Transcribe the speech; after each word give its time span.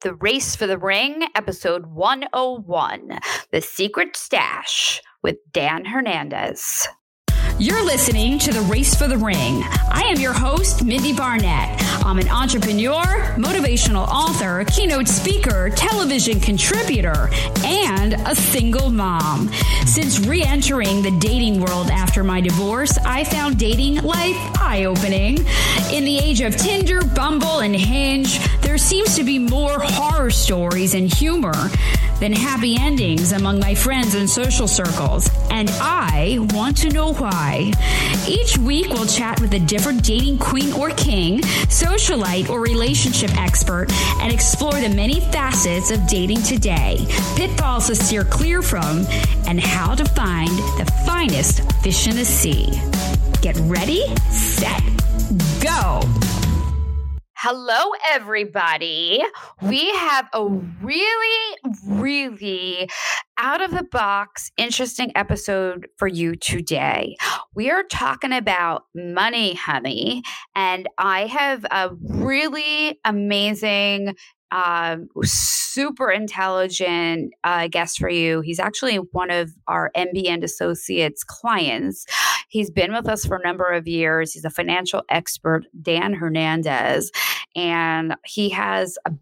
The 0.00 0.14
Race 0.14 0.56
for 0.56 0.66
the 0.66 0.78
Ring, 0.78 1.22
episode 1.34 1.86
101 1.86 3.20
The 3.50 3.60
Secret 3.60 4.16
Stash 4.16 5.00
with 5.22 5.36
Dan 5.52 5.84
Hernandez. 5.84 6.88
You're 7.58 7.84
listening 7.84 8.38
to 8.40 8.52
The 8.52 8.62
Race 8.62 8.94
for 8.94 9.06
the 9.06 9.16
Ring. 9.16 9.62
I 9.90 10.02
am 10.06 10.18
your 10.18 10.32
host, 10.32 10.84
Mindie 10.84 11.12
Barnett. 11.12 11.80
I'm 12.04 12.18
an 12.18 12.28
entrepreneur, 12.28 13.04
motivational 13.36 14.08
author, 14.08 14.64
keynote 14.64 15.06
speaker, 15.06 15.70
television 15.70 16.40
contributor, 16.40 17.30
and 17.64 18.14
a 18.14 18.34
single 18.34 18.90
mom. 18.90 19.48
Since 19.86 20.20
re 20.26 20.42
entering 20.42 21.02
the 21.02 21.16
dating 21.20 21.60
world 21.60 21.90
after 21.90 22.24
my 22.24 22.40
divorce, 22.40 22.98
I 22.98 23.22
found 23.22 23.58
dating 23.58 24.02
life 24.02 24.36
eye 24.60 24.84
opening. 24.86 25.38
In 25.92 26.04
the 26.04 26.18
age 26.18 26.40
of 26.40 26.56
Tinder, 26.56 27.00
Bumble, 27.14 27.60
and 27.60 27.76
Hinge, 27.76 28.40
there 28.72 28.78
seems 28.78 29.14
to 29.14 29.22
be 29.22 29.38
more 29.38 29.78
horror 29.80 30.30
stories 30.30 30.94
and 30.94 31.12
humor 31.12 31.52
than 32.20 32.32
happy 32.32 32.74
endings 32.80 33.32
among 33.32 33.60
my 33.60 33.74
friends 33.74 34.14
and 34.14 34.30
social 34.30 34.66
circles. 34.66 35.28
And 35.50 35.68
I 35.72 36.38
want 36.54 36.78
to 36.78 36.88
know 36.88 37.12
why. 37.12 37.70
Each 38.26 38.56
week, 38.56 38.88
we'll 38.88 39.04
chat 39.04 39.38
with 39.42 39.52
a 39.52 39.58
different 39.58 40.02
dating 40.02 40.38
queen 40.38 40.72
or 40.72 40.88
king, 40.88 41.40
socialite 41.68 42.48
or 42.48 42.62
relationship 42.62 43.36
expert, 43.36 43.88
and 44.22 44.32
explore 44.32 44.72
the 44.72 44.88
many 44.88 45.20
facets 45.20 45.90
of 45.90 46.06
dating 46.08 46.40
today, 46.40 46.96
pitfalls 47.36 47.88
to 47.88 47.94
steer 47.94 48.24
clear 48.24 48.62
from, 48.62 49.04
and 49.46 49.60
how 49.60 49.94
to 49.94 50.06
find 50.06 50.48
the 50.78 50.90
finest 51.04 51.60
fish 51.82 52.06
in 52.06 52.16
the 52.16 52.24
sea. 52.24 52.72
Get 53.42 53.54
ready, 53.68 54.06
set, 54.30 54.82
go. 55.60 56.00
Hello, 57.44 57.90
everybody. 58.08 59.20
We 59.62 59.90
have 59.94 60.28
a 60.32 60.46
really, 60.46 61.56
really 61.88 62.88
out 63.36 63.60
of 63.60 63.72
the 63.72 63.82
box, 63.82 64.52
interesting 64.56 65.10
episode 65.16 65.88
for 65.96 66.06
you 66.06 66.36
today. 66.36 67.16
We 67.52 67.68
are 67.68 67.82
talking 67.82 68.32
about 68.32 68.84
money, 68.94 69.54
honey, 69.54 70.22
and 70.54 70.88
I 70.98 71.26
have 71.26 71.64
a 71.64 71.90
really 72.08 73.00
amazing 73.04 74.14
uh, 74.52 74.98
super 75.24 76.12
intelligent 76.12 77.32
uh, 77.42 77.66
guest 77.66 77.98
for 77.98 78.08
you. 78.08 78.42
He's 78.42 78.60
actually 78.60 78.96
one 78.96 79.30
of 79.30 79.50
our 79.66 79.90
MB 79.96 80.28
and 80.28 80.44
Associates 80.44 81.24
clients. 81.24 82.06
He's 82.52 82.70
been 82.70 82.92
with 82.92 83.08
us 83.08 83.24
for 83.24 83.36
a 83.36 83.42
number 83.42 83.72
of 83.72 83.88
years. 83.88 84.34
He's 84.34 84.44
a 84.44 84.50
financial 84.50 85.02
expert, 85.08 85.64
Dan 85.80 86.12
Hernandez, 86.12 87.10
and 87.56 88.14
he 88.26 88.50
has 88.50 88.98
a 89.06 89.12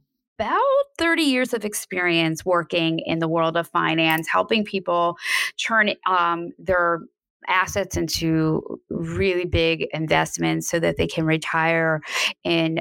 about 0.40 0.84
30 0.96 1.22
years 1.22 1.52
of 1.52 1.66
experience 1.66 2.46
working 2.46 3.00
in 3.00 3.18
the 3.18 3.28
world 3.28 3.58
of 3.58 3.68
finance, 3.68 4.26
helping 4.26 4.64
people 4.64 5.18
turn 5.62 5.90
um, 6.08 6.50
their 6.58 7.00
assets 7.46 7.96
into 7.96 8.62
really 8.88 9.44
big 9.44 9.86
investments 9.92 10.66
so 10.68 10.80
that 10.80 10.96
they 10.96 11.06
can 11.06 11.26
retire 11.26 12.00
in 12.42 12.80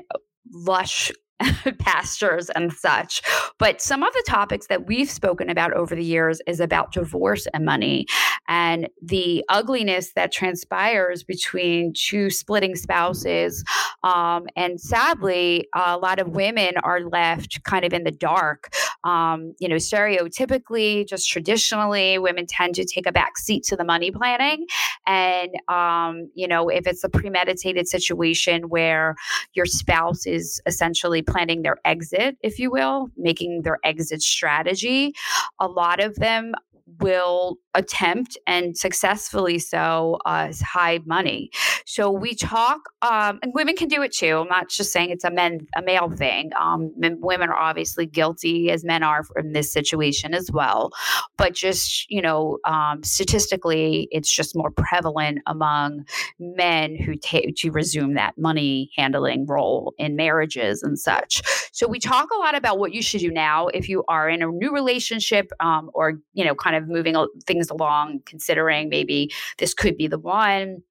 lush 0.54 1.12
pastors 1.80 2.50
and 2.52 2.74
such. 2.74 3.22
But 3.58 3.82
some 3.82 4.04
of 4.04 4.14
the 4.14 4.24
topics 4.28 4.68
that 4.68 4.88
we've 4.88 5.10
spoken 5.10 5.50
about 5.50 5.74
over 5.74 5.96
the 5.96 6.04
years 6.04 6.42
is 6.48 6.60
about 6.60 6.92
divorce 6.92 7.48
and 7.54 7.66
money 7.66 8.06
and 8.48 8.90
the 9.02 9.44
ugliness 9.50 10.14
that 10.14 10.32
transpires 10.32 11.24
between 11.24 11.94
two 11.94 12.30
splitting 12.30 12.76
spouses. 12.76 13.64
Um, 14.04 14.48
and 14.56 14.80
sadly, 14.80 15.68
a 15.76 15.98
lot 15.98 16.20
of 16.20 16.30
women 16.30 16.74
are 16.84 17.02
left 17.02 17.64
kind 17.64 17.86
of 17.86 17.94
in 17.94 18.04
the 18.04 18.12
dark. 18.12 18.74
Um, 19.04 19.54
you 19.60 19.68
know, 19.70 19.76
stereotypically, 19.76 21.08
just 21.08 21.30
traditionally, 21.30 22.18
women 22.18 22.46
tend 22.48 22.76
to 22.76 22.86
take 22.86 23.08
a 23.08 23.12
back 23.12 23.38
seat 23.38 23.64
to 23.66 23.76
the 23.76 23.84
money 23.84 24.12
planning. 24.12 24.66
And, 25.08 25.52
um, 25.68 26.30
you 26.36 26.48
know, 26.48 26.70
if 26.70 26.86
it's 26.86 27.04
a 27.04 27.10
premeditated 27.10 27.88
situation 27.88 28.70
where 28.70 29.16
your 29.54 29.66
spouse 29.66 30.26
is 30.26 30.62
essentially 30.66 31.22
planning 31.22 31.62
their 31.62 31.78
exit, 31.86 32.38
if 32.42 32.60
you 32.60 32.72
will, 32.72 33.10
making 33.18 33.62
their 33.64 33.80
exit 33.84 34.22
strategy. 34.22 35.14
A 35.60 35.68
lot 35.68 36.04
of 36.04 36.16
them 36.16 36.54
will 37.00 37.58
attempt 37.76 38.38
and 38.48 38.78
successfully 38.78 39.60
so 39.60 40.18
uh, 40.26 40.52
hide 40.62 41.06
money. 41.06 41.52
So 41.86 42.12
we 42.12 42.36
talk, 42.36 42.82
um, 43.02 43.40
and 43.42 43.54
women 43.54 43.76
can 43.76 43.88
do 43.88 44.02
it 44.02 44.12
too. 44.12 44.40
I'm 44.40 44.48
not 44.48 44.70
just 44.70 44.92
saying 44.92 45.12
it's 45.12 45.24
a 45.24 45.32
men 45.32 45.68
a 45.76 45.82
male 45.82 46.10
thing. 46.10 46.52
Um, 46.60 46.92
men, 46.98 47.18
women 47.22 47.50
are 47.50 47.58
obviously 47.58 48.06
guilty 48.06 48.72
as 48.72 48.84
men 48.84 49.04
are 49.04 49.24
in 49.38 49.54
this 49.54 49.72
situation 49.72 50.34
as 50.34 50.52
well. 50.52 50.92
But 51.38 51.54
just 51.54 52.10
you 52.10 52.22
know, 52.22 52.58
um, 52.66 53.04
statistically, 53.04 54.08
it's 54.12 54.30
just 54.30 54.56
more 54.56 54.72
prevalent 54.72 55.40
among 55.46 56.06
men 56.40 56.96
who 56.96 57.16
take 57.16 57.56
to 57.58 57.72
resume 57.72 58.16
that 58.16 58.38
money 58.38 58.92
handling 58.98 59.46
role 59.46 59.94
in 59.98 60.16
marriages 60.16 60.84
and 60.84 60.98
such. 60.98 61.42
So 61.72 61.88
we 61.88 62.00
talk 62.00 62.30
a 62.36 62.40
lot 62.40 62.56
about 62.56 62.80
what 62.80 62.94
you 62.94 63.02
should 63.02 63.22
do 63.22 63.32
now 63.32 63.68
if 63.68 63.88
you 63.88 64.04
are 64.08 64.30
in 64.30 64.42
a 64.42 64.48
new 64.48 64.74
relationship 64.74 65.52
um, 65.60 65.90
or 65.94 66.14
you 66.34 66.46
know, 66.46 66.56
kind 66.56 66.76
of 66.76 66.79
moving 66.88 67.16
things 67.46 67.70
along, 67.70 68.22
considering 68.26 68.90
maybe 68.90 69.32
this 69.58 69.74
could 69.74 69.98
be 69.98 70.08
the 70.08 70.20
one 70.20 70.84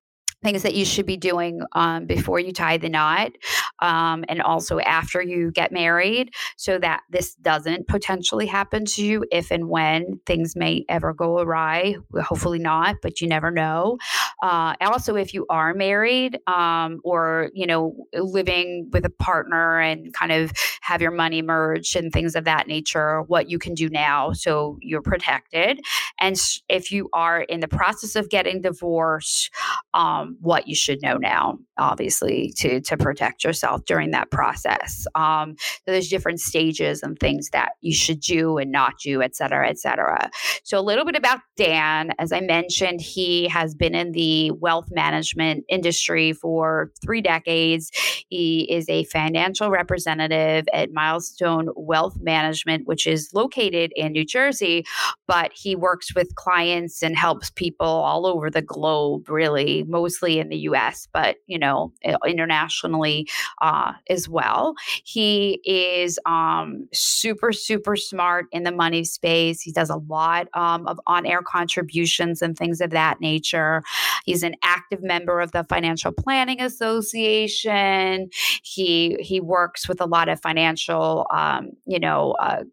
things 0.43 0.62
that 0.62 0.75
you 0.75 0.84
should 0.84 1.06
be 1.06 1.16
doing 1.16 1.62
um, 1.72 2.06
before 2.06 2.38
you 2.38 2.53
tie 2.53 2.76
the 2.76 2.88
knot 2.88 3.32
um, 3.81 4.25
and 4.28 4.41
also 4.41 4.78
after 4.81 5.21
you 5.21 5.50
get 5.50 5.72
married 5.72 6.32
so 6.56 6.78
that 6.78 7.03
this 7.10 7.34
doesn't 7.37 7.88
potentially 7.88 8.47
happen 8.47 8.84
to 8.84 9.04
you 9.04 9.25
if 9.32 9.50
and 9.50 9.69
when 9.69 10.21
things 10.26 10.54
may 10.54 10.84
ever 10.88 11.12
go 11.12 11.41
awry 11.41 11.97
hopefully 12.22 12.59
not 12.59 12.97
but 13.03 13.20
you 13.20 13.26
never 13.26 13.50
know 13.50 13.99
uh, 14.43 14.75
also 14.81 15.16
if 15.16 15.34
you 15.34 15.47
are 15.49 15.75
married 15.75 16.38
um, 16.47 17.00
or 17.04 17.50
you 17.54 17.66
know 17.66 17.94
living 18.15 18.88
with 18.93 19.04
a 19.04 19.10
partner 19.10 19.81
and 19.81 20.12
kind 20.12 20.32
of 20.32 20.52
have 20.81 21.02
your 21.02 21.11
money 21.11 21.43
merged 21.43 21.96
and 21.96 22.12
things 22.12 22.35
of 22.35 22.44
that 22.44 22.67
nature 22.67 23.23
what 23.23 23.50
you 23.50 23.58
can 23.58 23.75
do 23.75 23.88
now 23.88 24.32
so 24.32 24.79
you're 24.81 25.02
protected 25.02 25.81
and 26.20 26.37
if 26.69 26.90
you 26.90 27.08
are 27.12 27.43
in 27.43 27.61
the 27.61 27.69
process 27.69 28.17
of 28.17 28.29
getting 28.31 28.61
divorced 28.61 29.50
um, 29.94 30.37
what 30.41 30.69
you 30.69 30.75
should 30.75 31.02
know 31.02 31.17
now, 31.17 31.58
obviously, 31.79 32.52
to 32.56 32.81
to 32.81 32.96
protect 32.96 33.44
yourself 33.44 33.84
during 33.84 34.11
that 34.12 34.31
process. 34.31 35.06
Um, 35.14 35.56
so 35.58 35.93
there's 35.93 36.08
different 36.08 36.41
stages 36.41 37.02
and 37.02 37.19
things 37.19 37.50
that 37.50 37.73
you 37.81 37.94
should 37.94 38.20
do 38.20 38.58
and 38.58 38.70
not 38.70 38.94
do, 39.02 39.23
et 39.23 39.34
cetera, 39.34 39.69
et 39.69 39.79
cetera. 39.79 40.31
So 40.64 40.79
a 40.79 40.82
little 40.82 41.05
bit 41.05 41.17
about 41.17 41.41
Dan. 41.56 42.12
As 42.19 42.32
I 42.32 42.41
mentioned, 42.41 43.00
he 43.00 43.49
has 43.49 43.75
been 43.75 43.94
in 43.94 44.12
the 44.12 44.28
wealth 44.61 44.89
management 44.91 45.65
industry 45.69 46.33
for 46.33 46.91
three 47.03 47.21
decades. 47.21 47.91
He 48.29 48.71
is 48.71 48.89
a 48.89 49.05
financial 49.05 49.71
representative 49.71 50.67
at 50.73 50.93
Milestone 50.93 51.69
Wealth 51.77 52.17
Management, 52.21 52.87
which 52.87 53.07
is 53.07 53.31
located 53.33 53.93
in 53.97 54.13
New 54.13 54.25
Jersey, 54.25 54.85
but 55.27 55.53
he 55.55 55.77
works 55.77 56.15
with 56.15 56.35
clients 56.35 57.03
and 57.03 57.17
helps 57.17 57.51
people 57.51 57.87
all 57.87 58.27
over 58.27 58.51
the 58.51 58.63
globe, 58.63 59.29
really, 59.29 59.85
mostly 59.85 60.39
in 60.39 60.49
the 60.49 60.59
US, 60.71 61.09
but, 61.13 61.37
you 61.47 61.59
know, 61.59 61.93
internationally 62.27 63.29
uh, 63.61 63.93
as 64.09 64.29
well. 64.29 64.75
He 65.05 65.61
is 65.65 66.19
um, 66.27 66.89
super, 66.93 67.53
super 67.53 67.97
smart 67.97 68.47
in 68.53 68.63
the 68.65 68.73
money 68.73 69.05
space. 69.05 69.61
He 69.61 69.73
does 69.73 69.91
a 69.91 69.97
lot 69.97 70.49
um, 70.55 70.87
of 70.87 71.01
on 71.07 71.27
air 71.27 71.43
contributions 71.43 72.43
and 72.43 72.57
things 72.57 72.81
of 72.81 72.91
that 72.91 73.21
nature. 73.21 73.83
He's 74.25 74.43
an 74.43 74.55
active 74.62 75.03
member 75.03 75.41
of 75.41 75.53
the 75.53 75.65
Financial 75.65 76.12
Planning 76.12 76.61
Association. 76.61 78.31
He 78.62 79.17
he 79.20 79.41
works 79.41 79.88
with 79.88 80.00
a 80.00 80.06
lot 80.06 80.29
of 80.29 80.41
financial, 80.41 81.26
um, 81.32 81.70
you 81.87 81.99
know, 81.99 82.32
uh, 82.32 82.65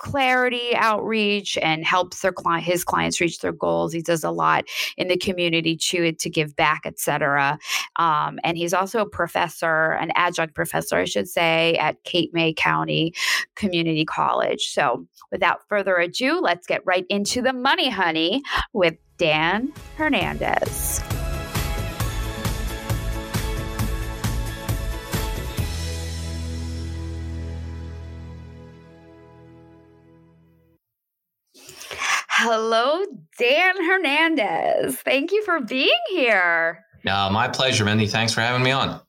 clarity 0.00 0.74
outreach 0.76 1.58
and 1.58 1.84
helps 1.84 2.22
their 2.22 2.32
client 2.32 2.64
his 2.64 2.84
clients 2.84 3.20
reach 3.20 3.40
their 3.40 3.52
goals. 3.52 3.92
He 3.92 4.00
does 4.00 4.24
a 4.24 4.30
lot 4.30 4.64
in 4.96 5.08
the 5.08 5.16
community 5.18 5.76
to 5.76 6.12
to 6.12 6.30
give 6.30 6.56
back 6.56 6.82
etc 6.86 7.58
um, 7.96 8.38
and 8.42 8.56
he's 8.56 8.72
also 8.72 9.00
a 9.00 9.08
professor 9.08 9.92
an 9.92 10.10
adjunct 10.14 10.54
professor 10.54 10.96
i 10.96 11.04
should 11.04 11.28
say 11.28 11.74
at 11.74 12.02
cape 12.04 12.32
may 12.32 12.54
county 12.54 13.12
community 13.56 14.06
college. 14.06 14.72
So 14.72 15.06
without 15.30 15.60
further 15.68 15.96
ado 15.96 16.40
let's 16.40 16.66
get 16.66 16.80
right 16.86 17.04
into 17.10 17.42
the 17.42 17.52
money 17.52 17.90
honey 17.90 18.42
with 18.72 18.94
dan 19.20 19.68
hernandez 20.00 21.04
Hello, 32.42 33.04
Dan 33.36 33.84
Hernandez. 33.84 34.96
Thank 34.96 35.30
you 35.30 35.44
for 35.44 35.60
being 35.60 35.90
here. 36.08 36.86
Uh, 37.06 37.30
my 37.30 37.48
pleasure, 37.48 37.84
Mindie. 37.84 38.06
Thanks 38.06 38.32
for 38.32 38.40
having 38.40 38.62
me 38.62 38.70
on. 38.70 39.00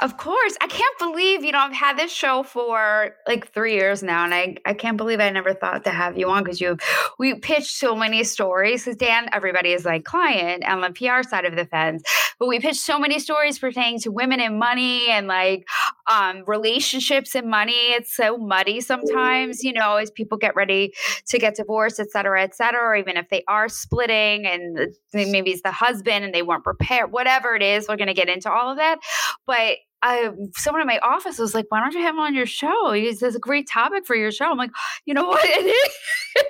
Of 0.00 0.16
course. 0.16 0.56
I 0.60 0.66
can't 0.66 0.98
believe, 0.98 1.44
you 1.44 1.52
know, 1.52 1.58
I've 1.58 1.72
had 1.72 1.96
this 1.96 2.12
show 2.12 2.42
for 2.42 3.14
like 3.26 3.52
three 3.52 3.74
years 3.74 4.02
now, 4.02 4.24
and 4.24 4.34
I, 4.34 4.56
I 4.64 4.74
can't 4.74 4.96
believe 4.96 5.20
I 5.20 5.30
never 5.30 5.54
thought 5.54 5.84
to 5.84 5.90
have 5.90 6.18
you 6.18 6.28
on 6.30 6.42
because 6.42 6.60
you 6.60 6.76
we 7.18 7.34
pitched 7.34 7.70
so 7.70 7.94
many 7.94 8.24
stories. 8.24 8.84
Because 8.84 8.96
Dan, 8.96 9.28
everybody 9.32 9.72
is 9.72 9.84
like 9.84 10.04
client 10.04 10.64
on 10.64 10.80
the 10.80 10.90
PR 10.90 11.28
side 11.28 11.44
of 11.44 11.56
the 11.56 11.64
fence, 11.64 12.02
but 12.38 12.48
we 12.48 12.60
pitched 12.60 12.80
so 12.80 12.98
many 12.98 13.18
stories 13.18 13.58
pertaining 13.58 14.00
to 14.00 14.10
women 14.10 14.40
and 14.40 14.58
money 14.58 15.08
and 15.08 15.26
like 15.26 15.66
um, 16.08 16.42
relationships 16.46 17.34
and 17.34 17.48
money. 17.48 17.92
It's 17.92 18.16
so 18.16 18.38
muddy 18.38 18.80
sometimes, 18.80 19.62
you 19.62 19.72
know, 19.72 19.96
as 19.96 20.10
people 20.10 20.38
get 20.38 20.56
ready 20.56 20.92
to 21.26 21.38
get 21.38 21.56
divorced, 21.56 22.00
et 22.00 22.10
cetera, 22.10 22.42
et 22.42 22.54
cetera, 22.54 22.82
or 22.82 22.96
even 22.96 23.16
if 23.16 23.28
they 23.28 23.44
are 23.48 23.68
splitting 23.68 24.46
and 24.46 24.88
maybe 25.12 25.50
it's 25.50 25.62
the 25.62 25.70
husband 25.70 26.24
and 26.24 26.34
they 26.34 26.42
weren't 26.42 26.64
prepared, 26.64 27.12
whatever 27.12 27.54
it 27.54 27.62
is, 27.62 27.86
we're 27.88 27.96
going 27.96 28.08
to 28.08 28.14
get 28.14 28.28
into 28.28 28.50
all 28.50 28.70
of 28.70 28.78
that. 28.78 28.98
But 29.46 29.76
I, 30.02 30.30
someone 30.56 30.80
in 30.80 30.86
my 30.86 30.98
office 31.00 31.38
was 31.38 31.54
like, 31.54 31.66
"Why 31.70 31.80
don't 31.80 31.92
you 31.92 32.02
have 32.02 32.14
him 32.14 32.20
on 32.20 32.34
your 32.34 32.46
show? 32.46 32.92
He's 32.92 33.22
a 33.22 33.38
great 33.38 33.68
topic 33.68 34.06
for 34.06 34.14
your 34.14 34.30
show." 34.30 34.50
I'm 34.50 34.58
like, 34.58 34.70
"You 35.06 35.14
know 35.14 35.26
what? 35.26 35.44
It 35.58 35.66
is. 35.66 36.44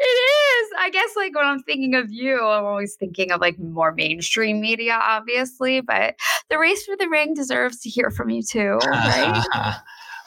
it 0.00 0.04
is. 0.04 0.70
I 0.78 0.90
guess 0.90 1.10
like 1.16 1.34
when 1.34 1.44
I'm 1.44 1.62
thinking 1.62 1.94
of 1.94 2.10
you, 2.10 2.44
I'm 2.44 2.64
always 2.64 2.96
thinking 2.96 3.30
of 3.30 3.40
like 3.40 3.58
more 3.58 3.92
mainstream 3.92 4.60
media, 4.60 4.98
obviously. 5.00 5.80
But 5.80 6.16
the 6.50 6.58
race 6.58 6.84
for 6.84 6.96
the 6.96 7.08
ring 7.08 7.34
deserves 7.34 7.80
to 7.80 7.88
hear 7.88 8.10
from 8.10 8.30
you 8.30 8.42
too, 8.42 8.78
right? 8.84 9.44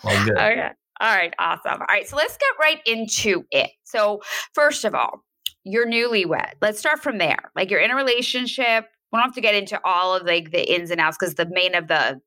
well, 0.04 0.26
good. 0.26 0.38
Okay. 0.38 0.70
All 1.02 1.14
right. 1.14 1.34
Awesome. 1.40 1.82
All 1.82 1.88
right. 1.90 2.08
So 2.08 2.16
let's 2.16 2.38
get 2.38 2.48
right 2.60 2.80
into 2.86 3.44
it. 3.52 3.72
So 3.84 4.22
first 4.54 4.86
of 4.86 4.96
all, 4.96 5.24
you're 5.66 5.88
newlywed. 5.88 6.54
Let's 6.62 6.80
start 6.80 7.04
from 7.04 7.18
there. 7.18 7.52
Like 7.56 7.70
you're 7.70 7.82
in 7.82 7.92
a 7.92 7.96
relationship. 7.96 8.86
We 9.12 9.18
don't 9.18 9.26
have 9.26 9.36
to 9.36 9.42
get 9.42 9.56
into 9.56 9.80
all 9.84 10.16
of 10.16 10.26
like 10.26 10.52
the 10.52 10.74
ins 10.74 10.92
and 10.92 11.02
outs 11.02 11.18
because 11.20 11.36
the 11.36 11.50
main 11.50 11.76
of 11.76 11.88
the 11.88 12.22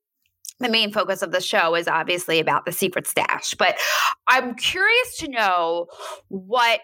the 0.59 0.69
main 0.69 0.91
focus 0.91 1.21
of 1.21 1.31
the 1.31 1.41
show 1.41 1.75
is 1.75 1.87
obviously 1.87 2.39
about 2.39 2.65
the 2.65 2.71
secret 2.71 3.07
stash. 3.07 3.53
But 3.55 3.77
I'm 4.27 4.55
curious 4.55 5.17
to 5.17 5.29
know 5.29 5.87
what 6.27 6.81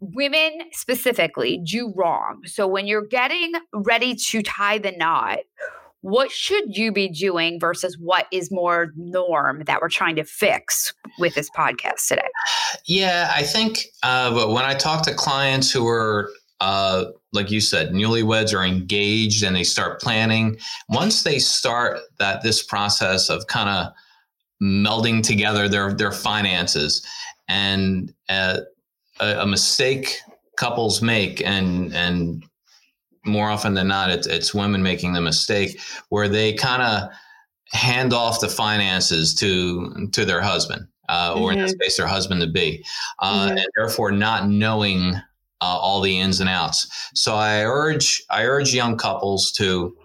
women 0.00 0.60
specifically 0.72 1.58
do 1.64 1.92
wrong. 1.96 2.42
So 2.44 2.66
when 2.66 2.86
you're 2.86 3.06
getting 3.06 3.52
ready 3.72 4.14
to 4.16 4.42
tie 4.42 4.78
the 4.78 4.92
knot, 4.92 5.38
what 6.00 6.32
should 6.32 6.76
you 6.76 6.90
be 6.90 7.08
doing 7.08 7.60
versus 7.60 7.96
what 7.96 8.26
is 8.32 8.50
more 8.50 8.92
norm 8.96 9.62
that 9.66 9.80
we're 9.80 9.88
trying 9.88 10.16
to 10.16 10.24
fix 10.24 10.92
with 11.20 11.36
this 11.36 11.48
podcast 11.50 12.08
today? 12.08 12.26
Yeah, 12.86 13.30
I 13.32 13.44
think 13.44 13.84
uh, 14.02 14.46
when 14.46 14.64
I 14.64 14.74
talk 14.74 15.04
to 15.04 15.14
clients 15.14 15.70
who 15.70 15.86
are 15.86 16.32
uh, 16.62 17.10
like 17.32 17.50
you 17.50 17.60
said, 17.60 17.90
newlyweds 17.90 18.54
are 18.56 18.64
engaged 18.64 19.42
and 19.42 19.56
they 19.56 19.64
start 19.64 20.00
planning. 20.00 20.56
Once 20.88 21.24
they 21.24 21.40
start 21.40 21.98
that 22.20 22.44
this 22.44 22.62
process 22.62 23.28
of 23.28 23.44
kind 23.48 23.68
of 23.68 23.92
melding 24.62 25.24
together 25.24 25.68
their 25.68 25.92
their 25.92 26.12
finances, 26.12 27.04
and 27.48 28.14
uh, 28.28 28.60
a, 29.18 29.40
a, 29.40 29.46
mistake 29.46 30.18
couples 30.56 31.02
make, 31.02 31.44
and 31.44 31.92
and 31.96 32.44
more 33.26 33.50
often 33.50 33.74
than 33.74 33.88
not, 33.88 34.10
it's, 34.10 34.28
it's 34.28 34.54
women 34.54 34.84
making 34.84 35.14
the 35.14 35.20
mistake 35.20 35.80
where 36.10 36.28
they 36.28 36.52
kind 36.52 36.82
of 36.82 37.10
hand 37.72 38.12
off 38.12 38.38
the 38.38 38.48
finances 38.48 39.34
to 39.34 40.08
to 40.12 40.24
their 40.24 40.40
husband, 40.40 40.86
uh, 41.08 41.34
or 41.36 41.50
mm-hmm. 41.50 41.58
in 41.58 41.64
this 41.64 41.72
mm-hmm. 41.72 41.80
case, 41.80 41.96
their 41.96 42.06
husband 42.06 42.40
to 42.40 42.46
be, 42.46 42.84
uh, 43.18 43.48
mm-hmm. 43.48 43.58
and 43.58 43.66
therefore 43.74 44.12
not 44.12 44.46
knowing 44.46 45.20
uh, 45.62 45.78
all 45.78 46.00
the 46.00 46.18
ins 46.18 46.40
and 46.40 46.50
outs. 46.50 47.10
So 47.14 47.36
I 47.36 47.64
urge 47.64 48.20
I 48.28 48.44
urge 48.44 48.74
young 48.74 48.96
couples 48.96 49.52
to 49.52 49.96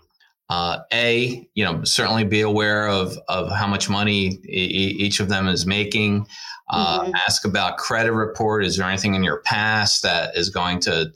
uh, 0.49 0.79
a 0.93 1.49
you 1.55 1.65
know 1.65 1.83
certainly 1.83 2.23
be 2.23 2.41
aware 2.41 2.87
of 2.87 3.17
of 3.27 3.51
how 3.51 3.67
much 3.67 3.89
money 3.89 4.39
e- 4.47 4.95
each 4.99 5.19
of 5.19 5.29
them 5.29 5.47
is 5.47 5.65
making. 5.65 6.27
Uh, 6.69 7.01
mm-hmm. 7.01 7.15
Ask 7.15 7.43
about 7.43 7.77
credit 7.77 8.11
report. 8.13 8.63
Is 8.63 8.77
there 8.77 8.87
anything 8.87 9.15
in 9.15 9.23
your 9.23 9.41
past 9.41 10.03
that 10.03 10.37
is 10.37 10.49
going 10.49 10.79
to 10.81 11.11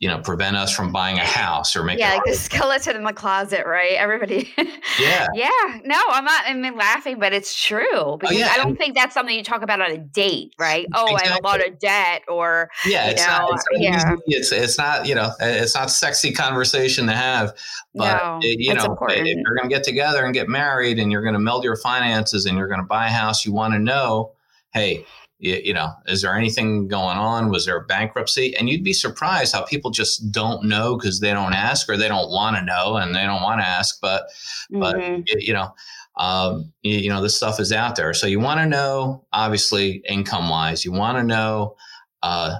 you 0.00 0.08
know 0.08 0.18
prevent 0.18 0.56
us 0.56 0.74
from 0.74 0.92
buying 0.92 1.18
a 1.18 1.24
house 1.24 1.74
or 1.74 1.82
making 1.82 2.00
yeah 2.00 2.14
like 2.14 2.24
the 2.24 2.34
skeleton 2.34 2.94
in 2.94 3.02
the 3.02 3.12
closet 3.12 3.66
right 3.66 3.92
everybody 3.92 4.48
yeah 5.00 5.26
yeah 5.34 5.80
no 5.84 6.00
i'm 6.10 6.24
not 6.24 6.42
i 6.46 6.54
mean 6.54 6.76
laughing 6.76 7.18
but 7.18 7.32
it's 7.32 7.60
true 7.60 7.86
oh, 7.94 8.16
because 8.16 8.36
oh, 8.36 8.38
yeah. 8.38 8.52
i 8.52 8.56
don't 8.56 8.76
think 8.76 8.94
that's 8.94 9.12
something 9.12 9.36
you 9.36 9.42
talk 9.42 9.62
about 9.62 9.80
on 9.80 9.90
a 9.90 9.98
date 9.98 10.54
right 10.58 10.86
oh 10.94 11.06
exactly. 11.06 11.28
i 11.28 11.32
have 11.32 11.40
a 11.40 11.46
lot 11.46 11.66
of 11.66 11.78
debt 11.80 12.22
or 12.28 12.70
yeah 12.86 13.10
it's, 13.10 13.26
know, 13.26 13.32
not, 13.32 13.50
it's, 13.52 13.64
yeah. 13.72 14.16
it's, 14.26 14.52
it's 14.52 14.78
not 14.78 15.06
you 15.06 15.14
know 15.14 15.32
it's 15.40 15.74
not 15.74 15.90
sexy 15.90 16.32
conversation 16.32 17.06
to 17.06 17.12
have 17.12 17.52
but 17.94 18.22
no, 18.22 18.38
it, 18.42 18.60
you 18.60 18.72
know 18.74 18.84
important. 18.84 19.26
if 19.26 19.36
you're 19.36 19.56
going 19.56 19.68
to 19.68 19.74
get 19.74 19.82
together 19.82 20.24
and 20.24 20.32
get 20.32 20.48
married 20.48 21.00
and 21.00 21.10
you're 21.10 21.22
going 21.22 21.34
to 21.34 21.40
meld 21.40 21.64
your 21.64 21.76
finances 21.76 22.46
and 22.46 22.56
you're 22.56 22.68
going 22.68 22.80
to 22.80 22.86
buy 22.86 23.06
a 23.06 23.10
house 23.10 23.44
you 23.44 23.52
want 23.52 23.74
to 23.74 23.80
know 23.80 24.30
hey 24.72 25.04
you, 25.38 25.60
you, 25.64 25.72
know, 25.72 25.92
is 26.06 26.22
there 26.22 26.34
anything 26.34 26.88
going 26.88 27.16
on? 27.16 27.50
Was 27.50 27.66
there 27.66 27.76
a 27.76 27.84
bankruptcy? 27.84 28.56
And 28.56 28.68
you'd 28.68 28.82
be 28.82 28.92
surprised 28.92 29.54
how 29.54 29.64
people 29.64 29.90
just 29.90 30.32
don't 30.32 30.64
know 30.64 30.96
because 30.96 31.20
they 31.20 31.32
don't 31.32 31.54
ask 31.54 31.88
or 31.88 31.96
they 31.96 32.08
don't 32.08 32.30
want 32.30 32.56
to 32.56 32.64
know 32.64 32.96
and 32.96 33.14
they 33.14 33.24
don't 33.24 33.42
want 33.42 33.60
to 33.60 33.66
ask. 33.66 34.00
But, 34.00 34.24
mm-hmm. 34.72 34.80
but 34.80 35.40
you 35.40 35.52
know, 35.52 35.74
um, 36.16 36.72
you, 36.82 36.98
you, 36.98 37.08
know, 37.08 37.22
this 37.22 37.36
stuff 37.36 37.60
is 37.60 37.72
out 37.72 37.94
there. 37.94 38.12
So 38.12 38.26
you 38.26 38.40
want 38.40 38.58
to 38.60 38.66
know, 38.66 39.24
obviously, 39.32 40.02
income 40.08 40.48
wise. 40.48 40.84
You 40.84 40.90
want 40.90 41.16
to 41.16 41.22
know 41.22 41.76
uh, 42.24 42.58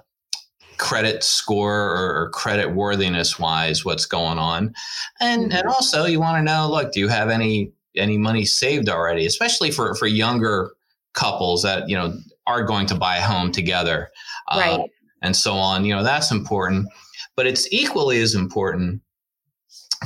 credit 0.78 1.24
score 1.24 1.74
or, 1.74 2.22
or, 2.22 2.30
credit 2.30 2.72
worthiness 2.72 3.36
wise 3.36 3.84
what's 3.84 4.06
going 4.06 4.38
on, 4.38 4.72
and 5.20 5.42
mm-hmm. 5.42 5.58
and 5.58 5.66
also 5.66 6.04
you 6.04 6.20
want 6.20 6.36
to 6.36 6.42
know, 6.42 6.68
look, 6.70 6.92
do 6.92 7.00
you 7.00 7.08
have 7.08 7.30
any 7.30 7.72
any 7.96 8.16
money 8.16 8.44
saved 8.44 8.88
already? 8.88 9.26
Especially 9.26 9.72
for 9.72 9.92
for 9.96 10.06
younger 10.06 10.70
couples 11.14 11.64
that 11.64 11.88
you 11.88 11.96
know 11.96 12.16
are 12.48 12.64
going 12.64 12.86
to 12.86 12.96
buy 12.96 13.18
a 13.18 13.22
home 13.22 13.52
together, 13.52 14.10
uh, 14.48 14.58
right. 14.58 14.90
and 15.22 15.36
so 15.36 15.54
on. 15.54 15.84
You 15.84 15.94
know, 15.94 16.02
that's 16.02 16.32
important, 16.32 16.88
but 17.36 17.46
it's 17.46 17.72
equally 17.72 18.20
as 18.20 18.34
important 18.34 19.00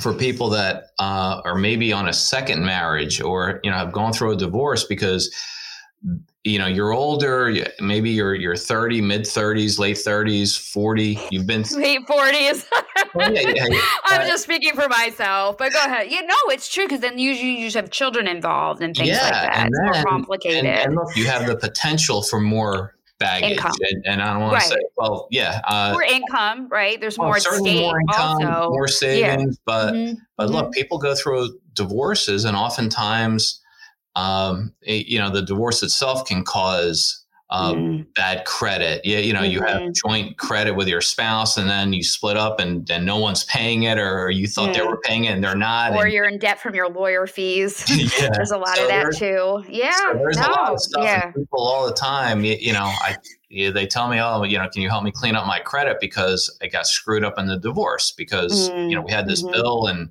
for 0.01 0.13
people 0.13 0.49
that 0.51 0.87
uh, 0.99 1.41
are 1.45 1.55
maybe 1.55 1.93
on 1.93 2.09
a 2.09 2.13
second 2.13 2.65
marriage 2.65 3.21
or 3.21 3.61
you 3.63 3.71
know 3.71 3.77
have 3.77 3.93
gone 3.93 4.13
through 4.13 4.33
a 4.33 4.37
divorce 4.37 4.85
because 4.85 5.35
you 6.45 6.59
know 6.59 6.67
you're 6.67 6.93
older 6.93 7.55
maybe 7.81 8.11
you're 8.11 8.35
you're 8.35 8.57
30 8.57 9.01
mid 9.01 9.23
30s 9.23 9.79
late 9.79 9.97
30s 9.97 10.59
40 10.73 11.19
you've 11.31 11.47
been 11.47 11.63
late 11.77 12.05
40s 12.07 12.65
yeah, 13.17 13.29
yeah, 13.31 13.67
yeah. 13.71 13.81
i'm 14.05 14.27
just 14.27 14.45
speaking 14.45 14.75
for 14.75 14.89
myself 14.89 15.59
but 15.59 15.73
go 15.73 15.79
ahead 15.79 16.11
you 16.11 16.25
know 16.27 16.35
it's 16.49 16.73
true 16.73 16.85
because 16.85 17.01
then 17.01 17.19
usually 17.19 17.59
you 17.59 17.67
just 17.67 17.77
have 17.77 17.91
children 17.91 18.27
involved 18.27 18.83
and 18.83 18.97
things 18.97 19.11
like 19.11 19.33
that 19.33 19.69
it's 19.69 19.81
more 19.81 20.05
complicated 20.05 20.65
and, 20.65 20.79
and, 20.79 20.95
look 20.95 21.15
you 21.17 21.27
have 21.27 21.47
the 21.47 21.57
potential 21.57 22.23
for 22.23 22.41
more 22.41 22.95
baggage 23.19 23.53
income. 23.53 23.73
And, 23.81 24.07
and 24.07 24.23
i 24.23 24.33
don't 24.33 24.43
want 24.43 24.55
right. 24.55 24.63
to 24.63 24.69
say 24.69 24.81
well 24.97 25.29
yeah 25.31 25.61
uh, 25.67 25.91
more 25.93 26.03
income 26.03 26.69
right 26.69 27.01
there's 27.01 27.19
well, 27.19 27.29
more 27.29 27.39
certainly 27.39 27.81
more 27.81 28.01
income 28.01 28.45
also. 28.45 28.71
more 28.71 28.89
savings 28.89 29.59
but 29.65 29.95
mm-hmm. 29.95 30.15
but 30.37 30.51
look 30.51 30.65
mm-hmm. 30.67 30.71
people 30.73 30.99
go 30.99 31.15
through 31.15 31.59
divorces 31.75 32.45
and 32.45 32.57
oftentimes 32.57 33.61
um, 34.15 34.75
it, 34.83 35.07
you 35.07 35.19
know, 35.19 35.31
the 35.31 35.43
divorce 35.43 35.83
itself 35.83 36.27
can 36.27 36.45
cause 36.45 37.22
um, 37.53 37.77
mm. 37.77 38.15
bad 38.15 38.47
credit. 38.47 39.03
Yeah, 39.05 39.19
you 39.19 39.35
know, 39.35 39.41
mm-hmm. 39.41 39.53
you 39.53 39.61
have 39.61 39.83
mm-hmm. 39.83 40.09
joint 40.09 40.39
credit 40.39 40.73
with 40.73 40.89
your 40.89 41.03
spouse, 41.03 41.59
and 41.59 41.69
then 41.69 41.93
you 41.93 42.03
split 42.03 42.39
up, 42.39 42.59
and, 42.59 42.91
and 42.91 43.05
no 43.05 43.19
one's 43.19 43.45
paying 43.45 43.83
it, 43.83 43.99
or 43.99 44.31
you 44.31 44.47
thought 44.47 44.71
mm. 44.71 44.75
they 44.75 44.87
were 44.87 44.99
paying 45.03 45.27
it 45.27 45.35
and 45.35 45.45
they're 45.45 45.55
not, 45.55 45.93
or 45.93 46.05
and, 46.05 46.13
you're 46.13 46.25
in 46.25 46.39
debt 46.39 46.59
from 46.59 46.75
your 46.75 46.89
lawyer 46.89 47.27
fees. 47.27 47.85
yeah. 48.19 48.31
there's 48.35 48.53
a 48.53 48.57
lot 48.57 48.77
so 48.77 48.85
of 48.85 48.89
that 48.89 49.15
too. 49.15 49.63
Yeah, 49.69 49.95
so 49.97 50.15
there's 50.15 50.39
no, 50.39 50.47
a 50.47 50.51
lot 50.51 50.73
of 50.73 50.81
stuff. 50.81 51.05
Yeah. 51.05 51.31
people 51.31 51.61
all 51.61 51.87
the 51.87 51.93
time, 51.93 52.43
you, 52.43 52.57
you 52.59 52.73
know, 52.73 52.85
I 52.85 53.17
they 53.51 53.87
tell 53.87 54.09
me, 54.09 54.19
oh, 54.19 54.45
you 54.45 54.57
know, 54.57 54.67
can 54.71 54.81
you 54.81 54.89
help 54.89 55.05
me 55.05 55.13
clean 55.13 55.37
up 55.37 55.47
my 55.47 55.59
credit 55.59 55.99
because 56.01 56.57
I 56.63 56.69
got 56.69 56.87
screwed 56.87 57.23
up 57.23 57.39
in 57.39 57.47
the 57.47 57.59
divorce 57.59 58.11
because 58.13 58.71
mm. 58.71 58.89
you 58.89 58.97
know 58.97 59.03
we 59.03 59.13
had 59.13 59.29
this 59.29 59.43
mm-hmm. 59.43 59.53
bill 59.53 59.87
and 59.89 60.09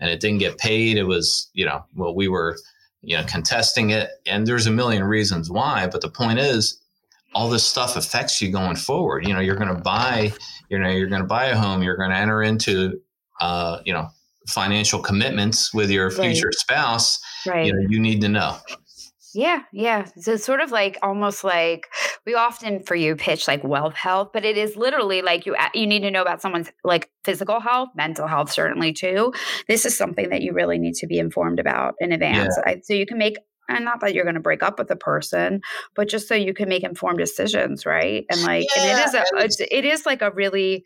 and 0.00 0.10
it 0.10 0.18
didn't 0.18 0.38
get 0.38 0.58
paid. 0.58 0.96
It 0.96 1.04
was 1.04 1.50
you 1.52 1.66
know 1.66 1.84
well 1.94 2.16
we 2.16 2.26
were 2.26 2.56
you 3.02 3.16
know 3.16 3.24
contesting 3.24 3.90
it 3.90 4.10
and 4.26 4.46
there's 4.46 4.66
a 4.66 4.70
million 4.70 5.02
reasons 5.02 5.50
why 5.50 5.86
but 5.86 6.00
the 6.00 6.10
point 6.10 6.38
is 6.38 6.80
all 7.34 7.48
this 7.48 7.64
stuff 7.64 7.96
affects 7.96 8.40
you 8.42 8.50
going 8.50 8.76
forward. 8.76 9.26
You 9.26 9.34
know, 9.34 9.40
you're 9.40 9.56
going 9.56 9.74
to 9.74 9.80
buy, 9.80 10.32
you 10.68 10.78
know, 10.78 10.88
you're 10.88 11.08
going 11.08 11.22
to 11.22 11.28
buy 11.28 11.46
a 11.46 11.56
home, 11.56 11.82
you're 11.82 11.96
going 11.96 12.10
to 12.10 12.16
enter 12.16 12.42
into, 12.42 13.00
uh, 13.40 13.80
you 13.84 13.92
know, 13.92 14.08
financial 14.48 15.00
commitments 15.00 15.72
with 15.72 15.90
your 15.90 16.10
future 16.10 16.46
right. 16.46 16.54
spouse. 16.54 17.20
Right. 17.46 17.66
You 17.66 17.72
know, 17.72 17.86
you 17.88 18.00
need 18.00 18.20
to 18.22 18.28
know. 18.28 18.56
Yeah, 19.34 19.62
yeah. 19.72 20.06
So 20.18 20.32
it's 20.32 20.44
sort 20.44 20.60
of 20.60 20.70
like 20.70 20.98
almost 21.02 21.44
like 21.44 21.86
we 22.26 22.34
often 22.34 22.82
for 22.82 22.94
you 22.94 23.16
pitch 23.16 23.46
like 23.46 23.62
wealth 23.64 23.94
health, 23.94 24.30
but 24.32 24.44
it 24.44 24.56
is 24.56 24.76
literally 24.76 25.22
like 25.22 25.46
you 25.46 25.56
you 25.74 25.86
need 25.86 26.00
to 26.00 26.10
know 26.10 26.22
about 26.22 26.42
someone's 26.42 26.70
like 26.84 27.10
physical 27.24 27.60
health, 27.60 27.90
mental 27.94 28.26
health 28.26 28.52
certainly 28.52 28.92
too. 28.92 29.32
This 29.68 29.86
is 29.86 29.96
something 29.96 30.30
that 30.30 30.42
you 30.42 30.52
really 30.52 30.78
need 30.78 30.94
to 30.94 31.06
be 31.06 31.18
informed 31.18 31.60
about 31.60 31.94
in 32.00 32.12
advance. 32.12 32.56
Yeah. 32.66 32.76
so 32.82 32.94
you 32.94 33.06
can 33.06 33.18
make 33.18 33.36
and 33.68 33.84
not 33.84 34.00
that 34.00 34.14
you're 34.14 34.24
going 34.24 34.34
to 34.34 34.40
break 34.40 34.62
up 34.62 34.78
with 34.78 34.90
a 34.90 34.96
person 34.96 35.60
but 35.94 36.08
just 36.08 36.26
so 36.26 36.34
you 36.34 36.52
can 36.52 36.68
make 36.68 36.82
informed 36.82 37.18
decisions 37.18 37.86
right 37.86 38.26
and 38.30 38.42
like 38.42 38.66
yeah, 38.76 38.82
and 38.82 38.98
it 38.98 39.06
is 39.06 39.14
a 39.14 39.24
it's, 39.44 39.60
it 39.60 39.84
is 39.84 40.04
like 40.04 40.22
a 40.22 40.30
really 40.32 40.84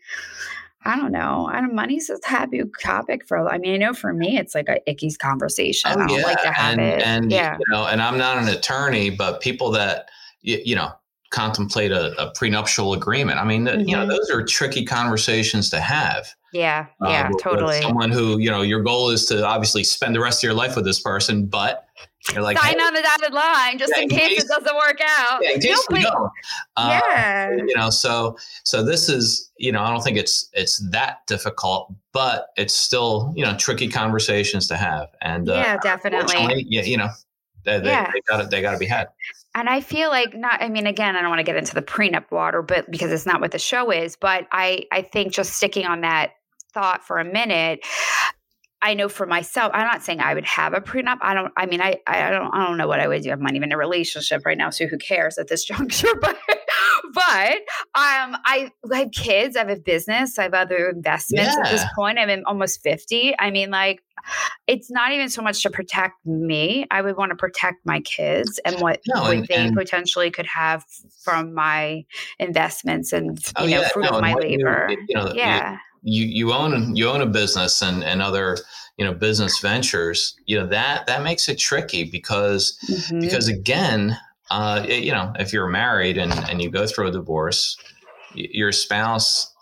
I 0.85 0.95
don't 0.95 1.11
know. 1.11 1.49
I 1.51 1.61
don't. 1.61 1.73
Money's 1.73 2.09
a 2.09 2.19
taboo 2.19 2.71
topic 2.81 3.27
for. 3.27 3.49
I 3.49 3.57
mean, 3.57 3.73
I 3.73 3.77
know 3.77 3.93
for 3.93 4.13
me, 4.13 4.37
it's 4.37 4.53
like 4.53 4.69
a 4.69 4.87
icky 4.89 5.11
conversation. 5.13 5.91
Oh, 5.91 5.93
I 5.95 6.07
don't 6.07 6.19
yeah. 6.19 6.23
like 6.23 6.41
to 6.43 6.51
have 6.51 6.73
and, 6.73 6.81
it. 6.81 7.01
And 7.01 7.31
yeah, 7.31 7.57
you 7.59 7.73
know, 7.73 7.87
and 7.87 8.01
I'm 8.01 8.17
not 8.17 8.37
an 8.37 8.47
attorney, 8.47 9.09
but 9.09 9.41
people 9.41 9.71
that 9.71 10.09
you, 10.41 10.61
you 10.63 10.75
know 10.75 10.91
contemplate 11.31 11.91
a, 11.91 12.13
a, 12.21 12.31
prenuptial 12.31 12.93
agreement. 12.93 13.39
I 13.39 13.43
mean, 13.43 13.65
mm-hmm. 13.65 13.81
you 13.81 13.95
know, 13.95 14.03
mm-hmm. 14.03 14.11
those 14.11 14.29
are 14.29 14.43
tricky 14.43 14.85
conversations 14.85 15.69
to 15.71 15.81
have. 15.81 16.27
Yeah, 16.53 16.85
yeah, 17.01 17.29
uh, 17.33 17.37
totally. 17.41 17.81
someone 17.81 18.11
who 18.11 18.37
you 18.39 18.49
know, 18.49 18.61
your 18.61 18.81
goal 18.81 19.09
is 19.09 19.25
to 19.25 19.45
obviously 19.45 19.83
spend 19.83 20.15
the 20.15 20.21
rest 20.21 20.39
of 20.39 20.47
your 20.47 20.53
life 20.53 20.75
with 20.75 20.85
this 20.85 20.99
person, 20.99 21.47
but 21.47 21.84
you're 22.33 22.41
like, 22.41 22.57
sign 22.57 22.79
hey, 22.79 22.85
on 22.85 22.93
the 22.93 23.01
dotted 23.01 23.33
line 23.33 23.77
just 23.77 23.93
yeah, 23.95 24.03
in, 24.03 24.09
case, 24.09 24.29
case, 24.29 24.43
it 24.43 24.47
doesn't 24.47 24.75
work 24.75 24.99
out. 25.01 25.39
Yeah, 25.41 25.51
in 25.51 25.59
case 25.59 25.85
no, 25.89 25.95
we 25.95 26.01
don't. 26.01 26.31
Uh, 26.75 26.99
yeah. 27.07 27.51
You 27.51 27.75
know, 27.75 27.89
so 27.89 28.37
so 28.63 28.83
this 28.83 29.09
is, 29.09 29.51
you 29.57 29.71
know, 29.71 29.81
I 29.81 29.89
don't 29.91 30.01
think 30.01 30.17
it's 30.17 30.49
it's 30.53 30.77
that 30.89 31.19
difficult, 31.27 31.93
but 32.13 32.47
it's 32.57 32.73
still, 32.73 33.31
you 33.35 33.45
know, 33.45 33.55
tricky 33.57 33.87
conversations 33.87 34.67
to 34.67 34.77
have. 34.77 35.09
And 35.21 35.49
uh, 35.49 35.53
yeah, 35.53 35.75
uh, 35.75 35.79
definitely. 35.81 36.65
Yeah, 36.67 36.81
you 36.81 36.97
know, 36.97 37.09
they, 37.63 37.81
yeah. 37.83 38.11
they, 38.11 38.21
got 38.21 38.41
to 38.41 38.47
they 38.47 38.61
got 38.61 38.71
to 38.71 38.79
be 38.79 38.87
had. 38.87 39.07
And 39.53 39.69
I 39.69 39.79
feel 39.79 40.09
like 40.09 40.35
not. 40.35 40.61
I 40.61 40.69
mean, 40.69 40.87
again, 40.87 41.15
I 41.15 41.21
don't 41.21 41.29
want 41.29 41.39
to 41.39 41.43
get 41.43 41.55
into 41.55 41.75
the 41.75 41.81
prenup 41.81 42.31
water, 42.31 42.61
but 42.61 42.89
because 42.89 43.11
it's 43.11 43.25
not 43.25 43.39
what 43.39 43.51
the 43.51 43.59
show 43.59 43.91
is. 43.91 44.15
But 44.15 44.47
I 44.51 44.85
I 44.91 45.01
think 45.01 45.31
just 45.31 45.53
sticking 45.53 45.85
on 45.85 46.01
that 46.01 46.31
thought 46.73 47.05
for 47.05 47.19
a 47.19 47.25
minute 47.25 47.79
I 48.85 48.93
know 48.93 49.09
for 49.09 49.25
myself, 49.25 49.71
I'm 49.73 49.87
not 49.87 50.03
saying 50.03 50.19
I 50.19 50.35
would 50.35 50.45
have 50.45 50.75
a 50.75 50.79
prenup. 50.79 51.17
I 51.21 51.33
don't, 51.33 51.51
I 51.57 51.65
mean, 51.65 51.81
I, 51.81 51.97
I 52.05 52.29
don't, 52.29 52.53
I 52.53 52.67
don't 52.67 52.77
know 52.77 52.87
what 52.87 52.99
I 52.99 53.07
would 53.07 53.23
do. 53.23 53.31
I'm 53.31 53.41
not 53.41 53.55
even 53.55 53.69
in 53.69 53.73
a 53.73 53.77
relationship 53.77 54.45
right 54.45 54.55
now. 54.55 54.69
So 54.69 54.85
who 54.85 54.99
cares 54.99 55.39
at 55.39 55.47
this 55.47 55.65
juncture? 55.65 56.13
But, 56.21 56.37
but, 57.11 57.55
um, 57.95 58.37
I, 58.45 58.71
I 58.93 58.97
have 58.99 59.11
kids, 59.11 59.55
I 59.55 59.61
have 59.61 59.69
a 59.69 59.75
business, 59.75 60.37
I 60.37 60.43
have 60.43 60.53
other 60.53 60.89
investments 60.89 61.55
yeah. 61.55 61.63
at 61.65 61.71
this 61.71 61.83
point. 61.95 62.19
I'm 62.19 62.43
almost 62.45 62.83
50. 62.83 63.33
I 63.39 63.49
mean, 63.49 63.71
like, 63.71 64.03
it's 64.67 64.91
not 64.91 65.11
even 65.13 65.29
so 65.29 65.41
much 65.41 65.63
to 65.63 65.71
protect 65.71 66.23
me. 66.23 66.85
I 66.91 67.01
would 67.01 67.17
want 67.17 67.31
to 67.31 67.35
protect 67.35 67.87
my 67.87 68.01
kids 68.01 68.59
and 68.65 68.79
what, 68.81 69.01
no, 69.07 69.23
what 69.23 69.35
and, 69.35 69.47
they 69.47 69.55
and, 69.55 69.75
potentially 69.75 70.29
could 70.29 70.45
have 70.45 70.85
from 71.23 71.55
my 71.55 72.05
investments 72.37 73.13
and, 73.13 73.39
you 73.39 73.53
oh, 73.55 73.63
know, 73.63 73.81
yeah, 73.81 73.89
fruit 73.89 74.03
no, 74.03 74.17
of 74.17 74.21
my 74.21 74.35
labor. 74.35 74.89
You, 74.91 75.05
you 75.09 75.15
know, 75.15 75.33
yeah 75.33 75.79
you 76.05 76.23
you 76.23 76.53
own 76.53 76.95
you 76.95 77.09
own 77.09 77.19
a 77.21 77.25
business 77.25 77.81
and 77.81 78.03
and 78.03 78.21
other 78.21 78.57
you 78.97 79.05
know 79.05 79.13
business 79.13 79.59
ventures 79.59 80.35
you 80.45 80.57
know 80.57 80.65
that 80.65 81.05
that 81.07 81.23
makes 81.23 81.49
it 81.49 81.57
tricky 81.57 82.03
because 82.03 82.77
mm-hmm. 82.89 83.19
because 83.19 83.47
again 83.47 84.17
uh, 84.51 84.85
it, 84.87 85.03
you 85.03 85.11
know 85.11 85.33
if 85.39 85.51
you're 85.51 85.67
married 85.67 86.17
and 86.17 86.31
and 86.49 86.61
you 86.61 86.69
go 86.69 86.85
through 86.85 87.07
a 87.07 87.11
divorce 87.11 87.77
your 88.33 88.71
spouse 88.71 89.53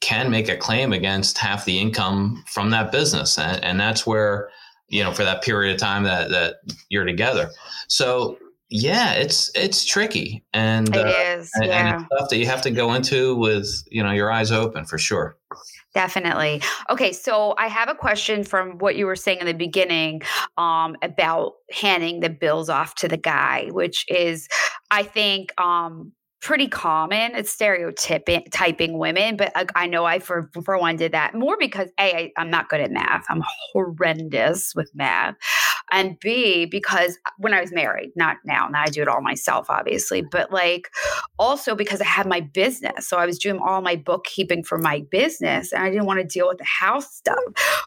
can 0.00 0.30
make 0.30 0.48
a 0.48 0.56
claim 0.56 0.92
against 0.92 1.38
half 1.38 1.64
the 1.64 1.78
income 1.78 2.42
from 2.46 2.70
that 2.70 2.92
business 2.92 3.38
and, 3.38 3.62
and 3.64 3.80
that's 3.80 4.06
where 4.06 4.50
you 4.88 5.02
know 5.02 5.12
for 5.12 5.24
that 5.24 5.42
period 5.42 5.74
of 5.74 5.80
time 5.80 6.04
that 6.04 6.30
that 6.30 6.56
you're 6.88 7.04
together 7.04 7.50
so 7.88 8.36
yeah 8.68 9.12
it's 9.12 9.50
it's 9.54 9.84
tricky 9.84 10.44
and 10.52 10.94
it 10.94 11.06
uh, 11.06 11.38
is, 11.38 11.50
and, 11.54 11.66
yeah. 11.66 11.94
and 11.94 12.02
it's 12.02 12.14
stuff 12.14 12.28
that 12.28 12.38
you 12.38 12.46
have 12.46 12.62
to 12.62 12.70
go 12.70 12.94
into 12.94 13.36
with 13.36 13.84
you 13.90 14.02
know 14.02 14.10
your 14.10 14.30
eyes 14.30 14.50
open 14.50 14.84
for 14.84 14.98
sure 14.98 15.36
Definitely. 15.96 16.60
Okay, 16.90 17.14
so 17.14 17.54
I 17.56 17.68
have 17.68 17.88
a 17.88 17.94
question 17.94 18.44
from 18.44 18.72
what 18.72 18.96
you 18.96 19.06
were 19.06 19.16
saying 19.16 19.38
in 19.38 19.46
the 19.46 19.54
beginning 19.54 20.20
um, 20.58 20.94
about 21.00 21.54
handing 21.72 22.20
the 22.20 22.28
bills 22.28 22.68
off 22.68 22.96
to 22.96 23.08
the 23.08 23.16
guy, 23.16 23.68
which 23.70 24.04
is, 24.10 24.46
I 24.90 25.04
think, 25.04 25.58
um, 25.58 26.12
pretty 26.42 26.68
common. 26.68 27.34
It's 27.34 27.50
stereotyping 27.50 28.44
typing 28.52 28.98
women, 28.98 29.38
but 29.38 29.52
I, 29.56 29.64
I 29.74 29.86
know 29.86 30.04
I 30.04 30.18
for 30.18 30.50
for 30.66 30.78
one 30.78 30.96
did 30.96 31.12
that 31.12 31.34
more 31.34 31.56
because 31.58 31.88
a 31.98 32.14
I, 32.14 32.32
I'm 32.36 32.50
not 32.50 32.68
good 32.68 32.80
at 32.80 32.90
math. 32.90 33.24
I'm 33.30 33.42
horrendous 33.72 34.74
with 34.76 34.90
math, 34.94 35.34
and 35.92 36.18
b 36.20 36.66
because 36.66 37.18
uh, 37.26 37.30
when 37.38 37.54
I 37.54 37.60
was 37.60 37.72
married, 37.72 38.10
not 38.16 38.38
now. 38.44 38.68
Now 38.68 38.82
I 38.82 38.86
do 38.86 39.02
it 39.02 39.08
all 39.08 39.20
myself, 39.20 39.66
obviously, 39.68 40.22
but 40.22 40.52
like 40.52 40.90
also 41.38 41.74
because 41.74 42.00
I 42.00 42.06
had 42.06 42.26
my 42.26 42.40
business, 42.40 43.08
so 43.08 43.18
I 43.18 43.26
was 43.26 43.38
doing 43.38 43.58
all 43.58 43.80
my 43.80 43.96
bookkeeping 43.96 44.64
for 44.64 44.78
my 44.78 45.04
business, 45.10 45.72
and 45.72 45.82
I 45.82 45.90
didn't 45.90 46.06
want 46.06 46.20
to 46.20 46.26
deal 46.26 46.48
with 46.48 46.58
the 46.58 46.64
house 46.64 47.14
stuff. 47.14 47.38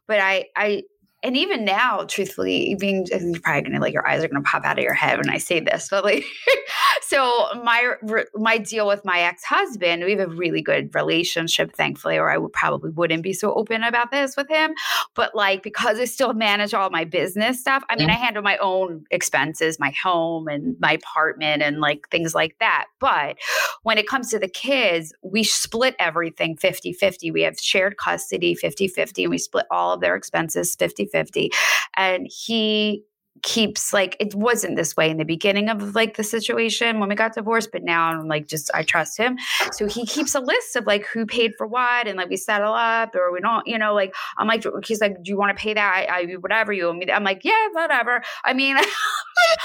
But 0.08 0.20
I 0.20 0.46
I 0.56 0.84
and 1.22 1.36
even 1.36 1.66
now, 1.66 2.06
truthfully, 2.08 2.76
being 2.80 3.06
you're 3.10 3.42
probably 3.42 3.64
gonna 3.64 3.82
like 3.82 3.94
your 3.94 4.08
eyes 4.08 4.24
are 4.24 4.28
gonna 4.30 4.42
pop 4.42 4.64
out 4.64 4.78
of 4.78 4.84
your 4.84 4.94
head 4.94 5.18
when 5.18 5.30
I 5.30 5.38
say 5.38 5.60
this, 5.60 5.90
but 5.90 6.06
like, 6.06 6.24
so 7.02 7.48
my 7.62 7.96
my 8.36 8.58
deal 8.58 8.88
with 8.88 9.04
my 9.04 9.20
ex 9.20 9.44
husband, 9.44 10.06
we 10.06 10.12
have 10.12 10.32
a 10.32 10.34
really 10.34 10.62
good 10.62 10.96
relationship, 10.96 11.76
thankfully, 11.76 12.18
or 12.18 12.30
I 12.30 12.38
would 12.38 12.54
probably 12.54 12.92
wouldn't 12.92 13.24
be 13.24 13.34
so 13.34 13.54
open 13.54 13.84
about 13.84 14.12
this 14.12 14.38
with 14.38 14.48
him. 14.48 14.74
But 15.14 15.36
like, 15.36 15.62
because 15.62 16.00
I 16.00 16.06
still 16.06 16.34
manage 16.34 16.74
all 16.74 16.90
my 16.90 17.04
business 17.04 17.60
stuff, 17.60 17.84
I 17.90 17.98
mean, 17.98 18.08
mm-hmm. 18.08 18.16
I 18.16 18.26
handle 18.26 18.44
my 18.44 18.58
own 18.58 19.04
expenses, 19.12 19.78
my 19.78 19.94
home 20.02 20.48
and 20.48 20.78
my 20.80 20.94
apartment, 20.94 21.62
and 21.62 21.82
like 21.82 22.08
things 22.10 22.34
like 22.34 22.56
that. 22.62 22.86
But 23.02 23.36
when 23.84 23.98
it 23.98 24.08
comes 24.08 24.30
to 24.30 24.40
the 24.40 24.48
kids, 24.48 25.14
we 25.22 25.44
split 25.44 25.98
everything 26.00 26.56
50 26.56 26.94
50. 26.94 27.32
We 27.32 27.42
have 27.42 27.60
shared 27.60 27.98
custody 27.98 28.56
50 28.56 28.88
50, 28.88 29.24
and 29.26 29.32
we 29.32 29.38
split 29.38 29.66
all 29.70 29.92
of 29.92 30.00
their 30.00 30.16
expenses 30.16 30.76
50 30.76 31.09
50. 31.12 31.52
And 31.98 32.28
he 32.30 33.04
keeps 33.44 33.94
like 33.94 34.16
it 34.20 34.34
wasn't 34.36 34.76
this 34.76 34.96
way 34.96 35.10
in 35.10 35.18
the 35.18 35.26
beginning 35.26 35.70
of 35.70 35.96
like 35.96 36.18
the 36.18 36.24
situation 36.24 37.00
when 37.00 37.10
we 37.10 37.16
got 37.16 37.34
divorced 37.34 37.72
but 37.72 37.84
now 37.84 38.10
i'm 38.10 38.28
like 38.28 38.48
just 38.48 38.70
i 38.74 38.84
trust 38.84 39.18
him 39.18 39.38
so 39.72 39.88
he 39.88 40.06
keeps 40.06 40.36
a 40.36 40.40
list 40.40 40.76
of 40.76 40.86
like 40.86 41.06
who 41.06 41.26
paid 41.26 41.54
for 41.58 41.66
what 41.68 42.08
and 42.08 42.18
like 42.18 42.30
we 42.30 42.38
settle 42.38 42.74
up 42.74 43.16
or 43.16 43.32
we 43.32 43.40
don't 43.40 43.66
you 43.68 43.78
know 43.78 43.94
like 43.94 44.14
i'm 44.38 44.48
like 44.48 44.66
he's 44.86 45.02
like 45.02 45.22
do 45.24 45.30
you 45.30 45.38
want 45.38 45.56
to 45.56 45.62
pay 45.62 45.74
that 45.74 45.94
i, 45.96 46.22
I 46.22 46.34
whatever 46.36 46.74
you 46.74 46.88
owe 46.88 46.94
me 46.94 47.10
i'm 47.12 47.24
like 47.24 47.44
yeah 47.44 47.68
whatever 47.72 48.22
i 48.44 48.54
mean 48.54 48.76
yeah. 48.76 48.84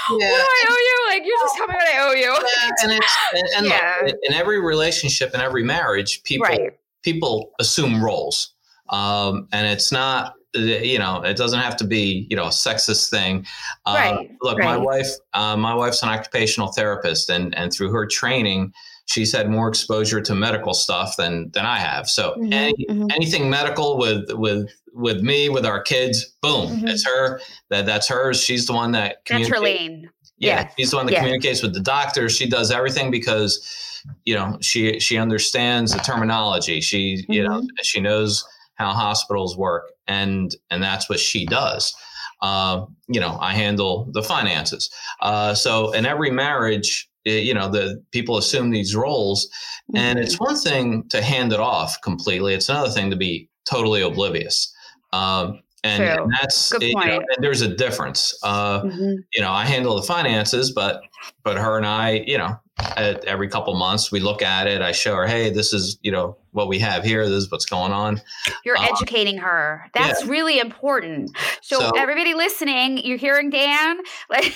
what 0.09 0.19
do 0.19 0.25
i 0.25 0.65
owe 0.69 0.77
you 0.77 1.05
like 1.09 1.25
you 1.25 1.37
just 1.43 1.55
tell 1.55 1.67
me 1.67 1.73
what 1.73 1.87
i 1.87 1.99
owe 1.99 2.13
you 2.13 2.31
yeah, 2.31 2.71
and 2.83 2.91
it's 2.91 3.17
and, 3.33 3.47
and 3.57 3.65
yeah. 3.67 3.95
look, 4.05 4.15
in 4.23 4.33
every 4.33 4.61
relationship 4.61 5.33
in 5.33 5.41
every 5.41 5.63
marriage 5.63 6.23
people 6.23 6.47
right. 6.47 6.71
people 7.03 7.51
assume 7.59 8.03
roles 8.03 8.51
um, 8.89 9.47
and 9.51 9.65
it's 9.65 9.91
not 9.91 10.35
you 10.55 10.99
know 10.99 11.21
it 11.21 11.37
doesn't 11.37 11.59
have 11.59 11.75
to 11.75 11.83
be 11.83 12.27
you 12.29 12.35
know 12.35 12.45
a 12.45 12.49
sexist 12.49 13.09
thing 13.09 13.45
uh, 13.85 13.95
right, 13.97 14.31
look 14.41 14.57
right. 14.59 14.65
my 14.65 14.77
wife 14.77 15.09
uh, 15.33 15.55
my 15.55 15.73
wife's 15.73 16.01
an 16.03 16.09
occupational 16.09 16.71
therapist 16.71 17.29
and 17.29 17.55
and 17.57 17.73
through 17.73 17.91
her 17.91 18.05
training 18.05 18.71
she's 19.05 19.31
had 19.31 19.49
more 19.49 19.67
exposure 19.67 20.21
to 20.21 20.33
medical 20.33 20.73
stuff 20.73 21.15
than 21.17 21.49
than 21.51 21.65
i 21.65 21.77
have 21.77 22.07
so 22.07 22.31
mm-hmm, 22.31 22.53
any, 22.53 22.85
mm-hmm. 22.89 23.07
anything 23.13 23.49
medical 23.49 23.97
with 23.97 24.31
with 24.33 24.69
with 24.93 25.21
me 25.21 25.49
with 25.49 25.65
our 25.65 25.81
kids 25.81 26.35
boom 26.41 26.69
mm-hmm. 26.69 26.87
it's 26.87 27.05
her 27.05 27.39
that 27.69 27.85
that's 27.85 28.07
hers 28.07 28.41
she's 28.41 28.65
the 28.65 28.73
one 28.73 28.91
that 28.91 29.17
that's 29.27 29.47
her 29.47 29.59
lane 29.59 30.09
yeah, 30.37 30.61
yeah, 30.63 30.69
she's 30.77 30.91
the 30.91 30.97
one 30.97 31.05
that 31.05 31.13
yeah. 31.13 31.19
communicates 31.19 31.61
with 31.61 31.73
the 31.73 31.79
doctor 31.79 32.29
she 32.29 32.47
does 32.47 32.71
everything 32.71 33.11
because 33.11 34.03
you 34.25 34.35
know 34.35 34.57
she 34.61 34.99
she 34.99 35.17
understands 35.17 35.93
the 35.93 35.99
terminology 35.99 36.81
she 36.81 37.25
you 37.29 37.43
know 37.43 37.59
mm-hmm. 37.59 37.67
she 37.83 37.99
knows 37.99 38.45
how 38.75 38.91
hospitals 38.91 39.57
work 39.57 39.91
and 40.07 40.55
and 40.69 40.83
that's 40.83 41.09
what 41.09 41.19
she 41.19 41.45
does 41.45 41.95
uh, 42.41 42.85
you 43.07 43.19
know, 43.19 43.37
I 43.39 43.53
handle 43.53 44.07
the 44.11 44.21
finances. 44.21 44.89
Uh, 45.21 45.53
so 45.53 45.91
in 45.91 46.05
every 46.05 46.31
marriage, 46.31 47.09
it, 47.23 47.43
you 47.43 47.53
know, 47.53 47.69
the 47.69 48.03
people 48.11 48.37
assume 48.37 48.69
these 48.69 48.95
roles, 48.95 49.47
mm-hmm. 49.47 49.97
and 49.97 50.19
it's 50.19 50.39
one 50.39 50.55
thing 50.57 51.07
to 51.09 51.21
hand 51.21 51.53
it 51.53 51.59
off 51.59 51.99
completely. 52.03 52.53
It's 52.53 52.69
another 52.69 52.91
thing 52.91 53.09
to 53.09 53.15
be 53.15 53.49
totally 53.67 54.01
oblivious. 54.01 54.71
Um, 55.11 55.61
and, 55.83 56.03
and, 56.03 56.31
that's 56.33 56.71
Good 56.71 56.93
point. 56.93 57.05
You 57.05 57.11
know, 57.11 57.25
and 57.35 57.43
there's 57.43 57.61
a 57.61 57.67
difference. 57.67 58.37
Uh, 58.43 58.81
mm-hmm. 58.81 59.13
You 59.33 59.41
know, 59.41 59.51
I 59.51 59.65
handle 59.65 59.95
the 59.95 60.03
finances, 60.03 60.71
but 60.71 61.01
but 61.43 61.57
her 61.57 61.77
and 61.77 61.85
I, 61.85 62.23
you 62.27 62.37
know, 62.37 62.59
at 62.97 63.23
every 63.25 63.47
couple 63.47 63.73
months 63.75 64.11
we 64.11 64.19
look 64.19 64.41
at 64.41 64.67
it. 64.67 64.81
I 64.81 64.91
show 64.91 65.15
her, 65.15 65.27
hey, 65.27 65.49
this 65.51 65.73
is 65.73 65.97
you 66.01 66.11
know 66.11 66.37
what 66.55 66.69
we 66.69 66.79
have 66.79 67.03
here. 67.03 67.25
This 67.25 67.43
is 67.43 67.51
what's 67.51 67.65
going 67.65 67.91
on. 67.91 68.21
You're 68.63 68.77
uh, 68.77 68.87
educating 68.89 69.37
her. 69.39 69.85
That's 69.93 70.23
yeah. 70.23 70.31
really 70.31 70.59
important. 70.59 71.37
So, 71.61 71.79
so, 71.79 71.91
everybody 71.97 72.33
listening, 72.33 72.97
you're 72.99 73.17
hearing 73.17 73.49
Dan. 73.49 73.97
Like 74.27 74.55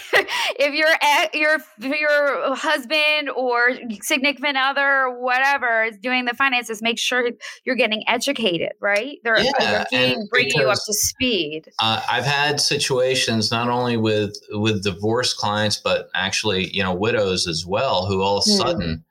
if 0.58 0.74
your 0.74 0.88
your 1.34 1.60
your 1.96 2.56
husband 2.56 3.30
or 3.30 3.72
significant 4.02 4.58
other 4.58 4.82
or 4.82 5.22
whatever 5.22 5.84
is 5.84 5.98
doing 5.98 6.26
the 6.26 6.34
finances, 6.34 6.82
make 6.82 6.98
sure 6.98 7.30
you're 7.66 7.76
getting 7.76 8.04
educated. 8.08 8.72
Right? 8.82 9.18
They're, 9.24 9.40
yeah, 9.40 9.86
they're 9.92 10.16
bringing 10.32 10.60
you 10.60 10.70
up 10.70 10.80
to 10.86 10.94
speed. 10.94 11.70
Uh, 11.80 12.02
I've 12.10 12.26
had 12.26 12.60
situations 12.60 13.52
not 13.52 13.70
only 13.70 13.98
with 13.98 14.36
with 14.52 14.84
divorce 14.84 15.34
clients, 15.34 15.78
but 15.78 16.10
actually 16.16 16.74
you 16.74 16.82
know 16.82 16.94
widows 16.94 17.48
as 17.48 17.66
well, 17.66 18.06
who 18.06 18.22
all 18.22 18.38
of 18.38 18.46
a 18.48 18.50
hmm. 18.50 18.58
sudden 18.58 19.06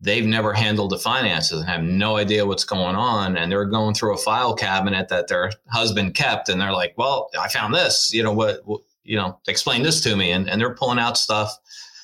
they've 0.00 0.26
never 0.26 0.52
handled 0.52 0.90
the 0.90 0.98
finances 0.98 1.60
and 1.60 1.68
have 1.68 1.82
no 1.82 2.16
idea 2.16 2.46
what's 2.46 2.64
going 2.64 2.96
on 2.96 3.36
and 3.36 3.50
they're 3.50 3.64
going 3.64 3.94
through 3.94 4.14
a 4.14 4.18
file 4.18 4.54
cabinet 4.54 5.08
that 5.08 5.28
their 5.28 5.50
husband 5.70 6.14
kept 6.14 6.48
and 6.48 6.60
they're 6.60 6.72
like 6.72 6.94
well 6.96 7.30
i 7.40 7.48
found 7.48 7.74
this 7.74 8.12
you 8.12 8.22
know 8.22 8.32
what, 8.32 8.60
what 8.66 8.80
you 9.04 9.16
know 9.16 9.38
explain 9.48 9.82
this 9.82 10.02
to 10.02 10.16
me 10.16 10.32
and, 10.32 10.48
and 10.48 10.60
they're 10.60 10.74
pulling 10.74 10.98
out 10.98 11.16
stuff 11.16 11.56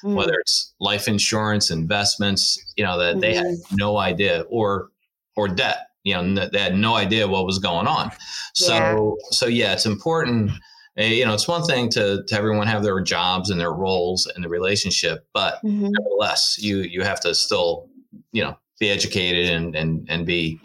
mm. 0.02 0.14
whether 0.14 0.34
it's 0.34 0.72
life 0.80 1.06
insurance 1.06 1.70
investments 1.70 2.72
you 2.76 2.84
know 2.84 2.98
that 2.98 3.12
mm-hmm. 3.12 3.20
they 3.20 3.34
had 3.34 3.46
mm-hmm. 3.46 3.76
no 3.76 3.98
idea 3.98 4.44
or 4.48 4.88
or 5.36 5.48
debt 5.48 5.88
you 6.04 6.14
know 6.14 6.48
they 6.48 6.58
had 6.58 6.76
no 6.76 6.94
idea 6.94 7.28
what 7.28 7.44
was 7.44 7.58
going 7.58 7.86
on 7.86 8.10
so 8.54 8.74
yeah. 8.74 9.28
so 9.30 9.46
yeah 9.46 9.72
it's 9.72 9.86
important 9.86 10.50
you 10.96 11.24
know, 11.24 11.34
it's 11.34 11.48
one 11.48 11.64
thing 11.64 11.88
to, 11.90 12.22
to 12.26 12.34
everyone 12.34 12.66
have 12.66 12.82
their 12.82 13.00
jobs 13.00 13.50
and 13.50 13.60
their 13.60 13.72
roles 13.72 14.30
in 14.36 14.42
the 14.42 14.48
relationship, 14.48 15.26
but 15.32 15.54
mm-hmm. 15.64 15.88
nevertheless, 15.90 16.58
you 16.60 16.78
you 16.78 17.02
have 17.02 17.20
to 17.20 17.34
still 17.34 17.88
you 18.32 18.42
know 18.42 18.56
be 18.78 18.90
educated 18.90 19.50
and 19.50 19.74
and 19.74 20.06
and 20.10 20.26
be 20.26 20.60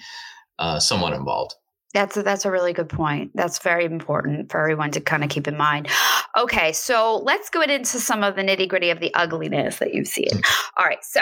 uh, 0.59 0.79
somewhat 0.79 1.13
involved. 1.13 1.55
That's 1.93 2.17
a, 2.17 2.23
that's 2.23 2.45
a 2.45 2.51
really 2.51 2.73
good 2.73 2.89
point. 2.89 3.31
That's 3.33 3.59
very 3.59 3.85
important 3.85 4.51
for 4.51 4.59
everyone 4.59 4.91
to 4.91 5.01
kind 5.01 5.23
of 5.23 5.29
keep 5.29 5.47
in 5.47 5.57
mind. 5.57 5.87
Okay, 6.37 6.71
so 6.71 7.17
let's 7.23 7.49
go 7.49 7.61
into 7.61 7.99
some 7.99 8.21
of 8.21 8.35
the 8.35 8.43
nitty 8.43 8.67
gritty 8.67 8.91
of 8.91 8.99
the 8.99 9.11
ugliness 9.15 9.79
that 9.79 9.95
you've 9.95 10.07
seen. 10.07 10.29
All 10.77 10.85
right, 10.85 11.03
so 11.03 11.21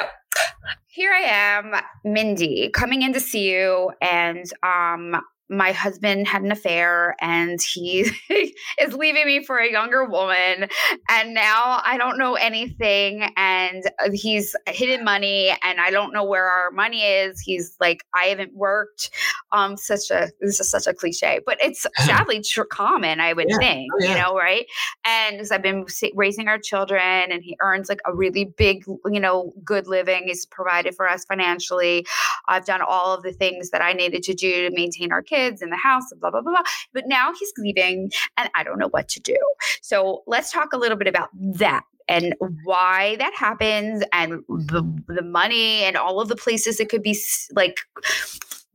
here 0.87 1.13
I 1.13 1.21
am, 1.21 1.73
Mindie, 2.03 2.69
coming 2.73 3.01
in 3.01 3.13
to 3.13 3.21
see 3.21 3.49
you, 3.49 3.91
and 4.01 4.43
um, 4.61 5.15
my 5.49 5.71
husband 5.71 6.27
had 6.27 6.41
an 6.41 6.51
affair 6.51 7.15
and 7.21 7.61
he 7.61 8.09
is 8.81 8.93
leaving 8.93 9.25
me 9.25 9.43
for 9.43 9.57
a 9.59 9.71
younger 9.71 10.05
woman. 10.05 10.67
And 11.09 11.33
now 11.33 11.81
i 11.83 11.97
don't 11.97 12.17
know 12.17 12.33
anything 12.35 13.29
and 13.37 13.83
uh, 14.03 14.09
he's 14.11 14.55
hidden 14.67 15.05
money 15.05 15.53
and 15.63 15.79
i 15.79 15.91
don't 15.91 16.13
know 16.13 16.23
where 16.23 16.45
our 16.45 16.71
money 16.71 17.03
is. 17.03 17.39
He's 17.39 17.75
like 17.79 18.03
i 18.13 18.25
haven't 18.25 18.55
worked. 18.55 19.11
Um 19.51 19.77
such 19.77 20.09
a 20.09 20.31
this 20.41 20.59
is 20.59 20.69
such 20.69 20.87
a 20.87 20.93
cliche 20.93 21.39
but 21.45 21.57
it's 21.61 21.85
sadly 21.97 22.41
tr- 22.41 22.63
common 22.63 23.19
i 23.19 23.33
would 23.33 23.49
yeah. 23.49 23.57
think 23.57 23.91
oh, 23.93 24.03
yeah. 24.03 24.09
you 24.09 24.21
know 24.21 24.35
right? 24.35 24.65
And 25.05 25.45
i've 25.51 25.61
been 25.61 25.85
raising 26.15 26.47
our 26.47 26.57
children 26.57 27.31
and 27.31 27.43
he 27.43 27.55
earns 27.61 27.87
like 27.87 27.99
a 28.05 28.15
really 28.15 28.45
big 28.45 28.83
you 29.05 29.19
know 29.19 29.53
good 29.63 29.87
living. 29.87 30.23
He's 30.25 30.45
provided 30.45 30.95
for 30.95 31.07
us 31.07 31.23
financially. 31.25 32.05
I've 32.47 32.65
done 32.65 32.81
all 32.81 33.13
of 33.13 33.21
the 33.21 33.31
things 33.31 33.69
that 33.69 33.81
i 33.81 33.93
needed 33.93 34.23
to 34.23 34.33
do 34.33 34.67
to 34.69 34.75
maintain 34.75 35.11
our 35.11 35.21
kids 35.21 35.34
kids 35.35 35.61
in 35.61 35.69
the 35.69 35.77
house 35.77 36.11
and 36.11 36.19
blah, 36.21 36.31
blah, 36.31 36.41
blah, 36.41 36.53
blah. 36.53 36.63
But 36.93 37.05
now 37.07 37.31
he's 37.37 37.51
leaving 37.57 38.11
and 38.37 38.49
I 38.55 38.63
don't 38.63 38.79
know 38.79 38.89
what 38.89 39.07
to 39.09 39.19
do. 39.19 39.37
So 39.81 40.23
let's 40.27 40.51
talk 40.51 40.73
a 40.73 40.77
little 40.77 40.97
bit 40.97 41.07
about 41.07 41.29
that 41.33 41.83
and 42.07 42.35
why 42.63 43.15
that 43.17 43.33
happens 43.35 44.03
and 44.13 44.43
the, 44.47 45.03
the 45.07 45.23
money 45.23 45.83
and 45.83 45.97
all 45.97 46.21
of 46.21 46.27
the 46.27 46.35
places 46.35 46.79
it 46.79 46.89
could 46.89 47.01
be 47.01 47.17
like 47.53 47.79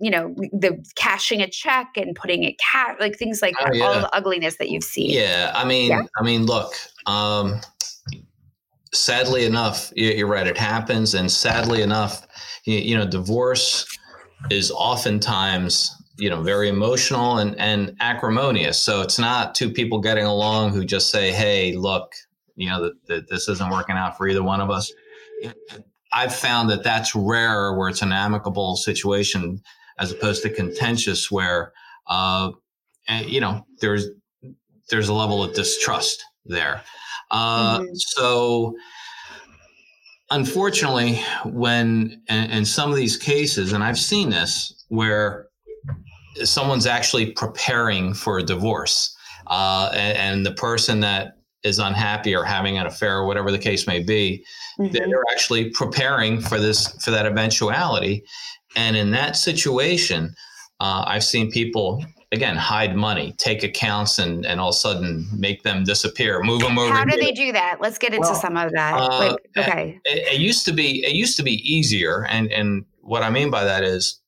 you 0.01 0.11
know 0.11 0.35
the 0.53 0.85
cashing 0.96 1.40
a 1.40 1.49
check 1.49 1.90
and 1.96 2.16
putting 2.16 2.42
it 2.42 2.57
cat 2.59 2.96
like 2.99 3.16
things 3.16 3.40
like 3.40 3.55
oh, 3.61 3.64
that 3.66 3.77
yeah. 3.77 3.85
all 3.85 4.01
the 4.01 4.14
ugliness 4.16 4.57
that 4.57 4.70
you've 4.70 4.83
seen 4.83 5.11
yeah 5.11 5.53
i 5.55 5.64
mean 5.64 5.90
yeah. 5.90 6.03
i 6.18 6.25
mean 6.25 6.44
look 6.44 6.73
um 7.07 7.61
sadly 8.92 9.44
enough 9.44 9.92
you're 9.94 10.27
right 10.27 10.49
it 10.49 10.59
happens 10.59 11.14
and 11.14 11.31
sadly 11.31 11.83
enough 11.83 12.27
you, 12.64 12.79
you 12.79 12.96
know 12.96 13.07
divorce 13.07 13.87
is 14.51 14.70
oftentimes 14.73 15.94
you 16.21 16.29
know 16.29 16.43
very 16.43 16.69
emotional 16.69 17.39
and 17.39 17.59
and 17.59 17.97
acrimonious. 18.01 18.79
So 18.79 19.01
it's 19.01 19.19
not 19.19 19.55
two 19.55 19.71
people 19.71 20.01
getting 20.01 20.25
along 20.25 20.75
who 20.75 20.85
just 20.85 21.11
say 21.11 21.33
hey 21.33 21.75
look 21.75 22.13
you 22.57 22.69
know 22.69 22.83
that, 22.83 23.07
that 23.07 23.29
this 23.29 23.49
isn't 23.49 23.71
working 23.71 23.97
out 23.97 24.17
for 24.17 24.29
either 24.29 24.43
one 24.43 24.61
of 24.61 24.71
us. 24.71 24.93
I've 26.13 26.35
found 26.35 26.69
that 26.71 26.83
that's 26.83 27.15
rarer 27.15 27.77
where 27.77 27.89
it's 27.89 28.03
an 28.03 28.13
amicable 28.13 28.77
situation 28.77 29.63
as 29.99 30.13
opposed 30.13 30.43
to 30.43 30.51
contentious 30.51 31.31
where 31.31 31.73
uh 32.07 32.51
you 33.25 33.41
know 33.41 33.67
there's 33.81 34.09
there's 34.91 35.09
a 35.09 35.15
level 35.15 35.43
of 35.43 35.55
distrust 35.55 36.25
there. 36.45 36.83
Uh 37.31 37.79
mm-hmm. 37.79 37.95
so 37.95 38.75
unfortunately 40.31 41.23
when 41.45 42.23
in 42.29 42.65
some 42.65 42.91
of 42.91 42.97
these 42.97 43.17
cases 43.17 43.73
and 43.73 43.83
i've 43.83 43.99
seen 43.99 44.31
this 44.31 44.85
where 44.89 45.50
someone's 46.45 46.87
actually 46.87 47.33
preparing 47.33 48.14
for 48.14 48.38
a 48.38 48.43
divorce, 48.43 49.16
uh, 49.47 49.90
and, 49.93 50.19
and, 50.19 50.47
the 50.47 50.53
person 50.53 51.01
that 51.01 51.38
is 51.62 51.79
unhappy 51.79 52.35
or 52.35 52.45
having 52.45 52.79
an 52.79 52.87
affair 52.87 53.19
or 53.19 53.27
whatever 53.27 53.51
the 53.51 53.59
case 53.59 53.87
may 53.87 54.01
be, 54.01 54.45
mm-hmm. 54.79 54.93
they're 54.93 55.25
actually 55.33 55.71
preparing 55.71 56.40
for 56.40 56.59
this 56.59 56.88
for 57.03 57.11
that 57.11 57.27
eventuality. 57.27 58.23
And 58.77 58.97
in 58.97 59.11
that 59.11 59.37
situation, 59.37 60.35
uh, 60.81 61.05
I've 61.07 61.25
seen 61.25 61.51
people 61.51 62.05
again 62.33 62.57
hide 62.57 62.97
money, 62.97 63.35
take 63.38 63.62
accounts, 63.62 64.19
and 64.19 64.47
and 64.47 64.61
all 64.61 64.69
of 64.69 64.75
a 64.75 64.79
sudden 64.79 65.27
make 65.37 65.62
them 65.62 65.85
disappear, 65.85 66.43
move 66.43 66.61
them 66.61 66.79
over. 66.79 66.95
How 66.95 67.05
do 67.05 67.11
here. 67.11 67.21
they 67.21 67.33
do 67.33 67.53
that? 67.53 67.79
Let's 67.81 67.99
get 67.99 68.14
into 68.14 68.29
well, 68.29 68.35
some 68.35 68.57
of 68.57 68.73
that. 68.73 68.95
Uh, 68.95 69.19
like, 69.19 69.37
okay, 69.57 70.01
it, 70.05 70.35
it 70.35 70.40
used 70.40 70.64
to 70.66 70.73
be 70.73 71.05
it 71.05 71.14
used 71.14 71.37
to 71.37 71.43
be 71.43 71.55
easier, 71.71 72.27
and 72.27 72.51
and 72.53 72.85
what 73.01 73.23
I 73.23 73.31
mean 73.31 73.51
by 73.51 73.64
that 73.64 73.83
is 73.83 74.20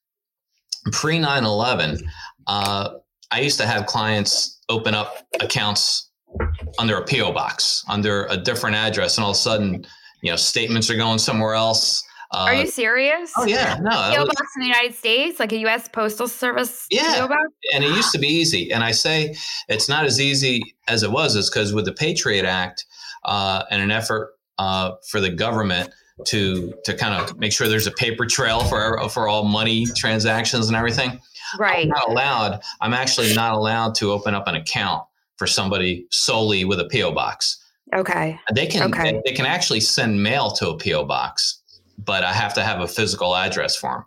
pre 0.90 1.18
9 1.18 1.44
11, 1.44 1.98
uh, 2.46 2.90
I 3.30 3.40
used 3.40 3.58
to 3.58 3.66
have 3.66 3.86
clients 3.86 4.60
open 4.68 4.94
up 4.94 5.16
accounts 5.40 6.10
under 6.78 6.96
a 6.96 7.04
PO 7.04 7.32
box, 7.32 7.84
under 7.88 8.26
a 8.26 8.36
different 8.36 8.76
address, 8.76 9.16
and 9.16 9.24
all 9.24 9.30
of 9.30 9.36
a 9.36 9.38
sudden, 9.38 9.86
you 10.22 10.30
know, 10.30 10.36
statements 10.36 10.90
are 10.90 10.96
going 10.96 11.18
somewhere 11.18 11.54
else. 11.54 12.02
Uh, 12.30 12.46
are 12.48 12.54
you 12.54 12.66
serious? 12.66 13.30
Oh 13.36 13.44
yeah, 13.44 13.78
no. 13.80 13.90
PO 13.90 14.24
box 14.24 14.42
in 14.56 14.60
the 14.60 14.66
United 14.66 14.94
States, 14.94 15.38
like 15.38 15.52
a 15.52 15.58
U.S. 15.58 15.88
Postal 15.88 16.26
Service. 16.26 16.86
Yeah, 16.90 17.28
and 17.74 17.84
it 17.84 17.88
used 17.88 18.12
to 18.12 18.18
be 18.18 18.28
easy. 18.28 18.72
And 18.72 18.82
I 18.82 18.92
say 18.92 19.34
it's 19.68 19.88
not 19.88 20.06
as 20.06 20.18
easy 20.18 20.62
as 20.88 21.02
it 21.02 21.10
was, 21.10 21.36
is 21.36 21.50
because 21.50 21.74
with 21.74 21.84
the 21.84 21.92
Patriot 21.92 22.46
Act 22.46 22.86
uh, 23.24 23.64
and 23.70 23.82
an 23.82 23.90
effort 23.90 24.30
uh, 24.58 24.92
for 25.10 25.20
the 25.20 25.30
government 25.30 25.90
to 26.26 26.72
to 26.84 26.94
kind 26.94 27.14
of 27.14 27.38
make 27.38 27.52
sure 27.52 27.68
there's 27.68 27.86
a 27.86 27.92
paper 27.92 28.26
trail 28.26 28.64
for 28.64 29.08
for 29.08 29.28
all 29.28 29.44
money 29.44 29.86
transactions 29.96 30.68
and 30.68 30.76
everything. 30.76 31.20
Right. 31.58 31.84
I'm 31.84 31.88
not 31.88 32.08
allowed. 32.08 32.60
I'm 32.80 32.94
actually 32.94 33.34
not 33.34 33.54
allowed 33.54 33.94
to 33.96 34.12
open 34.12 34.34
up 34.34 34.48
an 34.48 34.54
account 34.54 35.04
for 35.36 35.46
somebody 35.46 36.06
solely 36.10 36.64
with 36.64 36.80
a 36.80 36.88
PO 36.88 37.12
box. 37.12 37.58
Okay. 37.94 38.38
They 38.54 38.66
can 38.66 38.90
okay. 38.90 39.12
they, 39.12 39.22
they 39.26 39.32
can 39.32 39.46
actually 39.46 39.80
send 39.80 40.22
mail 40.22 40.50
to 40.52 40.70
a 40.70 40.78
PO 40.78 41.04
box, 41.04 41.60
but 41.98 42.24
I 42.24 42.32
have 42.32 42.54
to 42.54 42.62
have 42.62 42.80
a 42.80 42.88
physical 42.88 43.36
address 43.36 43.76
for 43.76 43.90
them. 43.90 44.04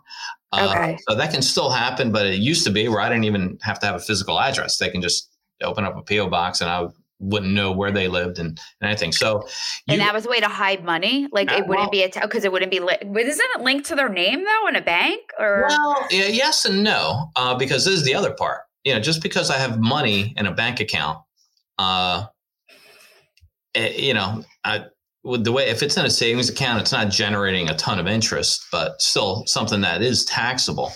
Uh, 0.52 0.70
okay. 0.70 0.98
So 1.08 1.14
that 1.14 1.32
can 1.32 1.42
still 1.42 1.70
happen, 1.70 2.12
but 2.12 2.26
it 2.26 2.36
used 2.36 2.64
to 2.64 2.70
be 2.70 2.88
where 2.88 3.00
I 3.00 3.08
didn't 3.08 3.24
even 3.24 3.58
have 3.62 3.78
to 3.80 3.86
have 3.86 3.94
a 3.94 4.00
physical 4.00 4.40
address. 4.40 4.78
They 4.78 4.90
can 4.90 5.02
just 5.02 5.30
open 5.62 5.84
up 5.84 5.96
a 5.96 6.02
PO 6.02 6.28
box 6.28 6.60
and 6.60 6.70
I 6.70 6.86
wouldn't 7.18 7.52
know 7.52 7.72
where 7.72 7.90
they 7.90 8.08
lived 8.08 8.38
and, 8.38 8.48
and 8.80 8.90
anything. 8.90 9.12
So, 9.12 9.46
you, 9.86 9.94
and 9.94 10.00
that 10.00 10.12
was 10.12 10.26
a 10.26 10.28
way 10.28 10.40
to 10.40 10.48
hide 10.48 10.84
money. 10.84 11.28
Like 11.32 11.50
it 11.50 11.66
wouldn't 11.66 11.86
well, 11.86 11.90
be 11.90 12.02
a 12.02 12.10
because 12.20 12.44
it 12.44 12.52
wouldn't 12.52 12.70
be. 12.70 12.80
Li- 12.80 12.98
isn't 13.00 13.50
it 13.56 13.60
linked 13.60 13.86
to 13.86 13.94
their 13.94 14.08
name 14.08 14.44
though 14.44 14.68
in 14.68 14.76
a 14.76 14.82
bank 14.82 15.22
or? 15.38 15.66
Well, 15.68 16.06
yeah, 16.10 16.26
yes 16.26 16.64
and 16.64 16.82
no, 16.82 17.30
uh, 17.36 17.54
because 17.54 17.84
this 17.84 17.94
is 17.94 18.04
the 18.04 18.14
other 18.14 18.32
part. 18.32 18.62
You 18.84 18.94
know, 18.94 19.00
just 19.00 19.22
because 19.22 19.50
I 19.50 19.56
have 19.56 19.80
money 19.80 20.34
in 20.36 20.46
a 20.46 20.52
bank 20.52 20.80
account, 20.80 21.18
uh, 21.78 22.26
it, 23.74 23.78
eh, 23.78 23.96
you 23.96 24.14
know, 24.14 24.44
I, 24.64 24.84
with 25.24 25.44
the 25.44 25.52
way 25.52 25.68
if 25.68 25.82
it's 25.82 25.96
in 25.96 26.06
a 26.06 26.10
savings 26.10 26.48
account, 26.48 26.80
it's 26.80 26.92
not 26.92 27.10
generating 27.10 27.68
a 27.68 27.76
ton 27.76 27.98
of 27.98 28.06
interest, 28.06 28.64
but 28.70 29.00
still 29.00 29.44
something 29.46 29.80
that 29.80 30.02
is 30.02 30.24
taxable. 30.24 30.92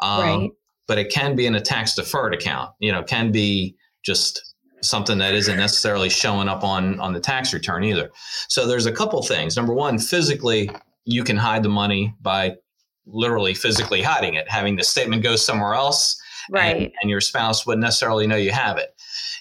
Um, 0.00 0.20
right. 0.20 0.50
But 0.88 0.98
it 0.98 1.12
can 1.12 1.36
be 1.36 1.44
in 1.46 1.54
a 1.54 1.60
tax 1.60 1.94
deferred 1.94 2.34
account. 2.34 2.70
You 2.80 2.90
know, 2.92 3.02
can 3.02 3.30
be 3.30 3.76
just 4.04 4.47
something 4.82 5.18
that 5.18 5.34
isn't 5.34 5.56
necessarily 5.56 6.08
showing 6.08 6.48
up 6.48 6.64
on 6.64 6.98
on 7.00 7.12
the 7.12 7.20
tax 7.20 7.52
return 7.52 7.84
either. 7.84 8.10
So 8.48 8.66
there's 8.66 8.86
a 8.86 8.92
couple 8.92 9.22
things. 9.22 9.56
Number 9.56 9.74
one, 9.74 9.98
physically, 9.98 10.70
you 11.04 11.24
can 11.24 11.36
hide 11.36 11.62
the 11.62 11.68
money 11.68 12.14
by 12.20 12.56
literally 13.06 13.54
physically 13.54 14.02
hiding 14.02 14.34
it, 14.34 14.48
having 14.50 14.76
the 14.76 14.84
statement 14.84 15.22
go 15.22 15.36
somewhere 15.36 15.74
else, 15.74 16.20
right? 16.50 16.76
And, 16.76 16.92
and 17.00 17.10
your 17.10 17.20
spouse 17.20 17.66
wouldn't 17.66 17.82
necessarily 17.82 18.26
know 18.26 18.36
you 18.36 18.52
have 18.52 18.76
it. 18.76 18.94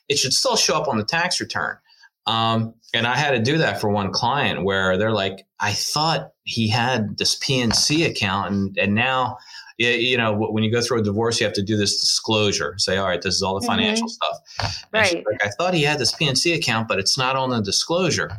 It 0.08 0.18
should 0.18 0.34
still 0.34 0.56
show 0.56 0.78
up 0.78 0.88
on 0.88 0.98
the 0.98 1.04
tax 1.04 1.42
return. 1.42 1.78
Um, 2.26 2.74
and 2.94 3.08
I 3.08 3.18
had 3.18 3.32
to 3.32 3.40
do 3.40 3.58
that 3.58 3.80
for 3.80 3.90
one 3.90 4.12
client 4.12 4.64
where 4.64 4.98
they're 4.98 5.12
like, 5.12 5.46
I 5.60 5.74
thought 5.74 6.32
he 6.44 6.68
had 6.68 7.18
this 7.18 7.38
PNC 7.40 8.10
account, 8.10 8.52
and 8.52 8.78
and 8.78 8.96
now 8.96 9.38
you 9.78 10.18
know, 10.18 10.34
when 10.34 10.64
you 10.64 10.72
go 10.72 10.82
through 10.82 11.00
a 11.00 11.04
divorce, 11.04 11.40
you 11.40 11.46
have 11.46 11.54
to 11.54 11.64
do 11.64 11.78
this 11.78 12.00
disclosure. 12.00 12.76
Say, 12.78 12.98
all 12.98 13.08
right, 13.08 13.22
this 13.22 13.36
is 13.36 13.44
all 13.44 13.60
the 13.60 13.60
mm-hmm. 13.60 13.78
financial 13.78 14.08
mm-hmm. 14.08 14.66
stuff. 14.66 14.86
right. 14.92 15.24
Like, 15.26 15.44
I 15.44 15.50
thought 15.50 15.74
he 15.74 15.84
had 15.84 16.00
this 16.00 16.14
PNC 16.14 16.56
account, 16.56 16.88
but 16.88 17.00
it's 17.00 17.18
not 17.18 17.36
on 17.36 17.50
the 17.50 17.62
disclosure. 17.62 18.32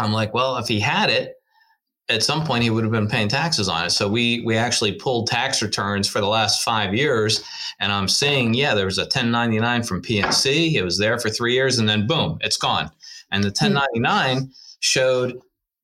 I'm 0.00 0.12
like, 0.12 0.34
well, 0.34 0.56
if 0.56 0.68
he 0.68 0.80
had 0.80 1.10
it, 1.10 1.34
at 2.08 2.22
some 2.22 2.44
point 2.44 2.62
he 2.62 2.70
would 2.70 2.84
have 2.84 2.92
been 2.92 3.08
paying 3.08 3.28
taxes 3.28 3.68
on 3.68 3.84
it. 3.84 3.90
So 3.90 4.08
we 4.08 4.40
we 4.40 4.56
actually 4.56 4.92
pulled 4.92 5.26
tax 5.26 5.62
returns 5.62 6.08
for 6.08 6.20
the 6.20 6.26
last 6.26 6.62
five 6.62 6.94
years, 6.94 7.44
and 7.80 7.92
I'm 7.92 8.08
seeing, 8.08 8.54
yeah, 8.54 8.74
there 8.74 8.86
was 8.86 8.98
a 8.98 9.02
1099 9.02 9.82
from 9.82 10.02
PNC. 10.02 10.72
It 10.72 10.82
was 10.82 10.98
there 10.98 11.18
for 11.18 11.28
three 11.28 11.52
years, 11.52 11.78
and 11.78 11.88
then 11.88 12.06
boom, 12.06 12.38
it's 12.40 12.56
gone. 12.56 12.90
And 13.30 13.44
the 13.44 13.48
1099 13.48 14.36
mm-hmm. 14.36 14.44
showed, 14.80 15.38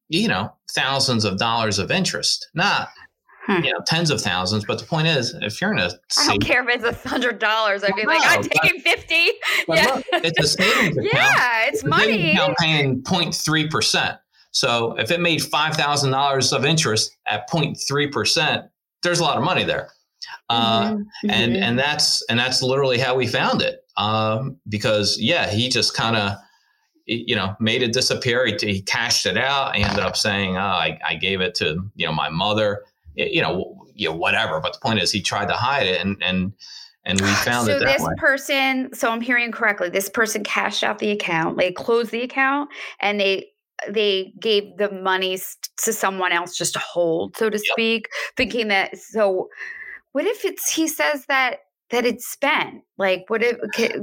you 0.09 0.29
know, 0.29 0.53
thousands 0.75 1.25
of 1.25 1.39
dollars 1.39 1.79
of 1.79 1.91
interest, 1.91 2.49
not 2.55 2.89
Hmm. 3.47 3.63
You 3.63 3.73
know, 3.73 3.81
tens 3.87 4.11
of 4.11 4.21
thousands. 4.21 4.65
But 4.65 4.79
the 4.79 4.87
point 4.87 5.07
is, 5.07 5.35
if 5.43 5.61
you're 5.61 5.73
in 5.73 5.79
a, 5.79 5.91
I 6.19 6.29
don't 6.29 6.43
care 6.43 6.67
if 6.69 6.83
it's 6.83 7.05
a 7.05 7.09
hundred 7.09 7.39
dollars. 7.39 7.85
I'd 7.85 7.95
be 7.95 8.07
like, 8.07 8.23
I'm 8.25 8.43
taking 8.43 8.81
fifty. 8.81 9.29
Yeah. 9.69 9.95
Look, 9.95 10.05
it's 10.13 10.39
a 10.41 10.47
savings 10.47 10.97
account. 10.97 11.13
Yeah, 11.13 11.65
it's, 11.67 11.79
it's 11.79 11.85
money. 11.85 12.33
Account 12.33 12.57
paying 12.59 13.03
0.3 13.03 13.71
percent. 13.71 14.17
So 14.53 14.97
if 14.99 15.11
it 15.11 15.21
made 15.21 15.43
five 15.43 15.75
thousand 15.75 16.13
dollars 16.13 16.53
of 16.53 16.65
interest 16.65 17.17
at 17.27 17.49
0.3 17.51 18.11
percent, 18.13 18.65
there's 19.03 19.21
a 19.21 19.23
lot 19.23 19.37
of 19.37 19.43
money 19.45 19.65
there. 19.65 19.91
Uh, 20.49 20.93
mm-hmm. 20.93 21.31
and 21.31 21.53
mm-hmm. 21.53 21.63
and 21.63 21.79
that's 21.79 22.25
and 22.31 22.39
that's 22.39 22.63
literally 22.63 22.99
how 22.99 23.15
we 23.15 23.27
found 23.27 23.61
it. 23.61 23.81
Um, 23.97 24.57
because 24.69 25.19
yeah, 25.21 25.51
he 25.51 25.69
just 25.69 25.95
kind 25.95 26.17
of 26.17 26.39
you 27.07 27.37
know, 27.37 27.55
made 27.61 27.83
it 27.83 27.93
disappear. 27.93 28.47
He, 28.47 28.57
he, 28.59 28.81
cashed 28.81 29.27
it 29.27 29.37
out. 29.37 29.77
He 29.77 29.83
ended 29.83 30.01
up 30.01 30.17
saying, 30.17 30.57
"Oh, 30.57 30.61
I, 30.61 30.99
I, 31.07 31.17
gave 31.17 31.43
it 31.43 31.55
to 31.57 31.91
you 31.95 32.07
know 32.07 32.13
my 32.13 32.31
mother." 32.31 32.83
You 33.15 33.43
know, 33.43 33.87
you 33.95 34.09
know, 34.09 34.17
whatever. 34.17 34.61
But 34.61 34.75
the 34.75 34.79
point 34.81 35.01
is, 35.01 35.11
he 35.11 35.21
tried 35.21 35.49
to 35.49 35.55
hide 35.55 35.87
it, 35.87 36.01
and 36.01 36.23
and 36.23 36.53
and 37.05 37.21
we 37.21 37.29
found 37.45 37.67
so 37.67 37.77
it. 37.77 37.81
So 37.81 37.87
this 37.87 38.03
way. 38.03 38.15
person, 38.17 38.95
so 38.95 39.11
I'm 39.11 39.21
hearing 39.21 39.53
correctly, 39.53 39.89
this 39.89 40.09
person 40.09 40.45
cashed 40.45 40.83
out 40.83 40.99
the 40.99 41.11
account, 41.11 41.59
they 41.59 41.73
closed 41.73 42.11
the 42.11 42.23
account, 42.23 42.71
and 43.01 43.21
they 43.21 43.49
they 43.89 44.33
gave 44.41 44.77
the 44.79 44.91
money 44.91 45.39
to 45.79 45.93
someone 45.93 46.33
else 46.33 46.57
just 46.57 46.73
to 46.75 46.79
hold, 46.79 47.37
so 47.37 47.51
to 47.51 47.57
yep. 47.57 47.65
speak, 47.73 48.09
thinking 48.37 48.69
that. 48.69 48.97
So, 48.97 49.49
what 50.13 50.25
if 50.27 50.45
it's 50.45 50.71
he 50.71 50.89
says 50.89 51.27
that 51.27 51.61
that 51.95 52.05
it's 52.05 52.27
spent? 52.27 52.83
Like, 52.99 53.25
what 53.29 53.43
if 53.43 53.57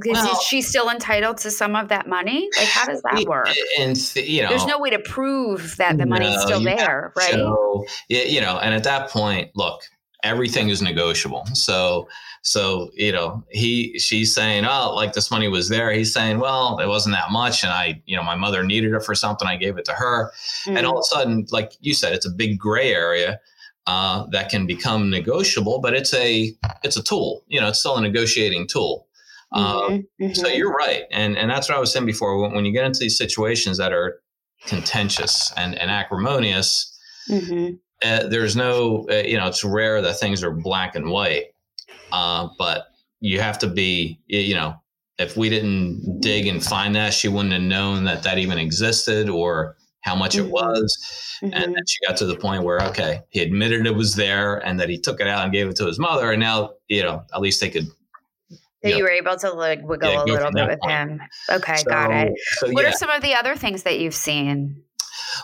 well, 0.05 0.31
is 0.31 0.41
she 0.43 0.61
still 0.61 0.89
entitled 0.89 1.37
to 1.39 1.51
some 1.51 1.75
of 1.75 1.89
that 1.89 2.07
money? 2.07 2.49
Like, 2.57 2.67
how 2.67 2.85
does 2.85 3.01
that 3.03 3.25
work? 3.27 3.49
And 3.79 4.15
you 4.15 4.41
know, 4.41 4.49
there's 4.49 4.65
no 4.65 4.79
way 4.79 4.89
to 4.89 4.99
prove 4.99 5.75
that 5.77 5.97
the 5.97 6.05
money's 6.05 6.35
no, 6.35 6.45
still 6.45 6.63
there, 6.63 7.13
right? 7.15 7.33
So, 7.33 7.85
you 8.09 8.41
know, 8.41 8.57
and 8.59 8.73
at 8.73 8.83
that 8.85 9.09
point, 9.09 9.51
look, 9.55 9.81
everything 10.23 10.69
is 10.69 10.81
negotiable. 10.81 11.45
So, 11.53 12.07
so 12.43 12.89
you 12.93 13.11
know, 13.11 13.43
he 13.49 13.99
she's 13.99 14.33
saying, 14.33 14.65
oh, 14.65 14.93
like 14.95 15.13
this 15.13 15.29
money 15.29 15.47
was 15.49 15.69
there. 15.69 15.91
He's 15.91 16.13
saying, 16.13 16.39
well, 16.39 16.79
it 16.79 16.87
wasn't 16.87 17.15
that 17.15 17.31
much, 17.31 17.63
and 17.63 17.71
I, 17.71 18.01
you 18.05 18.15
know, 18.15 18.23
my 18.23 18.35
mother 18.35 18.63
needed 18.63 18.93
it 18.93 19.03
for 19.03 19.15
something. 19.15 19.47
I 19.47 19.57
gave 19.57 19.77
it 19.77 19.85
to 19.85 19.93
her, 19.93 20.31
mm-hmm. 20.65 20.77
and 20.77 20.85
all 20.85 20.97
of 20.97 21.01
a 21.01 21.15
sudden, 21.15 21.45
like 21.51 21.73
you 21.81 21.93
said, 21.93 22.13
it's 22.13 22.25
a 22.25 22.31
big 22.31 22.57
gray 22.57 22.93
area 22.93 23.39
uh, 23.87 24.25
that 24.31 24.49
can 24.49 24.65
become 24.67 25.09
negotiable, 25.09 25.79
but 25.79 25.93
it's 25.93 26.13
a 26.13 26.53
it's 26.83 26.97
a 26.97 27.03
tool. 27.03 27.43
You 27.47 27.61
know, 27.61 27.69
it's 27.69 27.79
still 27.79 27.97
a 27.97 28.01
negotiating 28.01 28.67
tool. 28.67 29.07
Um, 29.53 29.65
mm-hmm, 29.65 30.23
mm-hmm. 30.23 30.33
So 30.33 30.47
you're 30.47 30.71
right, 30.71 31.03
and 31.11 31.37
and 31.37 31.49
that's 31.49 31.67
what 31.67 31.77
I 31.77 31.81
was 31.81 31.91
saying 31.91 32.05
before. 32.05 32.41
When, 32.41 32.53
when 32.53 32.65
you 32.65 32.71
get 32.71 32.85
into 32.85 32.99
these 32.99 33.17
situations 33.17 33.77
that 33.77 33.91
are 33.91 34.21
contentious 34.65 35.51
and, 35.57 35.75
and 35.75 35.89
acrimonious, 35.89 36.97
mm-hmm. 37.29 37.75
uh, 38.07 38.27
there's 38.27 38.55
no 38.55 39.07
uh, 39.09 39.15
you 39.15 39.37
know 39.37 39.47
it's 39.47 39.63
rare 39.63 40.01
that 40.01 40.19
things 40.19 40.43
are 40.43 40.51
black 40.51 40.95
and 40.95 41.09
white, 41.09 41.45
uh, 42.11 42.47
but 42.57 42.87
you 43.19 43.39
have 43.39 43.59
to 43.59 43.67
be 43.67 44.19
you 44.27 44.55
know 44.55 44.75
if 45.17 45.37
we 45.37 45.49
didn't 45.49 46.19
dig 46.21 46.47
and 46.47 46.63
find 46.63 46.95
that, 46.95 47.13
she 47.13 47.27
wouldn't 47.27 47.53
have 47.53 47.61
known 47.61 48.05
that 48.05 48.23
that 48.23 48.37
even 48.37 48.57
existed 48.57 49.29
or 49.29 49.75
how 50.01 50.15
much 50.15 50.35
it 50.35 50.41
mm-hmm. 50.41 50.51
was. 50.51 50.97
Mm-hmm. 51.41 51.53
And 51.53 51.75
then 51.75 51.83
she 51.87 51.97
got 52.07 52.17
to 52.17 52.25
the 52.25 52.35
point 52.35 52.63
where, 52.63 52.81
okay, 52.87 53.21
he 53.29 53.41
admitted 53.41 53.85
it 53.85 53.95
was 53.95 54.15
there 54.15 54.57
and 54.57 54.79
that 54.79 54.89
he 54.89 54.97
took 54.97 55.21
it 55.21 55.27
out 55.27 55.43
and 55.43 55.53
gave 55.53 55.67
it 55.67 55.75
to 55.77 55.85
his 55.85 55.99
mother. 55.99 56.31
And 56.31 56.39
now, 56.39 56.73
you 56.87 57.03
know, 57.03 57.23
at 57.33 57.41
least 57.41 57.61
they 57.61 57.69
could. 57.69 57.87
So 58.83 58.89
you, 58.89 58.97
you 58.97 59.03
were 59.03 59.11
able 59.11 59.35
to 59.37 59.51
like 59.51 59.81
wiggle 59.83 60.11
yeah, 60.11 60.23
a 60.23 60.25
little 60.25 60.51
bit 60.51 60.67
with 60.67 60.79
point. 60.79 60.91
him. 60.91 61.21
Okay, 61.51 61.77
so, 61.77 61.89
got 61.89 62.11
it. 62.11 62.33
So, 62.57 62.71
what 62.71 62.83
yeah. 62.83 62.89
are 62.89 62.93
some 62.93 63.11
of 63.11 63.21
the 63.21 63.35
other 63.35 63.55
things 63.55 63.83
that 63.83 63.99
you've 63.99 64.15
seen? 64.15 64.83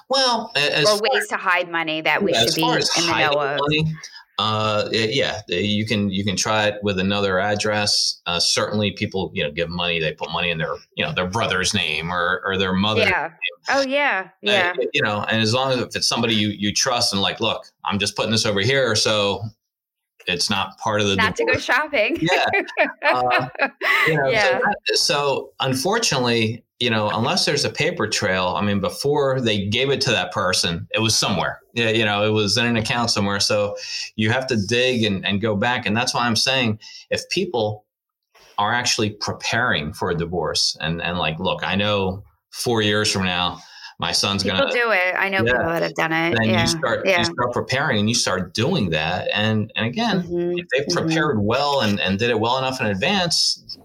Well, 0.10 0.52
or 0.56 1.00
ways 1.00 1.28
to 1.30 1.38
hide 1.38 1.70
money 1.70 2.02
that 2.02 2.24
we 2.24 2.34
should 2.34 2.56
be 2.56 2.64
in 2.64 2.80
the 2.80 3.30
know 3.32 3.40
of. 3.40 3.60
Money, 3.60 3.94
uh, 4.40 4.88
yeah, 4.92 5.42
you 5.48 5.86
can 5.86 6.12
you 6.12 6.24
can 6.24 6.36
try 6.36 6.68
it 6.68 6.76
with 6.84 7.00
another 7.00 7.40
address. 7.40 8.22
Uh, 8.28 8.40
certainly, 8.40 8.92
people 8.92 9.32
you 9.34 9.44
know 9.44 9.52
give 9.52 9.70
money. 9.70 10.00
They 10.00 10.14
put 10.14 10.32
money 10.32 10.52
in 10.52 10.60
their 10.60 10.76
you 10.96 11.04
know 11.04 11.12
their 11.12 11.28
brother's 11.28 11.74
name 11.74 12.12
or 12.12 12.42
or 12.46 12.56
their 12.58 12.74
mother. 12.74 13.02
Yeah. 13.02 13.32
Oh 13.70 13.82
yeah. 13.82 14.30
Yeah. 14.42 14.74
Uh, 14.78 14.86
you 14.94 15.02
know, 15.02 15.24
and 15.24 15.42
as 15.42 15.54
long 15.54 15.72
as 15.72 15.80
if 15.80 15.96
it's 15.96 16.08
somebody 16.08 16.36
you 16.36 16.50
you 16.50 16.72
trust 16.72 17.14
and 17.14 17.22
like, 17.22 17.40
look, 17.40 17.66
I'm 17.84 17.98
just 17.98 18.16
putting 18.16 18.32
this 18.32 18.46
over 18.46 18.62
here, 18.62 18.96
so 18.96 19.42
it's 20.28 20.52
not 20.52 20.78
part 20.78 21.02
of 21.02 21.08
the 21.08 21.16
not 21.16 21.36
divorce. 21.36 21.66
to 21.66 21.72
go 21.72 21.74
shopping. 21.74 22.18
yeah. 22.22 22.46
Uh, 23.04 23.48
you 24.08 24.16
know, 24.16 24.28
yeah. 24.28 24.60
So, 24.86 24.96
so 24.96 25.54
unfortunately, 25.62 26.64
you 26.80 26.90
know, 26.92 27.10
unless 27.10 27.46
there's 27.46 27.66
a 27.66 27.70
paper 27.70 28.08
trail, 28.08 28.54
I 28.56 28.62
mean, 28.62 28.80
before 28.80 29.42
they 29.42 29.66
gave 29.66 29.90
it 29.90 30.00
to 30.02 30.12
that 30.12 30.32
person, 30.32 30.88
it 30.94 31.00
was 31.00 31.16
somewhere. 31.16 31.62
Yeah, 31.74 31.90
you 31.90 32.06
know, 32.06 32.24
it 32.24 32.30
was 32.30 32.58
in 32.58 32.66
an 32.66 32.78
account 32.78 33.10
somewhere. 33.10 33.40
So 33.40 33.76
you 34.16 34.30
have 34.30 34.46
to 34.48 34.58
dig 34.68 35.04
and, 35.04 35.26
and 35.26 35.42
go 35.42 35.56
back. 35.56 35.86
And 35.86 35.98
that's 35.98 36.14
why 36.14 36.28
I'm 36.28 36.36
saying 36.36 36.80
if 37.10 37.28
people 37.30 37.86
are 38.60 38.74
actually 38.74 39.12
preparing 39.12 39.94
for 39.94 40.12
a 40.12 40.16
divorce 40.16 40.78
and, 40.80 41.02
and 41.02 41.18
like, 41.18 41.40
look, 41.40 41.64
I 41.64 41.76
know 41.76 42.24
four 42.52 42.82
years 42.82 43.12
from 43.12 43.24
now, 43.24 43.60
my 44.00 44.12
son's 44.12 44.44
people 44.44 44.60
gonna 44.60 44.72
do 44.72 44.92
it. 44.92 45.16
I 45.18 45.30
know 45.30 45.44
yeah, 45.44 45.54
people 45.54 45.70
that 45.70 45.82
have 45.82 45.96
done 45.96 46.14
it. 46.14 46.38
Then 46.38 46.50
yeah. 46.50 46.62
you 46.62 46.68
start 46.68 47.08
yeah. 47.08 47.18
you 47.18 47.26
start 47.26 47.52
preparing 47.52 47.98
and 47.98 48.08
you 48.08 48.14
start 48.14 48.54
doing 48.54 48.92
that. 48.92 49.28
And 49.34 49.72
and 49.76 49.88
again, 49.88 50.22
mm-hmm. 50.22 50.58
if 50.60 50.68
they've 50.70 50.86
mm-hmm. 50.86 51.08
prepared 51.08 51.38
mm-hmm. 51.38 51.46
well 51.46 51.82
and, 51.82 52.00
and 52.00 52.20
did 52.20 52.30
it 52.30 52.40
well 52.40 52.60
enough 52.60 52.80
in 52.80 52.86
advance, 52.86 53.80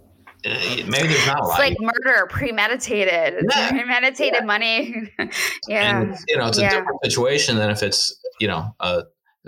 uh, 0.44 0.50
maybe 0.88 1.08
there's 1.08 1.26
not 1.26 1.40
a 1.40 1.44
lot. 1.44 1.60
It's 1.60 1.70
like 1.70 1.76
murder, 1.80 2.26
premeditated, 2.26 3.46
yeah. 3.48 3.70
premeditated 3.70 4.40
yeah. 4.40 4.46
money. 4.46 5.12
yeah, 5.68 6.00
and, 6.00 6.16
you 6.28 6.36
know, 6.36 6.48
it's 6.48 6.58
a 6.58 6.62
yeah. 6.62 6.70
different 6.70 6.98
situation 7.04 7.56
than 7.56 7.70
if 7.70 7.82
it's 7.82 8.18
you 8.40 8.48
know 8.48 8.74
uh, 8.80 9.02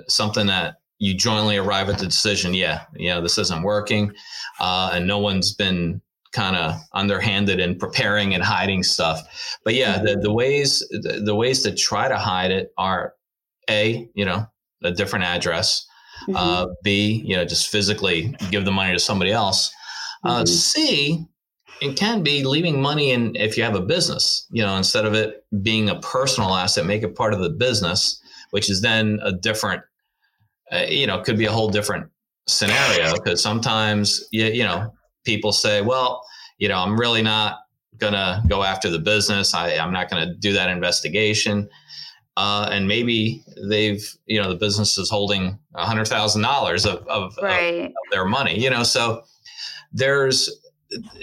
something 0.09 0.47
that 0.47 0.77
you 0.99 1.15
jointly 1.15 1.57
arrive 1.57 1.89
at 1.89 1.99
the 1.99 2.07
decision. 2.07 2.55
Yeah, 2.55 2.85
you 2.95 3.09
know, 3.09 3.21
this 3.21 3.39
isn't 3.39 3.63
working, 3.63 4.13
uh, 4.61 4.91
and 4.93 5.07
no 5.07 5.19
one's 5.19 5.53
been 5.53 6.01
kind 6.33 6.57
of 6.57 6.81
underhanded 6.93 7.61
in 7.61 7.79
preparing 7.79 8.35
and 8.35 8.43
hiding 8.43 8.83
stuff. 8.83 9.21
But 9.65 9.75
yeah, 9.75 10.01
the 10.03 10.17
the 10.17 10.33
ways 10.33 10.81
the, 10.91 11.23
the 11.25 11.35
ways 11.35 11.63
to 11.63 11.75
try 11.75 12.09
to 12.09 12.17
hide 12.17 12.51
it 12.51 12.73
are 12.79 13.15
a 13.69 14.09
you 14.15 14.25
know 14.25 14.47
a 14.83 14.93
different 14.93 15.25
address. 15.25 15.87
Mm-hmm. 16.29 16.37
Uh, 16.37 16.67
B, 16.85 17.23
you 17.27 17.35
know, 17.35 17.45
just 17.45 17.69
physically 17.69 18.37
give 18.51 18.65
the 18.65 18.71
money 18.71 18.93
to 18.93 19.01
somebody 19.01 19.33
else. 19.33 19.73
Uh, 20.25 20.39
mm-hmm. 20.39 20.47
C, 20.47 21.27
it 21.81 21.97
can 21.97 22.23
be 22.23 22.45
leaving 22.45 22.81
money 22.81 23.11
in 23.11 23.37
if 23.37 23.57
you 23.57 23.63
have 23.63 23.75
a 23.75 23.81
business, 23.81 24.47
you 24.51 24.63
know, 24.63 24.77
instead 24.77 25.05
of 25.05 25.15
it 25.15 25.45
being 25.63 25.91
a 25.91 26.01
personal 26.01 26.55
asset, 26.55 26.87
make 26.87 27.03
it 27.03 27.15
part 27.15 27.35
of 27.35 27.41
the 27.41 27.51
business, 27.51 28.21
which 28.51 28.71
is 28.71 28.81
then 28.81 29.19
a 29.23 29.33
different, 29.33 29.83
uh, 30.73 30.87
you 30.89 31.07
know, 31.07 31.21
could 31.21 31.37
be 31.37 31.45
a 31.45 31.53
whole 31.53 31.69
different 31.69 32.09
scenario 32.47 33.13
because 33.15 33.43
sometimes, 33.43 34.27
you, 34.31 34.47
you 34.47 34.63
know, 34.63 34.93
people 35.25 35.53
say, 35.53 35.83
well, 35.83 36.25
you 36.59 36.69
know, 36.69 36.79
I'm 36.79 36.99
really 36.99 37.23
not 37.23 37.61
going 37.99 38.13
to 38.13 38.43
go 38.49 38.63
after 38.63 38.91
the 38.91 38.99
business. 38.99 39.55
I, 39.55 39.77
I'm 39.77 39.93
not 39.93 40.11
going 40.11 40.27
to 40.27 40.35
do 40.35 40.53
that 40.53 40.69
investigation. 40.71 41.69
Uh, 42.37 42.69
and 42.71 42.89
maybe 42.89 43.45
they've, 43.69 44.05
you 44.27 44.41
know, 44.41 44.49
the 44.49 44.57
business 44.57 44.99
is 44.99 45.09
holding 45.09 45.59
a 45.75 45.85
hundred 45.85 46.09
thousand 46.09 46.43
dollars 46.43 46.85
of, 46.85 47.07
of, 47.07 47.37
right. 47.41 47.85
of, 47.85 47.87
of 47.87 48.11
their 48.11 48.25
money, 48.25 48.59
you 48.59 48.71
know, 48.71 48.83
so 48.83 49.23
there's 49.95 50.51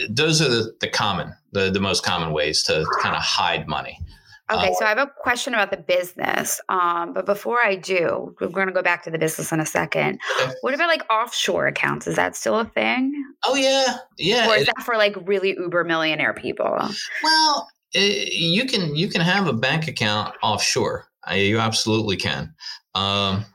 those 0.09 0.41
are 0.41 0.49
the, 0.49 0.73
the 0.81 0.87
common 0.87 1.33
the, 1.51 1.69
the 1.69 1.79
most 1.79 2.03
common 2.03 2.33
ways 2.33 2.63
to 2.63 2.85
kind 3.01 3.15
of 3.15 3.21
hide 3.21 3.67
money 3.67 3.99
Okay, 4.51 4.69
uh, 4.69 4.73
so 4.73 4.85
I 4.85 4.89
have 4.89 4.97
a 4.97 5.07
question 5.07 5.53
about 5.53 5.71
the 5.71 5.77
business. 5.77 6.59
Um, 6.69 7.13
but 7.13 7.25
before 7.25 7.59
I 7.63 7.75
do, 7.75 8.35
we're 8.39 8.49
going 8.49 8.67
to 8.67 8.73
go 8.73 8.81
back 8.81 9.03
to 9.03 9.11
the 9.11 9.17
business 9.17 9.51
in 9.51 9.59
a 9.59 9.65
second. 9.65 10.19
Okay. 10.41 10.51
What 10.61 10.73
about 10.73 10.87
like 10.87 11.03
offshore 11.11 11.67
accounts? 11.67 12.07
Is 12.07 12.15
that 12.15 12.35
still 12.35 12.59
a 12.59 12.65
thing? 12.65 13.13
Oh 13.45 13.55
yeah, 13.55 13.97
yeah. 14.17 14.49
Or 14.49 14.55
is 14.55 14.63
it, 14.63 14.73
that 14.75 14.83
for 14.83 14.97
like 14.97 15.15
really 15.25 15.51
uber 15.51 15.83
millionaire 15.83 16.33
people? 16.33 16.77
Well, 17.23 17.69
it, 17.93 18.33
you 18.33 18.65
can 18.65 18.95
you 18.95 19.07
can 19.07 19.21
have 19.21 19.47
a 19.47 19.53
bank 19.53 19.87
account 19.87 20.35
offshore. 20.43 21.07
You 21.33 21.59
absolutely 21.59 22.17
can. 22.17 22.53
Um, 22.95 23.45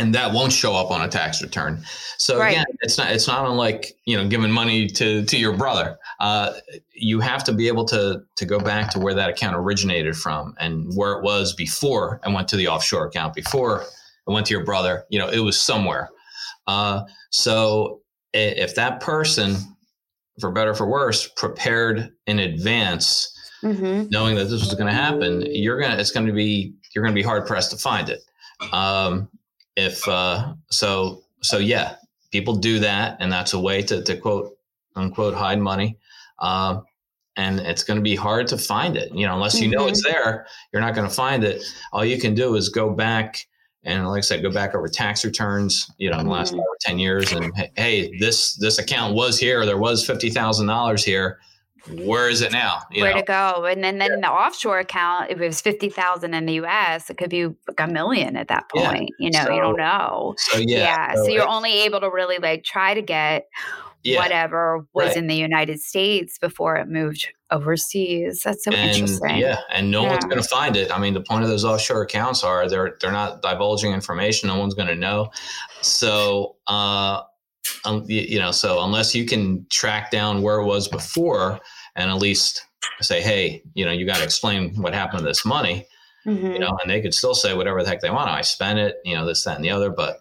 and 0.00 0.14
that 0.14 0.32
won't 0.32 0.50
show 0.50 0.74
up 0.74 0.90
on 0.90 1.02
a 1.02 1.08
tax 1.08 1.42
return. 1.42 1.82
So 2.16 2.38
right. 2.38 2.52
again, 2.52 2.64
it's 2.80 2.96
not 2.96 3.12
it's 3.12 3.28
not 3.28 3.44
unlike 3.44 3.92
you 4.06 4.16
know 4.16 4.26
giving 4.26 4.50
money 4.50 4.86
to 4.88 5.24
to 5.24 5.36
your 5.36 5.54
brother. 5.54 5.98
Uh, 6.18 6.54
you 6.92 7.20
have 7.20 7.44
to 7.44 7.52
be 7.52 7.68
able 7.68 7.84
to 7.86 8.22
to 8.36 8.46
go 8.46 8.58
back 8.58 8.90
to 8.92 8.98
where 8.98 9.14
that 9.14 9.28
account 9.28 9.56
originated 9.56 10.16
from 10.16 10.54
and 10.58 10.90
where 10.94 11.12
it 11.12 11.22
was 11.22 11.52
before 11.52 12.18
and 12.24 12.32
went 12.32 12.48
to 12.48 12.56
the 12.56 12.66
offshore 12.66 13.06
account 13.06 13.34
before 13.34 13.82
it 13.82 14.32
went 14.32 14.46
to 14.46 14.54
your 14.54 14.64
brother. 14.64 15.04
You 15.10 15.18
know, 15.18 15.28
it 15.28 15.40
was 15.40 15.60
somewhere. 15.60 16.08
Uh, 16.66 17.02
so 17.28 18.00
if 18.32 18.74
that 18.76 19.00
person, 19.00 19.56
for 20.40 20.50
better 20.50 20.74
for 20.74 20.86
worse, 20.86 21.28
prepared 21.28 22.10
in 22.26 22.38
advance, 22.38 23.36
mm-hmm. 23.62 24.08
knowing 24.08 24.36
that 24.36 24.44
this 24.44 24.64
was 24.64 24.74
going 24.74 24.86
to 24.86 24.94
happen, 24.94 25.44
you're 25.46 25.78
gonna 25.78 25.96
it's 25.96 26.10
going 26.10 26.26
to 26.26 26.32
be 26.32 26.72
you're 26.94 27.04
going 27.04 27.14
to 27.14 27.18
be 27.18 27.26
hard 27.26 27.46
pressed 27.46 27.70
to 27.72 27.76
find 27.76 28.08
it. 28.08 28.22
Um, 28.72 29.28
if 29.80 30.06
uh, 30.06 30.54
so, 30.70 31.22
so 31.42 31.58
yeah, 31.58 31.96
people 32.30 32.56
do 32.56 32.78
that, 32.80 33.16
and 33.20 33.32
that's 33.32 33.52
a 33.54 33.60
way 33.60 33.82
to, 33.82 34.02
to 34.02 34.16
quote 34.16 34.56
unquote 34.96 35.34
hide 35.34 35.60
money. 35.60 35.98
Uh, 36.38 36.80
and 37.36 37.60
it's 37.60 37.84
going 37.84 37.96
to 37.96 38.02
be 38.02 38.16
hard 38.16 38.46
to 38.48 38.58
find 38.58 38.96
it. 38.96 39.14
You 39.14 39.26
know, 39.26 39.34
unless 39.34 39.60
you 39.60 39.68
know 39.68 39.80
mm-hmm. 39.80 39.90
it's 39.90 40.04
there, 40.04 40.46
you're 40.72 40.82
not 40.82 40.94
going 40.94 41.08
to 41.08 41.14
find 41.14 41.44
it. 41.44 41.62
All 41.92 42.04
you 42.04 42.18
can 42.18 42.34
do 42.34 42.56
is 42.56 42.68
go 42.68 42.90
back 42.90 43.46
and, 43.82 44.06
like 44.08 44.18
I 44.18 44.20
said, 44.20 44.42
go 44.42 44.50
back 44.50 44.74
over 44.74 44.88
tax 44.88 45.24
returns. 45.24 45.90
You 45.96 46.10
know, 46.10 46.18
in 46.18 46.26
the 46.26 46.32
last 46.32 46.50
mm-hmm. 46.50 46.58
five 46.58 46.66
or 46.66 46.76
ten 46.80 46.98
years, 46.98 47.32
and 47.32 47.52
hey, 47.76 48.18
this 48.18 48.54
this 48.56 48.78
account 48.78 49.14
was 49.14 49.38
here. 49.38 49.64
There 49.64 49.78
was 49.78 50.06
fifty 50.06 50.30
thousand 50.30 50.66
dollars 50.66 51.04
here 51.04 51.38
where 51.88 52.28
is 52.28 52.42
it 52.42 52.52
now? 52.52 52.80
You 52.90 53.02
Where 53.02 53.12
know? 53.12 53.20
to 53.20 53.24
go? 53.24 53.64
And 53.64 53.82
then, 53.82 53.98
then 53.98 54.10
yeah. 54.10 54.28
the 54.28 54.30
offshore 54.30 54.78
account, 54.78 55.30
if 55.30 55.40
it 55.40 55.46
was 55.46 55.60
fifty 55.60 55.88
thousand 55.88 56.34
in 56.34 56.46
the 56.46 56.54
U.S., 56.54 57.10
it 57.10 57.16
could 57.16 57.30
be 57.30 57.46
like 57.46 57.80
a 57.80 57.86
million 57.86 58.36
at 58.36 58.48
that 58.48 58.68
point. 58.68 59.10
Yeah. 59.18 59.26
You 59.26 59.30
know, 59.30 59.44
so, 59.44 59.54
you 59.54 59.60
don't 59.60 59.76
know. 59.76 60.34
So 60.38 60.58
yeah, 60.58 60.78
yeah. 60.78 61.14
So, 61.14 61.24
so 61.24 61.30
you're 61.30 61.48
only 61.48 61.72
able 61.80 62.00
to 62.00 62.10
really 62.10 62.38
like 62.38 62.64
try 62.64 62.94
to 62.94 63.02
get 63.02 63.48
whatever 64.04 64.86
was 64.94 65.08
right. 65.08 65.16
in 65.16 65.26
the 65.26 65.34
United 65.34 65.78
States 65.80 66.38
before 66.38 66.76
it 66.76 66.88
moved 66.88 67.28
overseas. 67.50 68.42
That's 68.42 68.64
so 68.64 68.72
and, 68.72 68.90
interesting. 68.90 69.36
Yeah, 69.36 69.60
and 69.70 69.90
no 69.90 70.04
one's 70.04 70.24
going 70.24 70.42
to 70.42 70.48
find 70.48 70.76
it. 70.76 70.90
I 70.90 70.98
mean, 70.98 71.14
the 71.14 71.20
point 71.20 71.44
of 71.44 71.50
those 71.50 71.64
offshore 71.64 72.02
accounts 72.02 72.44
are 72.44 72.68
they're 72.68 72.96
they're 73.00 73.12
not 73.12 73.42
divulging 73.42 73.92
information. 73.92 74.48
No 74.48 74.58
one's 74.58 74.74
going 74.74 74.88
to 74.88 74.96
know. 74.96 75.30
So. 75.80 76.56
uh 76.66 77.22
um, 77.84 78.04
you, 78.06 78.22
you 78.22 78.38
know, 78.38 78.50
so 78.50 78.82
unless 78.82 79.14
you 79.14 79.24
can 79.24 79.66
track 79.70 80.10
down 80.10 80.42
where 80.42 80.58
it 80.58 80.66
was 80.66 80.88
before 80.88 81.60
and 81.96 82.10
at 82.10 82.16
least 82.16 82.66
say, 83.00 83.20
hey, 83.20 83.62
you 83.74 83.84
know, 83.84 83.92
you 83.92 84.06
got 84.06 84.18
to 84.18 84.24
explain 84.24 84.74
what 84.80 84.94
happened 84.94 85.20
to 85.20 85.26
this 85.26 85.44
money, 85.44 85.86
mm-hmm. 86.26 86.52
you 86.52 86.58
know, 86.58 86.76
and 86.82 86.90
they 86.90 87.00
could 87.00 87.14
still 87.14 87.34
say 87.34 87.54
whatever 87.54 87.82
the 87.82 87.88
heck 87.88 88.00
they 88.00 88.10
want. 88.10 88.28
I 88.30 88.42
spent 88.42 88.78
it, 88.78 88.96
you 89.04 89.14
know, 89.14 89.26
this, 89.26 89.44
that, 89.44 89.56
and 89.56 89.64
the 89.64 89.70
other, 89.70 89.90
but 89.90 90.18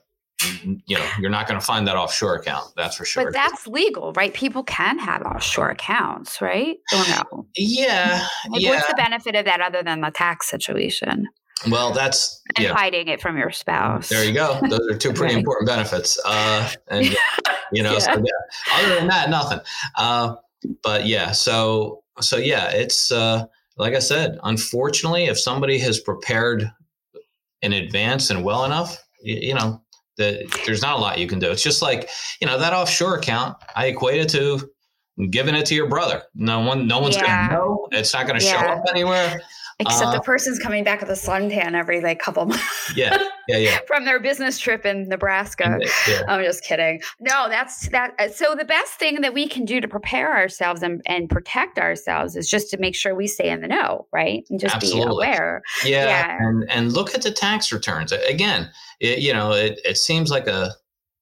you 0.64 0.98
know, 0.98 1.06
you're 1.20 1.30
not 1.30 1.48
going 1.48 1.60
to 1.60 1.66
find 1.66 1.86
that 1.88 1.98
offshore 1.98 2.36
account. 2.36 2.72
That's 2.78 2.96
for 2.96 3.04
sure. 3.04 3.26
But 3.26 3.34
that's 3.34 3.68
legal, 3.68 4.14
right? 4.14 4.34
People 4.34 4.64
can 4.64 4.98
have 4.98 5.22
offshore 5.24 5.70
accounts, 5.70 6.42
right? 6.42 6.78
Or 6.94 7.04
no? 7.10 7.46
Yeah. 7.58 8.26
Like, 8.50 8.62
yeah. 8.62 8.70
What's 8.70 8.88
the 8.88 8.94
benefit 8.94 9.36
of 9.36 9.44
that 9.46 9.60
other 9.60 9.84
than 9.84 10.00
the 10.00 10.12
tax 10.12 10.50
situation? 10.50 11.28
Well, 11.68 11.92
that's 11.92 12.42
and 12.56 12.66
yeah. 12.66 12.74
hiding 12.74 13.08
it 13.08 13.22
from 13.22 13.38
your 13.38 13.52
spouse. 13.52 14.10
There 14.10 14.24
you 14.24 14.34
go. 14.34 14.60
Those 14.70 14.88
are 14.90 14.98
two 14.98 15.12
pretty 15.12 15.36
right. 15.36 15.40
important 15.40 15.68
benefits. 15.68 16.20
Uh, 16.26 16.70
and 16.88 17.06
you 17.72 17.84
know, 17.84 17.94
yeah. 17.94 18.00
So, 18.00 18.12
yeah. 18.12 18.76
other 18.76 18.96
than 18.96 19.08
that, 19.08 19.30
nothing. 19.30 19.60
Uh, 19.96 20.36
but 20.84 21.06
yeah, 21.06 21.32
so 21.32 22.04
so 22.22 22.38
yeah, 22.38 22.70
it's 22.72 23.12
uh, 23.12 23.46
like 23.78 23.94
I 23.94 24.00
said. 24.00 24.40
Unfortunately, 24.44 25.26
if 25.26 25.40
somebody 25.40 25.78
has 25.80 26.00
prepared 26.00 26.72
in 27.62 27.74
advance 27.74 28.30
and 28.30 28.44
well 28.44 28.66
enough, 28.66 28.98
you, 29.22 29.36
you 29.36 29.54
know, 29.54 29.82
that 30.18 30.62
there's 30.66 30.82
not 30.82 30.98
a 30.98 31.02
lot 31.02 31.20
you 31.20 31.28
can 31.28 31.40
do. 31.40 31.52
It's 31.52 31.64
just 31.64 31.82
like 31.82 32.10
you 32.40 32.48
know 32.48 32.58
that 32.58 32.74
offshore 32.74 33.18
account. 33.18 33.58
I 33.76 33.88
equate 33.88 34.22
it 34.22 34.30
to 34.30 34.70
giving 35.30 35.56
it 35.56 35.66
to 35.68 35.76
your 35.76 35.88
brother. 35.88 36.24
No 36.36 36.62
one, 36.62 36.88
no 36.88 37.00
one's 37.00 37.16
yeah. 37.16 37.50
gonna 37.50 37.60
know. 37.60 37.88
It's 37.92 38.14
not 38.14 38.28
gonna 38.28 38.40
show 38.40 38.58
up 38.58 38.84
anywhere. 38.90 39.42
Except 39.82 40.08
uh, 40.08 40.12
the 40.12 40.22
person's 40.22 40.60
coming 40.60 40.84
back 40.84 41.00
with 41.00 41.10
a 41.10 41.14
suntan 41.14 41.74
every 41.74 42.02
like 42.02 42.20
couple 42.20 42.46
months. 42.46 42.94
Yeah, 42.98 43.18
yeah, 43.48 43.58
yeah. 43.58 43.80
from 43.88 44.04
their 44.04 44.20
business 44.20 44.60
trip 44.60 44.86
in 44.86 45.08
Nebraska. 45.08 45.80
Yeah. 46.06 46.24
I'm 46.28 46.44
just 46.44 46.64
kidding. 46.66 47.02
No, 47.22 47.48
that's 47.48 47.88
that. 47.90 48.14
Uh, 48.20 48.28
so 48.28 48.56
the 48.56 48.66
best 48.66 48.96
thing 48.96 49.22
that 49.22 49.34
we 49.34 49.48
can 49.48 49.64
do 49.64 49.80
to 49.80 49.88
prepare 49.88 50.36
ourselves 50.36 50.84
and, 50.84 51.02
and 51.06 51.30
protect 51.30 51.80
ourselves 51.80 52.36
is 52.36 52.50
just 52.50 52.70
to 52.72 52.78
make 52.78 52.94
sure 52.94 53.16
we 53.16 53.26
stay 53.26 53.50
in 53.50 53.62
the 53.62 53.70
know, 53.70 54.06
right? 54.12 54.46
And 54.50 54.60
just 54.60 54.76
Absolutely. 54.76 55.06
be 55.06 55.12
aware. 55.14 55.62
Yeah, 55.86 56.06
yeah, 56.06 56.38
and 56.42 56.70
and 56.70 56.92
look 56.92 57.16
at 57.16 57.22
the 57.22 57.32
tax 57.32 57.72
returns 57.72 58.12
again. 58.12 58.70
It, 59.00 59.20
you 59.20 59.32
know, 59.32 59.54
it 59.54 59.80
it 59.86 59.98
seems 59.98 60.30
like 60.30 60.48
a, 60.48 60.72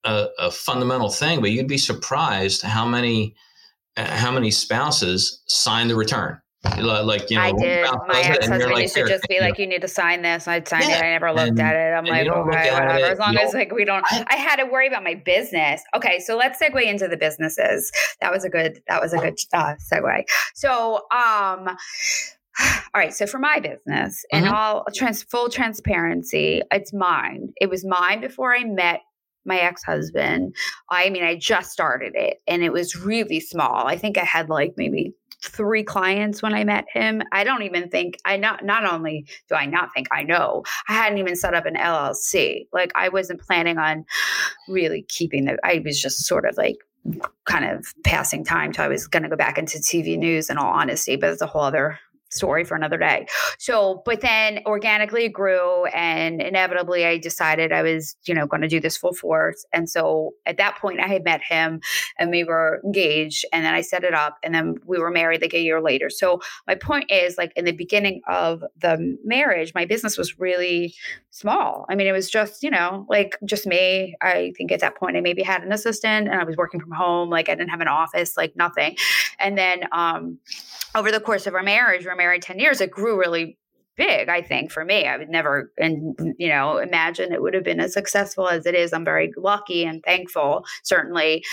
a 0.04 0.28
a 0.40 0.50
fundamental 0.50 1.12
thing, 1.12 1.42
but 1.42 1.52
you'd 1.52 1.68
be 1.68 1.78
surprised 1.78 2.64
how 2.64 2.88
many 2.88 3.36
how 3.96 4.32
many 4.32 4.50
spouses 4.50 5.44
sign 5.48 5.90
the 5.90 5.96
return 5.96 6.42
like 6.78 7.30
you 7.30 7.38
know, 7.38 7.44
I 7.44 7.52
did. 7.52 7.88
My 8.08 8.22
ex 8.22 8.48
husband 8.48 8.72
like, 8.72 8.82
used 8.84 8.96
to 8.96 9.08
just 9.08 9.28
be 9.28 9.40
like, 9.40 9.58
"You 9.58 9.68
need 9.68 9.82
to 9.82 9.88
sign 9.88 10.22
this." 10.22 10.48
I'd 10.48 10.68
sign 10.68 10.84
yeah. 10.84 10.98
it. 10.98 11.04
I 11.04 11.10
never 11.10 11.32
looked 11.32 11.50
and, 11.50 11.60
at 11.60 11.76
it. 11.76 11.94
I'm 11.94 12.06
like, 12.06 12.28
okay, 12.28 12.72
whatever. 12.72 13.06
As 13.06 13.20
long 13.20 13.38
as 13.38 13.54
like 13.54 13.72
we 13.72 13.86
don't. 13.86 14.06
I, 14.10 14.26
I, 14.30 14.36
had 14.36 14.58
to 14.58 14.66
worry 14.66 14.88
about 14.88 15.04
my 15.04 15.16
business. 15.16 15.82
Okay, 15.96 16.20
so 16.20 16.38
let's 16.38 16.62
segue 16.62 16.84
into 16.84 17.08
the 17.08 17.18
businesses. 17.18 17.92
That 18.22 18.32
was 18.32 18.44
a 18.44 18.50
good. 18.50 18.82
That 18.88 19.02
was 19.02 19.14
a 19.14 19.18
good 19.18 19.38
uh, 19.54 19.76
segue. 19.92 20.24
So, 20.56 21.02
um. 21.12 21.70
All 22.96 23.00
right, 23.02 23.14
so 23.14 23.28
for 23.28 23.38
my 23.38 23.60
business, 23.60 24.26
in 24.32 24.46
mm-hmm. 24.46 24.52
all 24.52 24.84
trans- 24.96 25.22
full 25.22 25.48
transparency, 25.48 26.64
it's 26.72 26.92
mine. 26.92 27.54
It 27.62 27.70
was 27.70 27.86
mine 27.86 28.20
before 28.20 28.56
I 28.56 28.64
met 28.64 29.02
my 29.48 29.58
ex-husband. 29.58 30.56
I 30.90 31.10
mean, 31.10 31.24
I 31.24 31.36
just 31.36 31.72
started 31.72 32.14
it 32.16 32.42
and 32.48 32.64
it 32.64 32.72
was 32.72 32.96
really 32.96 33.40
small. 33.40 33.88
I 33.88 33.98
think 33.98 34.18
I 34.18 34.24
had 34.24 34.50
like 34.50 34.74
maybe 34.78 35.14
three 35.44 35.84
clients 35.84 36.42
when 36.42 36.54
I 36.54 36.64
met 36.64 36.86
him. 36.92 37.22
I 37.32 37.44
don't 37.44 37.64
even 37.64 37.90
think 37.90 38.18
I 38.26 38.38
not 38.38 38.66
not 38.66 38.92
only 38.92 39.28
do 39.50 39.56
I 39.56 39.66
not 39.66 39.90
think 39.94 40.08
I 40.12 40.24
know, 40.24 40.64
I 40.90 40.94
hadn't 40.94 41.20
even 41.20 41.36
set 41.36 41.54
up 41.54 41.66
an 41.66 41.76
LLC. 41.76 42.68
Like 42.74 42.92
I 42.96 43.10
wasn't 43.10 43.42
planning 43.42 43.78
on 43.78 44.06
really 44.68 45.06
keeping 45.08 45.46
the 45.46 45.58
I 45.64 45.82
was 45.86 46.02
just 46.02 46.26
sort 46.26 46.46
of 46.46 46.58
like 46.58 46.78
kind 47.46 47.66
of 47.66 47.86
passing 48.04 48.44
time 48.44 48.72
till 48.72 48.84
I 48.84 48.90
was 48.90 49.08
going 49.08 49.24
to 49.24 49.30
go 49.30 49.38
back 49.38 49.58
into 49.58 49.78
TV 49.78 50.18
news 50.18 50.50
in 50.50 50.58
all 50.58 50.74
honesty, 50.74 51.16
but 51.16 51.30
it's 51.30 51.42
a 51.42 51.48
whole 51.48 51.62
other 51.62 52.00
story 52.30 52.64
for 52.64 52.76
another 52.76 52.98
day. 52.98 53.26
So, 53.58 54.02
but 54.06 54.22
then 54.22 54.60
organically 54.66 55.26
it 55.26 55.34
grew 55.34 55.86
and 55.86 56.42
inevitably 56.42 57.06
I 57.06 57.18
decided 57.18 57.72
I 57.72 57.82
was, 57.82 58.16
you 58.26 58.34
know, 58.34 58.46
going 58.46 58.62
to 58.62 58.68
do 58.68 58.80
this 58.80 58.98
full 58.98 59.14
force. 59.14 59.66
And 59.74 59.90
so 59.90 60.32
at 60.46 60.58
that 60.58 60.78
point 60.78 61.00
I 61.00 61.08
had 61.08 61.24
met 61.24 61.42
him 61.42 61.82
and 62.20 62.30
we 62.30 62.44
were 62.44 62.82
engaged 62.84 63.46
and 63.54 63.66
then 63.66 63.74
I 63.74 63.82
set 63.82 64.04
it 64.04 64.14
up 64.14 64.38
and 64.44 64.54
then 64.54 64.76
we 64.86 65.00
were 65.00 65.12
married 65.12 65.42
like 65.42 65.54
a 65.54 65.62
year 65.62 65.82
later. 65.82 66.10
So 66.10 66.42
my 66.68 66.76
point 66.76 67.10
is 67.12 67.38
like 67.38 67.54
in 67.56 67.66
the 67.66 67.72
beginning 67.72 68.22
of 68.28 68.64
the 68.78 69.18
marriage, 69.24 69.74
my 69.74 69.86
business 69.86 70.18
was 70.18 70.40
really 70.40 70.94
small. 71.30 71.86
I 71.90 71.96
mean, 71.96 72.08
it 72.08 72.12
was 72.12 72.30
just, 72.30 72.64
you 72.64 72.72
know, 72.72 73.06
like 73.10 73.38
just 73.46 73.66
me. 73.68 74.16
I 74.22 74.54
think 74.58 74.72
at 74.72 74.80
that 74.82 74.96
point 74.96 75.18
I 75.18 75.22
maybe 75.22 75.44
had 75.44 75.64
an 75.64 75.72
assistant 75.72 76.28
and 76.28 76.40
I 76.40 76.44
was 76.44 76.58
working 76.58 76.80
from 76.80 76.92
home. 76.92 77.30
Like 77.30 77.50
I 77.50 77.56
didn't 77.56 77.70
have 77.70 77.82
an 77.82 77.88
office, 77.88 78.36
like 78.36 78.56
nothing. 78.56 78.98
And 79.40 79.58
then 79.58 79.84
um 79.92 80.40
over 80.96 81.12
the 81.12 81.20
course 81.20 81.46
of 81.46 81.54
our 81.54 81.62
marriage, 81.62 82.06
married 82.18 82.42
10 82.42 82.60
years, 82.60 82.82
it 82.82 82.92
grew 82.92 83.18
really 83.18 83.58
big, 83.98 84.30
I 84.30 84.42
think, 84.42 84.72
for 84.72 84.86
me. 84.86 85.06
I 85.08 85.18
would 85.18 85.30
never, 85.30 85.72
and 85.78 86.16
mm, 86.18 86.34
you 86.38 86.48
know, 86.48 86.78
imagine 86.78 87.34
it 87.34 87.42
would 87.42 87.54
have 87.54 87.64
been 87.64 87.82
as 87.82 87.94
successful 87.94 88.48
as 88.48 88.66
it 88.66 88.76
is. 88.76 88.94
I'm 88.94 89.04
very 89.04 89.34
lucky 89.36 89.84
and 89.84 90.02
thankful, 90.04 90.64
certainly. 90.84 91.44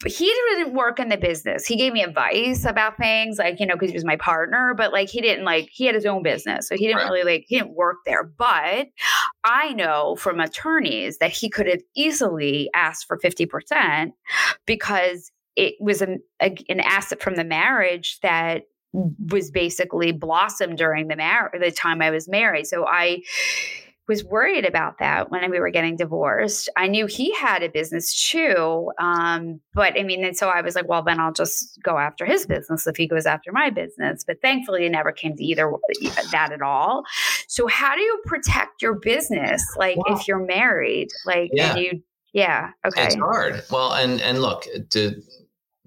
But 0.00 0.12
he 0.12 0.26
didn't 0.26 0.74
work 0.74 0.98
in 0.98 1.10
the 1.10 1.16
business. 1.16 1.66
He 1.66 1.76
gave 1.76 1.92
me 1.92 2.02
advice 2.02 2.64
about 2.64 2.96
things, 2.96 3.38
like 3.38 3.60
you 3.60 3.66
know, 3.66 3.74
because 3.74 3.90
he 3.90 3.96
was 3.96 4.04
my 4.04 4.16
partner. 4.16 4.74
But 4.76 4.92
like, 4.92 5.08
he 5.08 5.20
didn't 5.20 5.44
like 5.44 5.68
he 5.70 5.84
had 5.84 5.94
his 5.94 6.06
own 6.06 6.22
business, 6.22 6.68
so 6.68 6.76
he 6.76 6.86
didn't 6.86 7.02
right. 7.02 7.10
really 7.10 7.22
like 7.22 7.44
he 7.46 7.58
didn't 7.58 7.76
work 7.76 7.98
there. 8.06 8.24
But 8.24 8.88
I 9.44 9.72
know 9.74 10.16
from 10.16 10.40
attorneys 10.40 11.18
that 11.18 11.30
he 11.30 11.48
could 11.48 11.66
have 11.66 11.82
easily 11.94 12.68
asked 12.74 13.06
for 13.06 13.18
fifty 13.18 13.46
percent 13.46 14.14
because 14.66 15.30
it 15.54 15.74
was 15.80 16.02
a, 16.02 16.18
an 16.40 16.80
asset 16.80 17.20
from 17.20 17.36
the 17.36 17.44
marriage 17.44 18.18
that 18.22 18.62
was 18.92 19.50
basically 19.50 20.12
blossomed 20.12 20.78
during 20.78 21.08
the 21.08 21.16
mar- 21.16 21.52
the 21.58 21.70
time 21.70 22.02
I 22.02 22.10
was 22.10 22.28
married. 22.28 22.66
So 22.66 22.86
I 22.86 23.22
was 24.08 24.24
worried 24.24 24.66
about 24.66 24.98
that 24.98 25.30
when 25.30 25.50
we 25.50 25.60
were 25.60 25.70
getting 25.70 25.96
divorced. 25.96 26.68
I 26.76 26.88
knew 26.88 27.06
he 27.06 27.32
had 27.34 27.62
a 27.62 27.68
business 27.68 28.28
too. 28.30 28.90
Um, 28.98 29.60
but 29.74 29.98
I 29.98 30.02
mean, 30.02 30.24
and 30.24 30.36
so 30.36 30.48
I 30.48 30.60
was 30.60 30.74
like, 30.74 30.88
well, 30.88 31.02
then 31.02 31.20
I'll 31.20 31.32
just 31.32 31.80
go 31.82 31.98
after 31.98 32.26
his 32.26 32.44
business 32.44 32.86
if 32.86 32.96
he 32.96 33.06
goes 33.06 33.26
after 33.26 33.52
my 33.52 33.70
business. 33.70 34.24
But 34.26 34.40
thankfully, 34.42 34.86
it 34.86 34.90
never 34.90 35.12
came 35.12 35.36
to 35.36 35.44
either 35.44 35.72
that 36.32 36.52
at 36.52 36.62
all. 36.62 37.04
So, 37.46 37.68
how 37.68 37.94
do 37.94 38.00
you 38.00 38.20
protect 38.26 38.82
your 38.82 38.94
business? 38.94 39.64
Like, 39.76 39.96
well, 39.96 40.18
if 40.18 40.26
you're 40.26 40.44
married, 40.44 41.08
like, 41.24 41.50
yeah. 41.52 41.70
and 41.70 41.80
you, 41.80 42.02
yeah, 42.32 42.70
okay. 42.84 43.04
It's 43.04 43.14
hard. 43.14 43.62
Well, 43.70 43.92
and, 43.92 44.20
and 44.20 44.40
look, 44.40 44.66
to, 44.90 45.22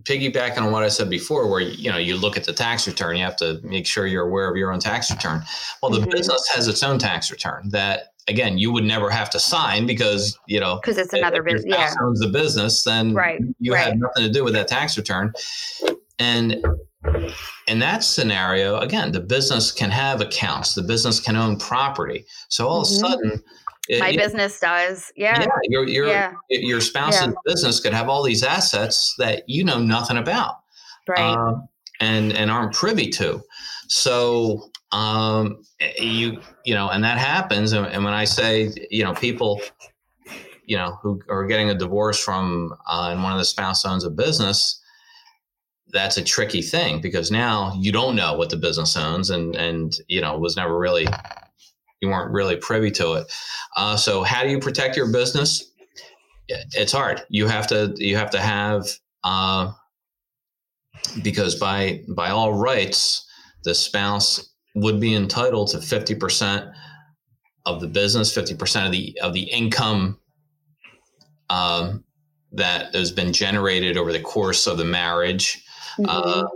piggybacking 0.06 0.60
on 0.60 0.72
what 0.72 0.84
I 0.84 0.88
said 0.88 1.10
before, 1.10 1.50
where 1.50 1.62
you 1.62 1.92
know 1.92 1.98
you 1.98 2.16
look 2.16 2.38
at 2.38 2.46
the 2.46 2.54
tax 2.54 2.88
return, 2.88 3.18
you 3.18 3.24
have 3.24 3.36
to 3.38 3.60
make 3.64 3.86
sure 3.86 4.08
you're 4.08 4.28
aware 4.28 4.50
of 4.50 4.56
your 4.56 4.72
own 4.72 4.80
tax 4.80 5.12
return. 5.12 5.44
Well, 5.82 5.92
the 5.92 6.00
mm-hmm. 6.00 6.12
business 6.12 6.48
has 6.54 6.68
its 6.68 6.84
own 6.84 7.00
tax 7.00 7.32
return 7.32 7.70
that 7.70 8.14
again 8.28 8.58
you 8.58 8.72
would 8.72 8.84
never 8.84 9.10
have 9.10 9.30
to 9.32 9.40
sign 9.40 9.86
because 9.86 10.38
you 10.48 10.60
know 10.60 10.80
because 10.82 10.98
it's 10.98 11.14
another 11.14 11.44
business. 11.44 11.76
Yeah, 11.76 11.94
owns 12.02 12.20
the 12.20 12.30
business, 12.30 12.84
then 12.84 13.14
right, 13.14 13.42
you 13.60 13.74
right. 13.74 13.86
have 13.86 13.98
nothing 13.98 14.24
to 14.24 14.32
do 14.32 14.44
with 14.44 14.54
that 14.54 14.68
tax 14.68 14.98
return. 14.98 15.34
And 16.18 16.64
in 17.68 17.80
that 17.80 18.04
scenario, 18.04 18.80
again, 18.80 19.12
the 19.12 19.20
business 19.20 19.72
can 19.72 19.92
have 19.92 20.22
accounts. 20.22 20.74
The 20.74 20.82
business 20.82 21.20
can 21.20 21.36
own 21.36 21.58
property. 21.58 22.26
So 22.50 22.68
all 22.68 22.86
mm-hmm. 22.86 23.06
of 23.06 23.12
a 23.12 23.16
mm-hmm. 23.18 23.36
Sudden, 23.90 24.00
my 24.00 24.10
it, 24.10 24.18
business 24.18 24.60
does. 24.60 25.12
Yeah. 25.16 25.40
Yeah. 25.42 25.48
Your 25.70 25.88
your 25.88 26.08
yeah. 26.08 26.34
your 26.50 26.82
spouse's 26.82 27.28
yeah. 27.28 27.34
business 27.46 27.80
could 27.80 27.94
have 27.94 28.10
all 28.10 28.24
these 28.24 28.44
assets 28.44 29.14
that 29.18 29.44
you 29.48 29.64
know 29.64 29.80
nothing 29.80 30.18
about. 30.18 30.60
Right. 31.08 31.20
Uh, 31.20 31.62
and 32.00 32.34
and 32.34 32.52
aren't 32.52 32.74
privy 32.74 33.10
to. 33.12 33.42
So 33.88 34.70
um 34.92 35.64
you 36.00 36.42
you 36.66 36.74
know, 36.74 36.90
and 36.90 37.04
that 37.04 37.18
happens. 37.18 37.72
And, 37.72 37.86
and 37.88 38.04
when 38.04 38.14
I 38.14 38.26
say, 38.26 38.72
you 38.90 39.04
know, 39.04 39.14
people 39.14 39.62
you 40.68 40.78
know, 40.78 40.98
who 41.02 41.22
are 41.30 41.46
getting 41.46 41.70
a 41.70 41.76
divorce 41.76 42.20
from 42.20 42.74
uh, 42.88 43.10
and 43.12 43.24
one 43.24 43.32
of 43.32 43.38
the 43.38 43.46
spouse 43.46 43.86
owns 43.86 44.04
a 44.04 44.10
business, 44.10 44.82
that's 45.92 46.18
a 46.18 46.24
tricky 46.24 46.62
thing 46.62 47.00
because 47.00 47.32
now 47.32 47.74
you 47.80 47.92
don't 47.92 48.16
know 48.16 48.36
what 48.36 48.50
the 48.50 48.58
business 48.58 48.98
owns 48.98 49.30
and 49.30 49.56
and 49.56 50.00
you 50.08 50.20
know 50.20 50.38
was 50.38 50.58
never 50.58 50.78
really 50.78 51.08
you 52.02 52.10
weren't 52.10 52.32
really 52.32 52.58
privy 52.58 52.92
to 52.92 53.14
it. 53.14 53.32
Uh, 53.76 53.98
so 53.98 54.24
how 54.24 54.44
do 54.44 54.50
you 54.50 54.60
protect 54.60 54.96
your 54.96 55.12
business? 55.12 55.72
It's 56.48 56.92
hard. 56.92 57.24
You 57.30 57.48
have 57.48 57.68
to 57.68 57.94
you 57.98 58.18
have 58.18 58.30
to 58.32 58.40
have 58.40 58.88
uh, 59.24 59.72
because 61.24 61.56
by 61.56 62.04
by 62.16 62.30
all 62.30 62.54
rights, 62.54 63.28
the 63.64 63.74
spouse 63.74 64.54
would 64.76 65.00
be 65.00 65.16
entitled 65.16 65.70
to 65.70 65.82
fifty 65.82 66.14
percent 66.14 66.66
of 67.66 67.82
the 67.82 67.88
business, 67.88 68.34
fifty 68.34 68.56
percent 68.56 68.86
of 68.86 68.92
the 68.92 69.18
of 69.24 69.34
the 69.34 69.44
income 69.44 70.20
um, 71.50 72.04
that 72.52 72.94
has 72.94 73.12
been 73.12 73.34
generated 73.34 73.98
over 73.98 74.12
the 74.14 74.22
course 74.22 74.68
of 74.68 74.78
the 74.78 74.86
marriage. 74.86 75.64
Mm-hmm. 76.00 76.06
Uh, 76.08 76.48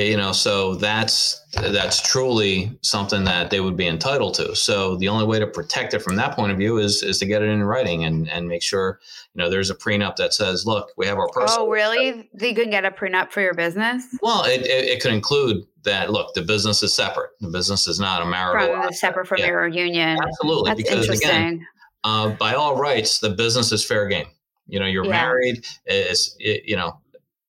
you 0.00 0.16
know 0.16 0.32
so 0.32 0.74
that's 0.74 1.42
that's 1.52 2.00
truly 2.00 2.78
something 2.82 3.24
that 3.24 3.50
they 3.50 3.60
would 3.60 3.76
be 3.76 3.86
entitled 3.86 4.34
to. 4.34 4.56
So 4.56 4.96
the 4.96 5.08
only 5.08 5.26
way 5.26 5.38
to 5.38 5.46
protect 5.46 5.92
it 5.92 6.00
from 6.00 6.16
that 6.16 6.34
point 6.34 6.50
of 6.50 6.58
view 6.58 6.78
is 6.78 7.02
is 7.02 7.18
to 7.18 7.26
get 7.26 7.42
it 7.42 7.48
in 7.48 7.62
writing 7.62 8.04
and 8.04 8.28
and 8.30 8.48
make 8.48 8.62
sure 8.62 9.00
you 9.34 9.42
know 9.42 9.50
there's 9.50 9.70
a 9.70 9.74
prenup 9.74 10.16
that 10.16 10.32
says 10.32 10.66
look 10.66 10.90
we 10.96 11.06
have 11.06 11.18
our 11.18 11.28
personal 11.28 11.66
oh 11.66 11.70
really 11.70 12.28
they 12.32 12.54
can 12.54 12.70
get 12.70 12.84
a 12.84 12.90
prenup 12.90 13.32
for 13.32 13.40
your 13.40 13.54
business? 13.54 14.06
Well 14.22 14.44
it, 14.44 14.62
it, 14.62 14.84
it, 14.88 15.02
could 15.02 15.12
include 15.12 15.64
that 15.82 16.10
look 16.10 16.34
the 16.34 16.42
business 16.42 16.82
is 16.82 16.94
separate. 16.94 17.30
The 17.40 17.50
business 17.50 17.86
is 17.86 18.00
not 18.00 18.22
a 18.22 18.26
marital 18.26 18.82
from, 18.82 18.92
separate 18.92 19.26
from 19.26 19.38
yeah. 19.38 19.46
your 19.46 19.68
union. 19.68 20.18
Absolutely 20.22 20.70
that's 20.70 20.82
because 20.82 21.08
again 21.08 21.66
uh, 22.04 22.30
by 22.30 22.54
all 22.54 22.76
rights 22.76 23.18
the 23.18 23.30
business 23.30 23.72
is 23.72 23.84
fair 23.84 24.06
game. 24.08 24.26
You 24.66 24.80
know 24.80 24.86
you're 24.86 25.04
yeah. 25.04 25.10
married 25.10 25.66
it's 25.84 26.34
it, 26.38 26.64
you 26.64 26.76
know 26.76 26.98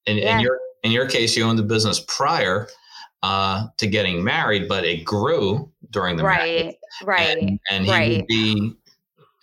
and, 0.06 0.18
yeah. 0.18 0.34
and 0.34 0.42
you're 0.42 0.60
in 0.84 0.92
your 0.92 1.08
case, 1.08 1.36
you 1.36 1.44
owned 1.44 1.60
the 1.60 1.64
business 1.64 2.04
prior 2.08 2.68
uh, 3.24 3.68
to 3.78 3.88
getting 3.88 4.24
married, 4.24 4.68
but 4.68 4.84
it 4.84 5.06
grew 5.06 5.72
during 5.90 6.18
the 6.18 6.24
right, 6.24 6.62
marriage. 6.62 6.76
right, 7.06 7.38
and, 7.38 7.60
and 7.72 7.86
he 7.86 7.92
right. 7.92 8.18
would 8.18 8.28
be 8.28 8.76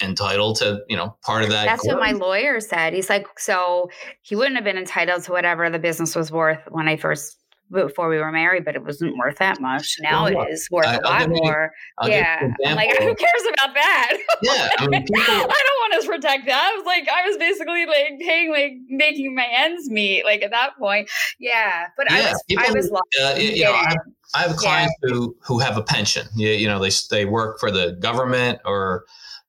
entitled 0.03 0.57
to 0.57 0.83
you 0.88 0.96
know 0.96 1.16
part 1.22 1.42
of 1.42 1.50
that. 1.50 1.66
That's 1.66 1.87
what 1.87 1.98
my 1.98 2.12
lawyer 2.12 2.61
said. 2.61 2.92
He's 2.92 3.11
like, 3.11 3.26
so 3.38 3.90
he 4.22 4.37
wouldn't 4.37 4.57
have 4.57 4.64
been 4.64 4.79
entitled 4.79 5.22
to 5.24 5.33
whatever 5.33 5.68
the 5.70 5.79
business 5.79 6.14
was 6.14 6.31
worth 6.31 6.61
when 6.68 6.88
I 6.88 6.96
first 6.96 7.38
before 7.70 8.09
we 8.09 8.18
were 8.18 8.33
married, 8.33 8.64
but 8.64 8.74
it 8.74 8.85
wasn't 8.85 9.16
worth 9.16 9.38
that 9.38 9.61
much. 9.61 9.96
Now 10.00 10.24
well, 10.24 10.42
it 10.42 10.52
is 10.52 10.68
worth 10.70 10.87
I, 10.87 10.96
a 10.96 11.00
lot 11.00 11.28
more. 11.28 11.72
You, 12.02 12.11
yeah. 12.11 12.50
I'm 12.66 12.76
like, 12.76 12.90
who 12.98 13.14
cares 13.14 13.42
about 13.52 13.74
that? 13.74 14.18
Yeah. 14.42 14.68
I, 14.78 14.87
mean, 14.88 15.04
people, 15.04 15.22
I 15.26 15.37
don't 15.38 15.46
want 15.46 16.02
to 16.02 16.09
protect 16.09 16.46
that. 16.46 16.70
I 16.72 16.76
was 16.76 16.87
like, 16.87 17.09
I 17.09 17.26
was 17.28 17.37
basically 17.37 17.87
like 17.87 18.18
paying, 18.20 18.50
like 18.50 18.72
making 18.88 19.35
my 19.35 19.46
ends 19.50 19.88
meet, 19.88 20.24
like 20.24 20.42
at 20.42 20.50
that 20.50 20.76
point. 20.78 21.09
Yeah. 21.38 21.87
But 21.96 22.06
yeah, 22.11 22.16
I 22.16 22.33
was, 22.33 22.44
people, 22.48 22.64
I 22.66 22.72
was 22.72 22.92
uh, 23.22 23.38
you 23.38 23.64
know, 23.64 23.72
I, 23.72 23.94
I, 24.35 24.42
have 24.42 24.56
clients 24.56 24.94
yeah. 25.02 25.11
who, 25.11 25.37
who 25.40 25.59
have 25.59 25.76
a 25.76 25.83
pension. 25.83 26.26
You, 26.35 26.48
you 26.50 26.66
know, 26.66 26.80
they, 26.80 26.90
they 27.11 27.24
work 27.24 27.61
for 27.61 27.70
the 27.70 27.96
government 28.00 28.61
or, 28.64 29.04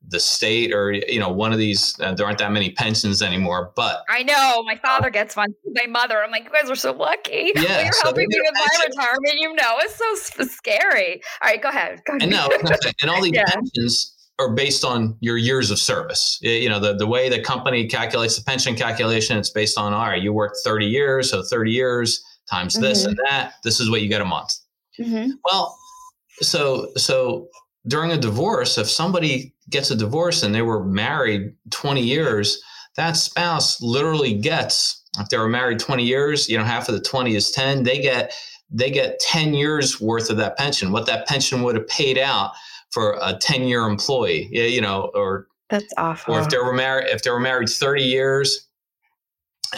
the 0.07 0.19
state 0.19 0.73
or 0.73 0.91
you 0.91 1.19
know 1.19 1.29
one 1.29 1.53
of 1.53 1.59
these 1.59 1.95
uh, 2.01 2.13
there 2.13 2.25
aren't 2.25 2.39
that 2.39 2.51
many 2.51 2.71
pensions 2.71 3.21
anymore 3.21 3.71
but 3.75 4.03
i 4.09 4.23
know 4.23 4.63
my 4.63 4.75
father 4.75 5.09
gets 5.09 5.35
one 5.35 5.53
my 5.73 5.85
mother 5.87 6.23
i'm 6.23 6.31
like 6.31 6.43
you 6.43 6.49
guys 6.49 6.69
are 6.69 6.75
so 6.75 6.91
lucky 6.91 7.51
yeah 7.55 7.83
you're 7.83 7.93
so 7.93 8.03
helping 8.03 8.27
me 8.27 8.41
with 8.41 8.53
my 8.53 8.85
retirement 8.85 9.35
you 9.35 9.53
know 9.53 9.77
it's 9.79 9.95
so 10.35 10.43
scary 10.45 11.21
all 11.41 11.49
right 11.49 11.61
go 11.61 11.69
ahead, 11.69 12.01
go 12.05 12.13
ahead. 12.13 12.23
and 12.23 12.31
no 12.31 12.49
and 13.01 13.09
all 13.09 13.21
these 13.21 13.33
yeah. 13.33 13.45
pensions 13.45 14.15
are 14.39 14.53
based 14.53 14.83
on 14.83 15.15
your 15.21 15.37
years 15.37 15.69
of 15.69 15.77
service 15.77 16.39
you 16.41 16.67
know 16.67 16.79
the, 16.79 16.95
the 16.95 17.07
way 17.07 17.29
the 17.29 17.41
company 17.41 17.87
calculates 17.87 18.35
the 18.35 18.43
pension 18.43 18.75
calculation 18.75 19.37
it's 19.37 19.51
based 19.51 19.77
on 19.77 19.93
all 19.93 20.07
right 20.07 20.23
you 20.23 20.33
worked 20.33 20.57
30 20.63 20.85
years 20.85 21.29
so 21.29 21.43
30 21.43 21.71
years 21.71 22.23
times 22.49 22.73
this 22.73 23.01
mm-hmm. 23.01 23.09
and 23.09 23.19
that 23.25 23.53
this 23.63 23.79
is 23.79 23.89
what 23.89 24.01
you 24.01 24.09
get 24.09 24.19
a 24.19 24.25
month 24.25 24.55
mm-hmm. 24.99 25.29
well 25.45 25.77
so 26.41 26.89
so 26.97 27.47
during 27.87 28.11
a 28.11 28.17
divorce, 28.17 28.77
if 28.77 28.89
somebody 28.89 29.53
gets 29.69 29.91
a 29.91 29.95
divorce 29.95 30.43
and 30.43 30.53
they 30.53 30.61
were 30.61 30.83
married 30.83 31.53
20 31.71 32.01
years, 32.01 32.61
that 32.95 33.13
spouse 33.13 33.81
literally 33.81 34.33
gets, 34.33 35.03
if 35.19 35.29
they 35.29 35.37
were 35.37 35.49
married 35.49 35.79
20 35.79 36.03
years, 36.03 36.49
you 36.49 36.57
know, 36.57 36.63
half 36.63 36.89
of 36.89 36.95
the 36.95 37.01
20 37.01 37.35
is 37.35 37.51
10, 37.51 37.83
they 37.83 37.99
get 37.99 38.33
they 38.73 38.89
get 38.89 39.19
10 39.19 39.53
years 39.53 39.99
worth 39.99 40.29
of 40.29 40.37
that 40.37 40.57
pension, 40.57 40.93
what 40.93 41.05
that 41.05 41.27
pension 41.27 41.61
would 41.61 41.75
have 41.75 41.87
paid 41.89 42.17
out 42.17 42.53
for 42.91 43.17
a 43.21 43.37
10 43.37 43.63
year 43.63 43.81
employee, 43.81 44.47
Yeah, 44.51 44.63
you 44.63 44.79
know, 44.79 45.11
or 45.13 45.47
that's 45.69 45.93
awful. 45.97 46.35
Or 46.35 46.39
if 46.41 46.49
they 46.49 46.57
were 46.57 46.73
married, 46.73 47.07
if 47.07 47.23
they 47.23 47.31
were 47.31 47.39
married 47.39 47.69
30 47.69 48.03
years 48.03 48.67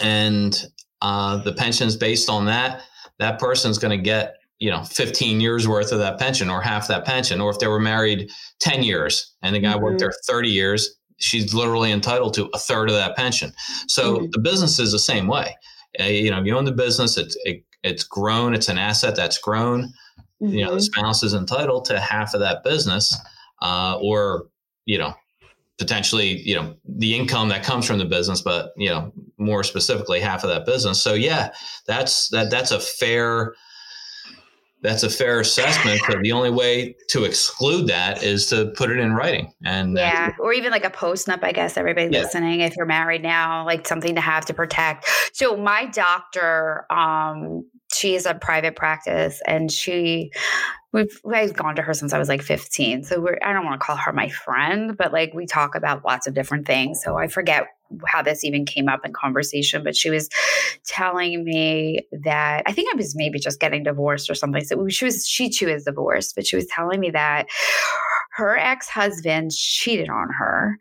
and 0.00 0.64
uh, 1.02 1.38
the 1.38 1.52
pension's 1.52 1.96
based 1.96 2.28
on 2.28 2.46
that, 2.46 2.82
that 3.18 3.38
person's 3.38 3.78
going 3.78 3.96
to 3.96 4.02
get 4.02 4.36
you 4.64 4.70
know 4.70 4.82
15 4.82 5.42
years 5.42 5.68
worth 5.68 5.92
of 5.92 5.98
that 5.98 6.18
pension 6.18 6.48
or 6.48 6.62
half 6.62 6.88
that 6.88 7.04
pension 7.04 7.38
or 7.38 7.50
if 7.50 7.58
they 7.58 7.66
were 7.66 7.78
married 7.78 8.30
10 8.60 8.82
years 8.82 9.34
and 9.42 9.54
the 9.54 9.60
guy 9.60 9.74
mm-hmm. 9.74 9.82
worked 9.82 9.98
there 9.98 10.10
30 10.26 10.48
years 10.48 10.96
she's 11.18 11.52
literally 11.52 11.92
entitled 11.92 12.32
to 12.32 12.48
a 12.54 12.58
third 12.58 12.88
of 12.88 12.94
that 12.94 13.14
pension 13.14 13.52
so 13.88 14.16
mm-hmm. 14.16 14.26
the 14.30 14.38
business 14.38 14.78
is 14.78 14.90
the 14.90 14.98
same 14.98 15.26
way 15.26 15.54
uh, 16.00 16.04
you 16.04 16.30
know 16.30 16.40
you 16.40 16.56
own 16.56 16.64
the 16.64 16.72
business 16.72 17.18
it's 17.18 17.36
it, 17.44 17.62
it's 17.82 18.04
grown 18.04 18.54
it's 18.54 18.70
an 18.70 18.78
asset 18.78 19.14
that's 19.14 19.36
grown 19.36 19.82
mm-hmm. 20.42 20.46
you 20.46 20.64
know 20.64 20.70
the 20.70 20.76
mm-hmm. 20.78 21.00
spouse 21.00 21.22
is 21.22 21.34
entitled 21.34 21.84
to 21.84 22.00
half 22.00 22.32
of 22.32 22.40
that 22.40 22.64
business 22.64 23.14
uh, 23.60 23.98
or 24.00 24.46
you 24.86 24.96
know 24.96 25.12
potentially 25.76 26.40
you 26.40 26.54
know 26.54 26.74
the 26.88 27.14
income 27.14 27.50
that 27.50 27.62
comes 27.62 27.86
from 27.86 27.98
the 27.98 28.04
business 28.06 28.40
but 28.40 28.72
you 28.78 28.88
know 28.88 29.12
more 29.36 29.62
specifically 29.62 30.20
half 30.20 30.42
of 30.42 30.48
that 30.48 30.64
business 30.64 31.02
so 31.02 31.12
yeah 31.12 31.52
that's 31.86 32.28
that 32.28 32.48
that's 32.48 32.70
a 32.70 32.80
fair 32.80 33.54
that's 34.84 35.02
a 35.02 35.08
fair 35.08 35.40
assessment. 35.40 35.98
So 36.06 36.20
the 36.20 36.30
only 36.30 36.50
way 36.50 36.94
to 37.08 37.24
exclude 37.24 37.86
that 37.86 38.22
is 38.22 38.46
to 38.50 38.66
put 38.76 38.90
it 38.90 38.98
in 38.98 39.14
writing. 39.14 39.50
And 39.64 39.96
yeah, 39.96 40.32
or 40.38 40.52
even 40.52 40.70
like 40.70 40.84
a 40.84 40.90
postnup, 40.90 41.42
I 41.42 41.52
guess, 41.52 41.78
everybody 41.78 42.10
yeah. 42.12 42.20
listening, 42.20 42.60
if 42.60 42.76
you're 42.76 42.84
married 42.84 43.22
now, 43.22 43.64
like 43.64 43.88
something 43.88 44.14
to 44.14 44.20
have 44.20 44.44
to 44.44 44.54
protect. 44.54 45.08
So 45.32 45.56
my 45.56 45.86
doctor, 45.86 46.84
um, 46.90 47.64
she 47.94 48.14
is 48.14 48.26
a 48.26 48.34
private 48.34 48.76
practice 48.76 49.40
and 49.46 49.70
she 49.70 50.30
we've 50.92 51.20
I've 51.30 51.54
gone 51.54 51.76
to 51.76 51.82
her 51.82 51.94
since 51.94 52.12
I 52.12 52.18
was 52.18 52.28
like 52.28 52.42
15. 52.42 53.04
So 53.04 53.20
we're 53.20 53.38
I 53.42 53.52
don't 53.52 53.64
want 53.64 53.80
to 53.80 53.84
call 53.84 53.96
her 53.96 54.12
my 54.12 54.28
friend, 54.28 54.96
but 54.96 55.12
like 55.12 55.32
we 55.34 55.46
talk 55.46 55.74
about 55.74 56.04
lots 56.04 56.26
of 56.26 56.34
different 56.34 56.66
things. 56.66 57.02
So 57.02 57.18
I 57.18 57.28
forget 57.28 57.66
how 58.06 58.22
this 58.22 58.44
even 58.44 58.64
came 58.64 58.88
up 58.88 59.04
in 59.04 59.12
conversation, 59.12 59.84
but 59.84 59.96
she 59.96 60.10
was 60.10 60.28
telling 60.86 61.44
me 61.44 62.06
that 62.24 62.62
I 62.66 62.72
think 62.72 62.92
I 62.92 62.96
was 62.96 63.14
maybe 63.14 63.38
just 63.38 63.60
getting 63.60 63.82
divorced 63.82 64.30
or 64.30 64.34
something. 64.34 64.64
So 64.64 64.88
she 64.88 65.04
was 65.04 65.26
she 65.26 65.50
too 65.50 65.68
is 65.68 65.84
divorced, 65.84 66.34
but 66.34 66.46
she 66.46 66.56
was 66.56 66.66
telling 66.66 67.00
me 67.00 67.10
that 67.10 67.46
her 68.32 68.56
ex-husband 68.56 69.52
cheated 69.52 70.08
on 70.08 70.28
her 70.38 70.76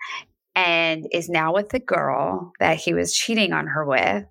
and 0.56 1.08
is 1.12 1.30
now 1.30 1.54
with 1.54 1.70
the 1.70 1.80
girl 1.80 2.52
that 2.60 2.78
he 2.78 2.94
was 2.94 3.14
cheating 3.14 3.54
on 3.54 3.68
her 3.68 3.86
with. 3.86 4.26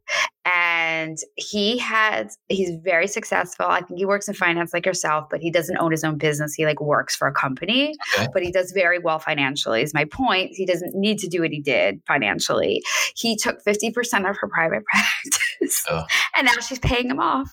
And 0.92 1.18
he 1.36 1.78
has 1.78 2.36
he's 2.48 2.70
very 2.82 3.06
successful. 3.06 3.66
I 3.66 3.80
think 3.82 3.98
he 3.98 4.04
works 4.06 4.28
in 4.28 4.34
finance 4.34 4.72
like 4.74 4.86
yourself, 4.86 5.26
but 5.30 5.40
he 5.40 5.50
doesn't 5.50 5.76
own 5.78 5.90
his 5.90 6.04
own 6.04 6.18
business. 6.18 6.54
He 6.54 6.64
like 6.66 6.80
works 6.80 7.14
for 7.16 7.26
a 7.28 7.32
company, 7.32 7.94
Okay. 8.16 8.28
but 8.32 8.42
he 8.42 8.50
does 8.52 8.72
very 8.72 8.98
well 8.98 9.18
financially. 9.18 9.82
Is 9.82 9.94
my 9.94 10.04
point. 10.04 10.50
He 10.54 10.66
doesn't 10.66 10.94
need 10.94 11.18
to 11.20 11.28
do 11.28 11.40
what 11.40 11.50
he 11.50 11.60
did 11.60 12.00
financially. 12.06 12.82
He 13.16 13.36
took 13.36 13.58
50% 13.64 14.28
of 14.28 14.36
her 14.40 14.48
private 14.48 14.82
practice 14.92 15.84
Oh. 15.90 16.04
and 16.36 16.46
now 16.46 16.52
she's 16.66 16.78
paying 16.80 17.08
him 17.10 17.20
off 17.20 17.50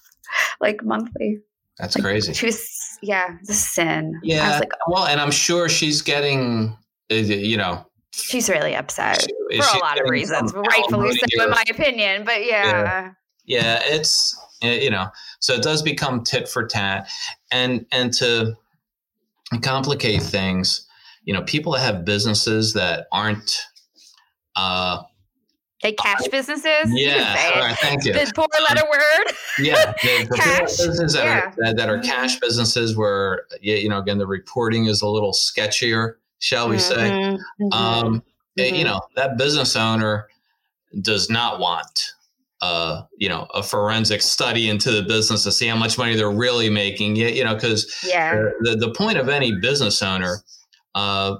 like 0.61 0.83
monthly. 0.83 1.39
That's 1.77 1.95
Like, 1.95 2.03
crazy. 2.03 2.33
She 2.33 2.45
was 2.47 2.69
yeah, 3.01 3.35
the 3.45 3.53
sin. 3.53 4.13
I 4.15 4.19
Yeah. 4.23 4.49
was 4.51 4.59
like, 4.59 4.71
well, 4.87 5.05
and 5.05 5.19
I'm 5.21 5.31
sure 5.31 5.69
she's 5.69 6.01
getting, 6.01 6.75
uh, 7.11 7.15
you 7.15 7.55
know, 7.57 7.85
she's 8.13 8.49
really 8.49 8.75
upset 8.75 9.21
she- 9.21 9.61
for 9.61 9.77
a 9.77 9.79
lot 9.79 9.99
of 10.01 10.09
reasons, 10.09 10.53
rightfully 10.53 11.13
so, 11.15 11.43
in 11.45 11.49
my 11.49 11.63
opinion. 11.69 12.25
But 12.25 12.45
yeah. 12.45 12.65
yeah 12.65 13.11
it's 13.49 14.37
uh, 14.63 14.67
you 14.67 14.89
know 14.89 15.07
so 15.39 15.53
it 15.53 15.61
does 15.63 15.81
become 15.81 16.23
tit 16.23 16.47
for 16.47 16.65
tat 16.65 17.07
and 17.51 17.85
and 17.91 18.13
to 18.13 18.55
complicate 19.61 20.21
things 20.21 20.87
you 21.23 21.33
know 21.33 21.41
people 21.43 21.71
that 21.73 21.79
have 21.81 22.05
businesses 22.05 22.73
that 22.73 23.07
aren't 23.11 23.57
uh 24.55 25.01
They 25.81 25.93
cash 25.93 26.27
businesses. 26.27 26.85
Yeah 26.87 27.51
all 27.55 27.61
right, 27.61 27.77
thank 27.79 28.05
you 28.05 28.13
The 28.13 28.31
four 28.35 28.47
letter 28.69 28.85
word. 28.89 29.33
yeah 29.59 29.93
the, 30.03 30.27
the 30.29 30.35
Cash, 30.35 30.61
businesses 30.77 31.13
that, 31.13 31.23
yeah. 31.25 31.39
are, 31.39 31.53
that, 31.57 31.77
that 31.77 31.89
are 31.89 31.99
cash 31.99 32.39
businesses 32.39 32.95
where 32.95 33.43
yeah, 33.61 33.75
you 33.75 33.89
know 33.89 33.99
again 33.99 34.17
the 34.17 34.27
reporting 34.27 34.85
is 34.85 35.01
a 35.01 35.07
little 35.07 35.31
sketchier 35.33 36.15
shall 36.39 36.69
we 36.69 36.77
say 36.77 37.09
Mhm, 37.11 37.39
mhm, 37.61 37.73
um 37.73 38.23
eh, 38.57 38.65
you 38.67 38.83
mhm. 38.83 38.89
know 38.89 39.01
that 39.15 39.37
business 39.37 39.75
owner 39.75 40.27
does 41.01 41.29
not 41.29 41.59
want 41.59 42.11
uh 42.61 43.03
you 43.17 43.29
know 43.29 43.47
a 43.53 43.63
forensic 43.63 44.21
study 44.21 44.69
into 44.69 44.91
the 44.91 45.03
business 45.03 45.43
to 45.43 45.51
see 45.51 45.67
how 45.67 45.75
much 45.75 45.97
money 45.97 46.15
they're 46.15 46.31
really 46.31 46.69
making 46.69 47.15
you, 47.15 47.27
you 47.27 47.43
know 47.43 47.55
because 47.55 48.03
yeah. 48.03 48.35
the, 48.61 48.75
the 48.75 48.93
point 48.93 49.17
of 49.17 49.29
any 49.29 49.55
business 49.59 50.01
owner 50.01 50.37
uh 50.95 51.35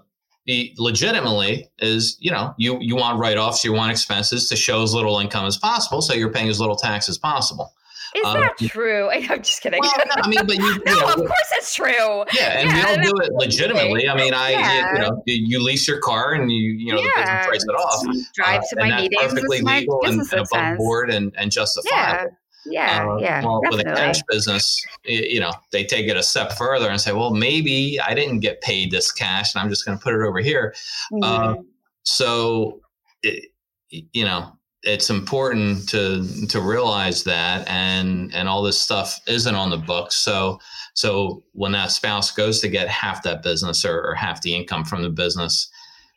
legitimately 0.78 1.70
is 1.80 2.18
you 2.20 2.32
know 2.32 2.54
you 2.58 2.80
you 2.80 2.96
want 2.96 3.20
write-offs 3.20 3.64
you 3.64 3.74
want 3.74 3.92
expenses 3.92 4.50
to 4.50 4.56
show 4.56 4.82
as 4.82 4.94
little 4.94 5.20
income 5.20 5.46
as 5.46 5.58
possible 5.58 6.02
so 6.02 6.14
you're 6.14 6.32
paying 6.32 6.50
as 6.50 6.60
little 6.60 6.76
tax 6.76 7.08
as 7.08 7.18
possible 7.18 7.74
Is 8.16 8.26
uh, 8.26 8.34
that 8.34 8.58
true? 8.58 9.10
I'm 9.12 9.44
just 9.44 9.62
kidding. 9.62 9.80
well 9.82 9.92
no, 9.98 10.22
i 10.24 10.28
mean 10.28 10.46
but 10.46 10.56
you, 10.58 10.64
you 10.74 10.82
no, 10.86 11.00
know, 11.00 11.08
of 11.10 11.16
course 11.16 11.50
it's 11.54 11.76
true. 11.76 12.26
yeah, 12.34 12.60
and 12.60 12.70
Yeah, 12.70 12.76
we 12.76 12.82
don't 12.82 13.02
do 13.04 13.24
it 13.24 13.32
legitimately. 13.34 14.08
I 14.10 14.16
mean, 14.16 14.34
I 14.34 14.52
Yeah. 14.52 14.94
you 14.94 15.00
know 15.00 15.24
you, 15.26 15.62
lease 15.64 15.88
your 15.88 16.00
car 16.00 16.34
and 16.34 16.52
you 16.52 16.72
you 16.72 16.92
know 16.94 17.02
the 17.02 17.12
business 17.16 17.28
Yeah. 17.30 17.48
writes 17.48 17.66
it 17.68 17.74
off. 17.74 18.06
Drive 18.34 18.62
Uh, 18.62 18.64
to 18.70 18.76
my 18.80 19.02
meetings. 19.02 19.22
perfectly 19.22 19.62
legal 19.62 20.04
and, 20.06 20.22
and 20.22 20.34
above 20.34 20.78
board 20.78 21.10
and, 21.12 21.34
and 21.38 21.46
Yeah. 21.46 21.50
justifiable. 21.50 22.38
Yeah. 22.66 23.08
Uh, 23.10 23.18
yeah. 23.20 23.42
Well, 23.44 23.62
with 23.70 23.80
a 23.80 23.84
cash 23.84 24.20
business, 24.28 24.84
you 25.06 25.40
know, 25.40 25.54
they 25.72 25.86
take 25.86 26.08
it 26.08 26.18
a 26.18 26.22
step 26.24 26.54
further 26.54 26.90
and 26.90 27.00
say, 27.00 27.14
well, 27.14 27.32
maybe 27.32 28.00
I 28.00 28.14
didn't 28.14 28.42
get 28.42 28.60
paid 28.62 28.92
this 28.92 29.12
cash, 29.14 29.56
and 29.56 29.62
I'm 29.64 29.70
just 29.70 29.86
going 29.86 29.98
to 29.98 30.04
put 30.04 30.14
it 30.14 30.22
over 30.22 30.40
here. 30.40 30.76
uh, 31.24 31.54
Mhm. 31.54 31.64
So, 32.04 32.82
it, 33.24 33.46
you 33.90 34.26
know, 34.26 34.52
it's 34.84 35.10
important 35.10 35.90
to 35.90 36.26
to 36.48 36.62
realize 36.62 37.24
that, 37.26 37.68
and 37.68 38.34
and 38.34 38.48
all 38.48 38.64
this 38.64 38.80
stuff 38.80 39.20
isn't 39.28 39.56
on 39.56 39.70
the 39.70 39.78
books. 39.78 40.16
So, 40.16 40.60
so 40.94 41.44
when 41.54 41.72
that 41.74 41.92
spouse 41.92 42.32
goes 42.32 42.60
to 42.62 42.70
get 42.70 42.88
half 42.88 43.24
that 43.24 43.44
business 43.44 43.84
or, 43.86 44.02
or 44.02 44.16
half 44.16 44.42
the 44.42 44.56
income 44.56 44.86
from 44.86 45.02
the 45.04 45.10
business, 45.10 45.70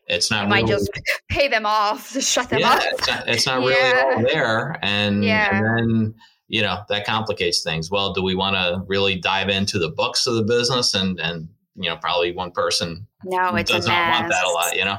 it's 0.06 0.30
not 0.30 0.44
I 0.44 0.48
might 0.48 0.64
really 0.64 0.74
just 0.74 0.90
pay 1.28 1.48
them 1.48 1.66
off, 1.66 2.12
just 2.12 2.30
shut 2.30 2.50
them 2.50 2.60
yeah, 2.60 2.70
off. 2.70 2.84
it's 2.84 3.06
not, 3.08 3.28
it's 3.28 3.46
not 3.46 3.58
really 3.60 3.72
Yeah. 3.74 4.12
all 4.16 4.22
there. 4.22 4.76
And, 4.82 5.24
Yeah. 5.24 5.48
and 5.52 5.64
then, 5.78 6.14
you 6.48 6.62
know, 6.62 6.82
that 6.88 7.06
complicates 7.06 7.62
things. 7.62 7.90
Well, 7.90 8.12
do 8.12 8.22
we 8.22 8.34
want 8.34 8.56
to 8.56 8.82
really 8.86 9.16
dive 9.16 9.48
into 9.48 9.78
the 9.78 9.90
books 9.90 10.26
of 10.26 10.34
the 10.34 10.42
business? 10.42 10.94
And, 10.94 11.18
and, 11.20 11.48
you 11.74 11.88
know, 11.88 11.96
probably 11.96 12.32
one 12.32 12.50
person 12.50 13.06
No, 13.24 13.54
it's 13.56 13.70
does 13.70 13.86
a 13.86 13.88
not 13.88 14.10
want 14.10 14.28
that 14.28 14.44
a 14.44 14.50
lot, 14.50 14.76
you 14.76 14.84
know? 14.84 14.98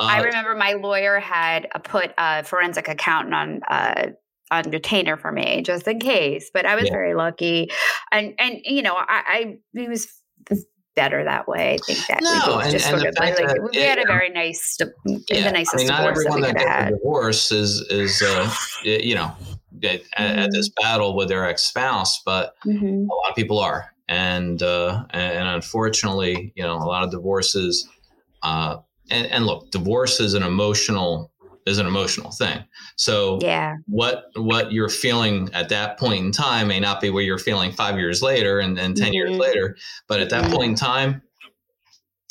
I 0.00 0.20
Uh, 0.20 0.24
remember 0.24 0.54
my 0.54 0.72
lawyer 0.74 1.20
had 1.20 1.68
uh, 1.74 1.78
put 1.78 2.12
a 2.18 2.42
forensic 2.44 2.88
accountant 2.88 3.34
on 3.34 3.60
uh, 3.68 4.10
on 4.50 4.70
retainer 4.70 5.16
for 5.16 5.30
me 5.30 5.62
just 5.62 5.86
in 5.86 5.98
case, 6.00 6.50
but 6.52 6.64
I 6.66 6.74
was 6.74 6.84
Yeah. 6.86 6.92
very 6.92 7.14
lucky, 7.14 7.68
and 8.10 8.34
and 8.38 8.58
you 8.64 8.82
know 8.82 8.94
I, 8.94 9.22
I 9.26 9.58
it 9.74 9.88
was 9.88 10.08
better 10.96 11.22
that 11.22 11.46
way. 11.46 11.74
I 11.74 11.78
think 11.86 12.06
that 12.08 12.20
we 12.22 12.26
No, 12.38 12.46
both 12.46 12.62
and- 12.64 12.72
just 12.72 12.86
and 12.86 12.98
sort 12.98 13.02
the 13.02 13.08
of 13.08 13.36
like 13.36 13.46
that 13.46 13.70
we 13.72 13.78
it- 13.80 13.88
had 13.88 13.98
a 13.98 14.06
very 14.06 14.30
nice, 14.30 14.76
yeah, 15.28 15.44
the 15.44 15.52
nicest 15.52 15.74
I 15.74 15.78
mean, 15.78 15.86
not 15.88 15.98
divorce 15.98 16.24
that 16.24 16.32
everyone 16.32 16.40
we 16.40 16.46
that 16.48 16.56
could 16.56 16.66
gets 16.66 16.88
a 16.88 16.96
divorce 16.96 17.52
is, 17.52 17.80
is, 17.90 18.22
uh, 18.22 18.50
you 18.82 19.14
know, 19.14 19.30
at, 19.84 20.00
at 20.16 20.50
this 20.50 20.68
Mm-hmm. 20.70 20.82
battle 20.82 21.14
with 21.14 21.28
their 21.28 21.44
ex-spouse, 21.46 22.22
but 22.24 22.54
Mhm. 22.66 23.06
a 23.08 23.14
lot 23.14 23.28
of 23.30 23.36
people 23.36 23.58
are 23.60 23.94
and 24.08 24.62
uh, 24.62 25.04
and, 25.10 25.48
unfortunately 25.48 26.52
you 26.56 26.62
know 26.62 26.76
a 26.76 26.84
lot 26.84 27.04
of 27.04 27.10
divorces 27.10 27.88
uh, 28.42 28.76
and, 29.10 29.26
and 29.28 29.46
look 29.46 29.70
divorce 29.70 30.20
is 30.20 30.34
an 30.34 30.42
emotional 30.42 31.32
is 31.66 31.78
an 31.78 31.86
emotional 31.86 32.30
thing 32.30 32.64
so 32.96 33.38
Yeah, 33.42 33.76
what 33.86 34.26
what 34.36 34.72
you're 34.72 34.88
feeling 34.88 35.50
at 35.52 35.68
that 35.68 35.98
point 35.98 36.24
in 36.24 36.32
time 36.32 36.68
may 36.68 36.80
not 36.80 37.00
be 37.00 37.10
what 37.10 37.24
you're 37.24 37.38
feeling 37.38 37.72
five 37.72 37.98
years 37.98 38.22
later 38.22 38.60
and, 38.60 38.78
and 38.78 38.96
10 38.96 39.12
years 39.12 39.30
Mhm. 39.32 39.40
later 39.40 39.76
but 40.08 40.20
at 40.20 40.30
that 40.30 40.44
Mhm. 40.44 40.54
point 40.54 40.70
in 40.70 40.74
time 40.76 41.22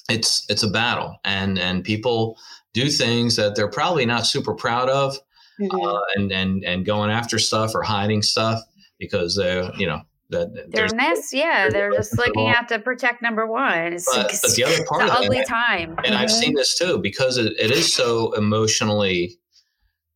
it's 0.09 0.45
it's 0.49 0.63
a 0.63 0.69
battle 0.69 1.17
and 1.25 1.59
and 1.59 1.83
people 1.83 2.37
do 2.73 2.89
things 2.89 3.35
that 3.35 3.55
they're 3.55 3.69
probably 3.69 4.05
not 4.05 4.25
super 4.25 4.53
proud 4.55 4.89
of 4.89 5.17
Mhm. 5.59 5.97
uh, 5.97 6.01
and 6.15 6.31
and 6.31 6.63
and 6.63 6.85
going 6.85 7.09
after 7.11 7.37
stuff 7.37 7.75
or 7.75 7.81
hiding 7.83 8.21
stuff 8.21 8.61
because 8.99 9.35
they 9.35 9.69
you 9.77 9.85
know 9.85 10.01
that 10.29 10.71
they're 10.71 10.87
mess. 10.95 11.31
Yeah, 11.33 11.69
they're 11.69 11.91
just 11.91 12.17
looking 12.17 12.49
out 12.49 12.67
to 12.69 12.79
protect 12.79 13.21
number 13.21 13.47
one. 13.47 13.93
It's, 13.93 14.05
but, 14.13 14.29
it's, 14.31 14.41
but 14.41 14.55
the 14.55 14.63
other 14.65 14.83
part 14.85 15.03
it's 15.03 15.11
an 15.11 15.23
ugly 15.23 15.43
time. 15.45 15.95
and 16.03 16.15
I've 16.15 16.29
Mhm. 16.29 16.39
seen 16.39 16.53
this 16.55 16.77
too, 16.77 16.97
because 16.97 17.37
it, 17.37 17.53
it 17.59 17.71
is 17.71 17.93
so 17.93 18.33
emotionally 18.33 19.37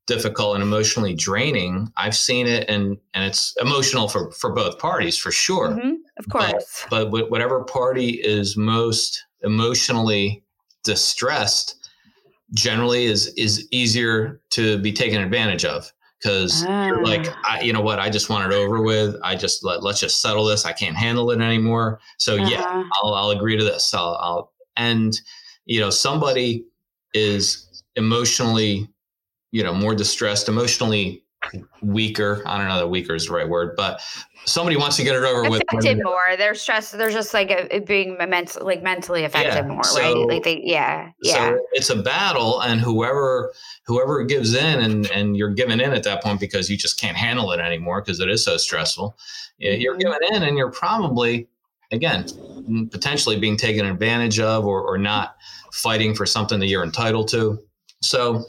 difficult 0.07 0.55
and 0.55 0.63
emotionally 0.63 1.13
draining. 1.13 1.87
I've 1.95 2.15
seen 2.15 2.47
it, 2.47 2.65
and 2.69 2.97
and 3.13 3.23
it's 3.23 3.55
emotional 3.61 4.07
for 4.09 4.31
for 4.31 4.51
both 4.51 4.79
parties 4.79 5.17
for 5.17 5.31
sure. 5.31 5.69
Mhm, 5.69 5.97
Of 6.17 6.27
course. 6.29 6.85
But 6.89 7.07
wh- 7.09 7.31
whatever 7.31 7.63
party 7.63 8.09
is 8.21 8.57
most 8.57 9.23
emotionally 9.43 10.43
distressed, 10.83 11.75
generally 12.53 13.05
is 13.05 13.27
is 13.37 13.65
easier 13.71 14.41
to 14.51 14.77
be 14.79 14.91
taken 14.91 15.21
advantage 15.21 15.63
of 15.63 15.91
because 16.21 16.63
you're 16.63 17.03
like, 17.03 17.25
Ah. 17.29 17.57
I, 17.57 17.61
you 17.61 17.73
know 17.73 17.81
what, 17.81 17.99
I 17.99 18.09
just 18.09 18.29
want 18.29 18.51
it 18.51 18.55
over 18.55 18.81
with. 18.81 19.15
I 19.23 19.35
just 19.35 19.63
let 19.63 19.81
let's 19.83 19.99
just 19.99 20.21
settle 20.21 20.45
this. 20.45 20.65
I 20.65 20.71
can't 20.73 20.95
handle 20.95 21.31
it 21.31 21.41
anymore. 21.41 21.99
So 22.17 22.35
yeah, 22.35 22.61
Uh-huh. 22.61 22.83
I'll, 23.03 23.13
I'll 23.13 23.29
agree 23.31 23.57
to 23.57 23.63
this. 23.63 23.93
I'll, 23.93 24.17
I'll, 24.21 24.53
and 24.77 25.19
you 25.65 25.79
know, 25.79 25.89
somebody 25.89 26.65
is 27.13 27.83
emotionally, 27.95 28.87
you 29.51 29.63
know, 29.63 29.73
more 29.73 29.95
distressed, 29.95 30.47
emotionally 30.49 31.23
weaker. 31.81 32.43
I 32.45 32.57
don't 32.57 32.67
know 32.67 32.77
that 32.77 32.87
weaker 32.87 33.15
is 33.15 33.25
the 33.27 33.33
right 33.33 33.47
word, 33.47 33.75
but 33.75 34.01
somebody 34.45 34.77
wants 34.77 34.97
to 34.97 35.03
get 35.03 35.15
it 35.15 35.23
over 35.23 35.49
with. 35.49 35.61
affected 35.69 36.01
more. 36.03 36.35
They're 36.37 36.55
stressed. 36.55 36.97
They're 36.97 37.11
just 37.11 37.33
like 37.33 37.85
being 37.85 38.17
mental, 38.17 38.65
like 38.65 38.83
mentally 38.83 39.23
affected 39.23 39.53
Yeah, 39.65 39.67
more, 39.73 39.83
so- 39.83 39.99
right? 39.99 40.27
Like 40.27 40.43
they, 40.43 40.61
yeah, 40.63 41.11
yeah. 41.21 41.33
So 41.51 41.65
it's 41.73 41.89
a 41.89 42.01
battle, 42.01 42.61
and 42.61 42.79
whoever 42.79 43.53
whoever 43.85 44.23
gives 44.23 44.53
in, 44.55 44.79
and 44.81 45.09
and 45.11 45.35
you're 45.35 45.53
giving 45.53 45.79
in 45.79 45.91
at 45.93 46.03
that 46.03 46.23
point 46.23 46.39
because 46.39 46.69
you 46.69 46.77
just 46.77 46.99
can't 46.99 47.17
handle 47.17 47.51
it 47.51 47.59
anymore 47.59 48.01
because 48.01 48.19
it 48.19 48.29
is 48.29 48.43
so 48.43 48.57
stressful. 48.57 49.15
You're 49.57 49.95
Mhm. 49.95 49.99
giving 49.99 50.19
in, 50.35 50.43
and 50.43 50.57
you're 50.57 50.71
probably 50.71 51.47
again 51.91 52.25
potentially 52.91 53.37
being 53.39 53.57
taken 53.57 53.85
advantage 53.85 54.39
of, 54.39 54.65
or 54.65 54.81
or 54.81 54.97
not 54.97 55.35
fighting 55.73 56.13
for 56.13 56.25
something 56.25 56.59
that 56.59 56.67
you're 56.67 56.83
entitled 56.83 57.27
to. 57.29 57.59
So 58.01 58.45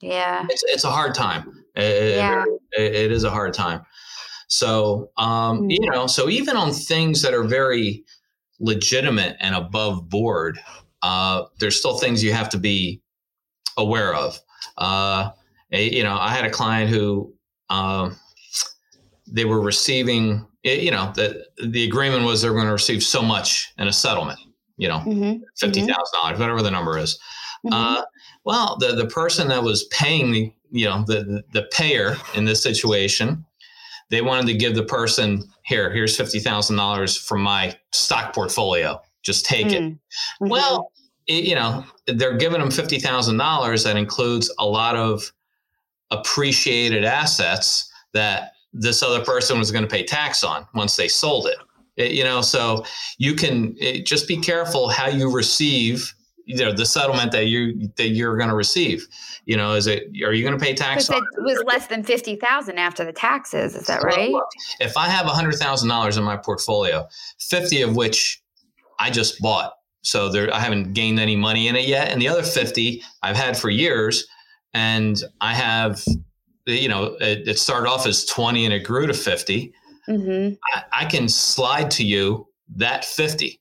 yeah. 0.00 0.46
it's 0.50 0.64
it's 0.68 0.84
a 0.84 0.90
hard 0.90 1.14
time. 1.14 1.57
It, 1.78 2.16
Yeah. 2.16 2.44
it- 2.72 2.94
it 2.94 3.12
is 3.12 3.24
a 3.24 3.30
hard 3.30 3.54
time. 3.54 3.80
So 4.48 5.10
um, 5.16 5.60
Mm. 5.62 5.70
you 5.70 5.90
know, 5.90 6.06
so 6.06 6.28
even 6.28 6.56
on 6.56 6.72
things 6.72 7.22
that 7.22 7.32
are 7.34 7.44
very 7.44 8.04
legitimate 8.60 9.36
and 9.40 9.54
above 9.54 10.08
board, 10.08 10.58
uh, 11.02 11.44
there's 11.60 11.78
still 11.78 11.98
things 11.98 12.22
you 12.24 12.32
have 12.32 12.48
to 12.50 12.58
be 12.58 13.00
aware 13.76 14.14
of. 14.14 14.38
Uh, 14.78 15.30
you 15.70 16.02
know, 16.02 16.16
I 16.18 16.30
had 16.34 16.44
a 16.44 16.50
client 16.50 16.90
who 16.90 17.32
um, 17.70 18.16
they 19.26 19.44
were 19.44 19.60
receiving. 19.60 20.46
You 20.64 20.90
know, 20.90 21.12
the 21.14 21.46
the 21.66 21.84
agreement 21.84 22.24
was 22.24 22.42
they 22.42 22.48
were 22.48 22.54
going 22.54 22.66
to 22.66 22.72
receive 22.72 23.02
so 23.02 23.22
much 23.22 23.72
in 23.78 23.86
a 23.88 23.92
settlement. 23.92 24.38
You 24.76 24.88
know, 24.88 24.98
Mm-hmm. 25.00 25.42
fifty 25.58 25.80
thousand 25.80 26.14
dollars, 26.22 26.38
whatever 26.38 26.62
the 26.62 26.70
number 26.70 26.98
is. 26.98 27.18
Uh, 27.72 28.02
well, 28.44 28.76
the 28.80 28.94
the 28.94 29.06
person 29.06 29.48
that 29.48 29.62
was 29.62 29.84
paying 29.90 30.30
the 30.32 30.52
you 30.70 30.84
know 30.84 31.04
the, 31.06 31.42
the 31.52 31.62
payer 31.72 32.16
in 32.34 32.44
this 32.44 32.62
situation, 32.62 33.44
they 34.10 34.22
wanted 34.22 34.46
to 34.46 34.54
give 34.54 34.74
the 34.74 34.84
person 34.84 35.44
here 35.64 35.90
here's 35.90 36.16
fifty 36.16 36.38
thousand 36.40 36.76
dollars 36.76 37.16
from 37.16 37.42
my 37.42 37.76
stock 37.92 38.34
portfolio. 38.34 39.00
Just 39.22 39.44
take 39.44 39.66
it. 39.66 39.82
Mm-hmm. 39.82 40.48
Well, 40.48 40.92
it, 41.26 41.44
you 41.44 41.54
know 41.54 41.84
they're 42.06 42.36
giving 42.36 42.60
them 42.60 42.70
fifty 42.70 42.98
thousand 42.98 43.36
dollars 43.36 43.84
that 43.84 43.96
includes 43.96 44.52
a 44.58 44.66
lot 44.66 44.96
of 44.96 45.30
appreciated 46.10 47.04
assets 47.04 47.90
that 48.14 48.52
this 48.72 49.02
other 49.02 49.24
person 49.24 49.58
was 49.58 49.70
going 49.70 49.84
to 49.84 49.88
pay 49.88 50.04
tax 50.04 50.42
on 50.42 50.66
once 50.74 50.96
they 50.96 51.08
sold 51.08 51.46
it. 51.46 51.58
it 51.96 52.12
you 52.12 52.24
know, 52.24 52.40
so 52.40 52.84
you 53.18 53.34
can 53.34 53.74
it, 53.78 54.06
just 54.06 54.28
be 54.28 54.36
careful 54.36 54.88
how 54.88 55.08
you 55.08 55.30
receive 55.30 56.14
you 56.48 56.64
know 56.64 56.72
the 56.72 56.86
settlement 56.86 57.30
that 57.32 57.46
you 57.46 57.90
that 57.96 58.08
you're 58.08 58.36
going 58.36 58.48
to 58.48 58.56
receive. 58.56 59.06
You 59.44 59.56
know 59.56 59.74
is 59.74 59.86
it 59.86 60.04
are 60.24 60.32
you 60.32 60.42
going 60.42 60.58
to 60.58 60.64
pay 60.64 60.74
tax 60.74 61.08
it 61.08 61.22
was 61.38 61.62
less 61.66 61.86
than 61.86 62.02
50000 62.02 62.78
after 62.78 63.04
the 63.04 63.12
taxes 63.12 63.74
is 63.74 63.86
that 63.86 64.02
right? 64.02 64.34
if 64.80 64.96
i 64.96 65.08
have 65.08 65.24
$100000 65.26 66.18
in 66.18 66.24
my 66.24 66.36
portfolio 66.36 67.06
50 67.38 67.82
of 67.82 67.96
which 67.96 68.42
i 68.98 69.10
just 69.10 69.40
bought 69.40 69.72
so 70.02 70.28
there 70.28 70.52
i 70.54 70.60
haven't 70.60 70.92
gained 70.92 71.18
any 71.18 71.34
money 71.34 71.68
in 71.68 71.76
it 71.76 71.86
yet 71.86 72.08
and 72.08 72.20
the 72.20 72.28
other 72.28 72.42
50 72.42 73.02
i've 73.22 73.36
had 73.36 73.56
for 73.56 73.70
years 73.70 74.26
and 74.74 75.22
i 75.40 75.54
have 75.54 76.04
you 76.66 76.88
know 76.88 77.16
it, 77.20 77.48
it 77.48 77.58
started 77.58 77.88
off 77.88 78.06
as 78.06 78.26
20 78.26 78.66
and 78.66 78.74
it 78.74 78.80
grew 78.80 79.06
to 79.06 79.14
50 79.14 79.72
mm-hmm. 80.08 80.54
I, 80.74 81.04
I 81.04 81.04
can 81.06 81.26
slide 81.26 81.90
to 81.92 82.04
you 82.04 82.46
that 82.76 83.06
50 83.06 83.58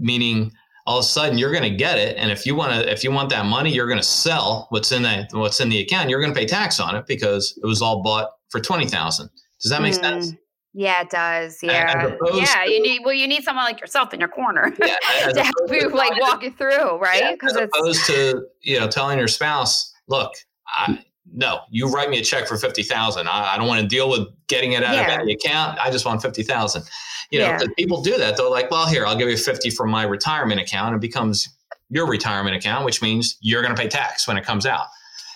meaning 0.00 0.52
all 0.86 0.98
of 0.98 1.04
a 1.04 1.06
sudden 1.06 1.38
you're 1.38 1.52
going 1.52 1.62
to 1.62 1.76
get 1.76 1.98
it 1.98 2.16
and 2.16 2.30
if 2.30 2.44
you 2.46 2.54
want 2.54 2.72
to 2.72 2.90
if 2.90 3.04
you 3.04 3.10
want 3.10 3.28
that 3.28 3.46
money 3.46 3.72
you're 3.72 3.86
going 3.86 3.98
to 3.98 4.04
sell 4.04 4.66
what's 4.70 4.92
in 4.92 5.02
that 5.02 5.32
what's 5.32 5.60
in 5.60 5.68
the 5.68 5.80
account 5.80 6.08
you're 6.08 6.20
going 6.20 6.32
to 6.32 6.38
pay 6.38 6.46
tax 6.46 6.80
on 6.80 6.94
it 6.94 7.06
because 7.06 7.58
it 7.62 7.66
was 7.66 7.82
all 7.82 8.02
bought 8.02 8.30
for 8.48 8.60
20,000 8.60 9.30
does 9.60 9.70
that 9.70 9.82
make 9.82 9.94
mm. 9.94 10.00
sense 10.00 10.34
yeah, 10.74 11.02
it 11.02 11.10
does. 11.10 11.62
Yeah, 11.62 12.16
yeah. 12.34 12.64
To, 12.64 12.70
you 12.70 12.80
need 12.80 13.02
well, 13.04 13.12
you 13.12 13.28
need 13.28 13.44
someone 13.44 13.64
like 13.64 13.80
yourself 13.80 14.14
in 14.14 14.20
your 14.20 14.28
corner 14.28 14.72
yeah, 14.80 14.96
to 15.32 15.42
help 15.42 15.70
you 15.70 15.90
like 15.90 16.18
walk 16.18 16.42
you 16.42 16.50
through, 16.50 16.96
right? 16.96 17.32
Because 17.32 17.54
yeah, 17.54 17.64
as 17.64 17.68
opposed 17.74 18.06
to 18.06 18.46
you 18.62 18.80
know 18.80 18.88
telling 18.88 19.18
your 19.18 19.28
spouse, 19.28 19.92
look, 20.08 20.32
I, 20.66 20.98
no, 21.32 21.60
you 21.70 21.88
write 21.88 22.10
me 22.10 22.18
a 22.18 22.22
check 22.22 22.46
for 22.46 22.56
fifty 22.56 22.82
thousand. 22.82 23.28
I, 23.28 23.54
I, 23.54 23.58
don't 23.58 23.66
want 23.66 23.80
to 23.80 23.86
deal 23.86 24.08
with 24.08 24.28
getting 24.48 24.72
it 24.72 24.84
out 24.84 24.94
yeah. 24.94 25.20
of 25.20 25.26
the 25.26 25.32
account. 25.32 25.78
I 25.78 25.90
just 25.90 26.04
want 26.04 26.22
fifty 26.22 26.42
thousand. 26.42 26.84
You 27.32 27.38
know, 27.38 27.46
yeah. 27.46 27.60
people 27.78 28.02
do 28.02 28.18
that. 28.18 28.36
They're 28.36 28.48
like, 28.48 28.70
well, 28.70 28.86
here, 28.86 29.06
I'll 29.06 29.16
give 29.16 29.30
you 29.30 29.38
50 29.38 29.70
from 29.70 29.88
my 29.88 30.02
retirement 30.02 30.60
account. 30.60 30.94
It 30.94 31.00
becomes 31.00 31.48
your 31.88 32.06
retirement 32.06 32.54
account, 32.54 32.84
which 32.84 33.00
means 33.00 33.38
you're 33.40 33.62
going 33.62 33.74
to 33.74 33.80
pay 33.80 33.88
tax 33.88 34.28
when 34.28 34.36
it 34.36 34.44
comes 34.44 34.66
out. 34.66 34.86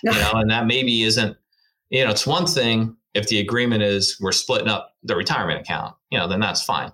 you 0.03 0.13
know, 0.13 0.33
and 0.35 0.51
that 0.51 0.67
maybe 0.67 1.05
isn't, 1.05 1.39
you 1.89 2.05
know, 2.05 2.11
it's 2.11 2.27
one 2.27 2.47
thing 2.47 2.95
if 3.15 3.29
the 3.29 3.39
agreement 3.39 3.83
is 3.83 4.19
we're 4.21 4.31
splitting 4.31 4.69
up 4.69 4.95
the 5.03 5.17
retirement 5.17 5.59
account, 5.59 5.95
you 6.11 6.19
know, 6.19 6.29
then 6.29 6.39
that's 6.39 6.63
fine. 6.63 6.93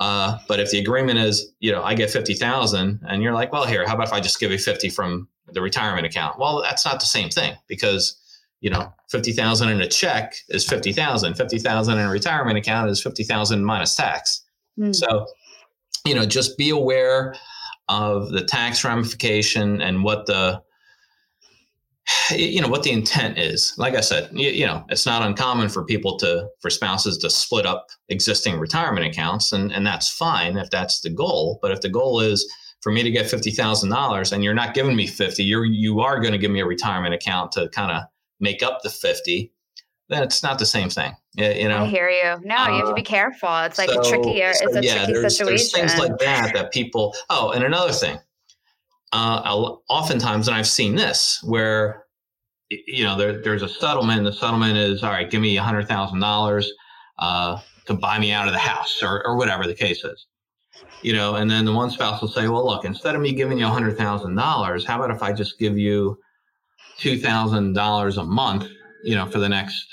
Uh, 0.00 0.38
but 0.48 0.60
if 0.60 0.70
the 0.70 0.78
agreement 0.78 1.18
is, 1.18 1.52
you 1.60 1.70
know, 1.70 1.82
I 1.82 1.92
get 1.92 2.08
50,000 2.08 3.00
and 3.06 3.22
you're 3.22 3.34
like, 3.34 3.52
well, 3.52 3.66
here, 3.66 3.86
how 3.86 3.94
about 3.94 4.06
if 4.06 4.12
I 4.14 4.20
just 4.20 4.40
give 4.40 4.50
you 4.50 4.58
50 4.58 4.88
from 4.88 5.28
the 5.52 5.60
retirement 5.60 6.06
account? 6.06 6.38
Well, 6.38 6.62
that's 6.62 6.86
not 6.86 7.00
the 7.00 7.06
same 7.06 7.28
thing 7.28 7.54
because 7.66 8.18
you 8.60 8.70
know, 8.70 8.92
50,000 9.10 9.68
in 9.68 9.80
a 9.80 9.88
check 9.88 10.34
is 10.48 10.66
50,000. 10.66 11.34
50,000 11.34 11.98
in 11.98 12.04
a 12.04 12.10
retirement 12.10 12.58
account 12.58 12.90
is 12.90 13.02
50,000 13.02 13.64
minus 13.64 13.94
tax. 13.94 14.42
Mm. 14.78 14.94
So, 14.94 15.26
you 16.04 16.14
know, 16.14 16.26
just 16.26 16.58
be 16.58 16.70
aware 16.70 17.34
of 17.88 18.30
the 18.30 18.44
tax 18.44 18.84
ramification 18.84 19.80
and 19.80 20.04
what 20.04 20.26
the 20.26 20.62
you 22.30 22.60
know 22.60 22.68
what 22.68 22.82
the 22.82 22.90
intent 22.90 23.38
is 23.38 23.74
like 23.76 23.94
i 23.94 24.00
said 24.00 24.30
you, 24.32 24.48
you, 24.48 24.66
know 24.66 24.84
it's 24.88 25.04
not 25.04 25.22
uncommon 25.22 25.68
for 25.68 25.84
people 25.84 26.16
to 26.16 26.48
for 26.60 26.70
spouses 26.70 27.18
to 27.18 27.28
split 27.28 27.66
up 27.66 27.88
existing 28.08 28.58
retirement 28.58 29.06
accounts 29.06 29.52
and 29.52 29.72
and 29.72 29.86
that's 29.86 30.08
fine 30.08 30.56
if 30.56 30.70
that's 30.70 31.00
the 31.00 31.10
goal 31.10 31.58
but 31.60 31.70
if 31.70 31.80
the 31.82 31.88
goal 31.88 32.20
is 32.20 32.50
for 32.80 32.92
me 32.92 33.02
to 33.02 33.10
get 33.10 33.26
$50,000 33.26 34.32
and 34.32 34.44
you're 34.44 34.54
not 34.54 34.72
giving 34.72 34.96
me 34.96 35.06
50 35.06 35.42
you're 35.44 35.64
you 35.64 36.00
are 36.00 36.18
going 36.20 36.32
to 36.32 36.38
give 36.38 36.50
me 36.50 36.60
a 36.60 36.66
retirement 36.66 37.14
account 37.14 37.52
to 37.52 37.68
kind 37.70 37.92
of 37.92 38.04
make 38.40 38.62
up 38.62 38.80
the 38.82 38.90
50 38.90 39.52
then 40.08 40.22
it's 40.22 40.42
not 40.42 40.58
the 40.58 40.66
same 40.66 40.88
thing 40.88 41.12
you 41.34 41.68
know? 41.68 41.84
i 41.84 41.86
hear 41.86 42.08
you. 42.08 42.36
No 42.44 42.68
you 42.68 42.78
have 42.78 42.88
to 42.88 42.94
be 42.94 43.02
uh, 43.02 43.04
careful. 43.04 43.56
It's 43.58 43.78
like 43.78 43.90
so, 43.90 44.00
a 44.00 44.04
tricky 44.04 44.40
it's 44.40 44.60
so, 44.60 44.78
a 44.78 44.82
yeah, 44.82 45.04
tricky 45.04 45.12
there's, 45.12 45.36
situation 45.36 45.80
there's 45.80 45.94
things 45.94 45.98
like 45.98 46.18
that 46.18 46.54
that 46.54 46.72
people 46.72 47.14
oh 47.30 47.52
and 47.52 47.64
another 47.64 47.92
thing 47.92 48.18
uh, 49.12 49.40
oftentimes 49.88 50.48
and 50.48 50.56
i've 50.56 50.66
seen 50.66 50.94
this 50.94 51.40
where 51.44 52.04
you 52.68 53.04
know 53.04 53.16
there, 53.16 53.42
there's 53.42 53.62
a 53.62 53.68
settlement 53.68 54.24
the 54.24 54.32
settlement 54.32 54.76
is 54.76 55.02
all 55.02 55.10
right 55.10 55.30
give 55.30 55.40
me 55.40 55.56
a 55.56 55.62
hundred 55.62 55.88
thousand 55.88 56.22
uh, 56.22 56.26
dollars 56.26 56.72
to 57.86 57.94
buy 57.94 58.18
me 58.18 58.32
out 58.32 58.46
of 58.46 58.52
the 58.52 58.58
house 58.58 59.02
or, 59.02 59.26
or 59.26 59.36
whatever 59.36 59.66
the 59.66 59.74
case 59.74 60.04
is 60.04 60.26
you 61.02 61.12
know? 61.12 61.36
And 61.36 61.50
then 61.50 61.64
the 61.64 61.72
one 61.72 61.90
spouse 61.90 62.20
will 62.20 62.28
say 62.28 62.48
well 62.48 62.64
look 62.64 62.84
instead 62.84 63.14
of 63.14 63.20
me 63.20 63.32
giving 63.32 63.58
you 63.58 63.66
a 63.66 63.70
hundred 63.70 63.96
thousand 63.96 64.34
dollars 64.34 64.84
how 64.84 64.96
about 64.96 65.10
if 65.10 65.22
i 65.22 65.32
just 65.32 65.58
give 65.58 65.78
you 65.78 66.18
two 66.98 67.18
thousand 67.18 67.72
dollars 67.72 68.18
a 68.18 68.24
month, 68.24 68.68
you 69.02 69.14
know, 69.14 69.26
for 69.26 69.38
the 69.38 69.48
next, 69.48 69.86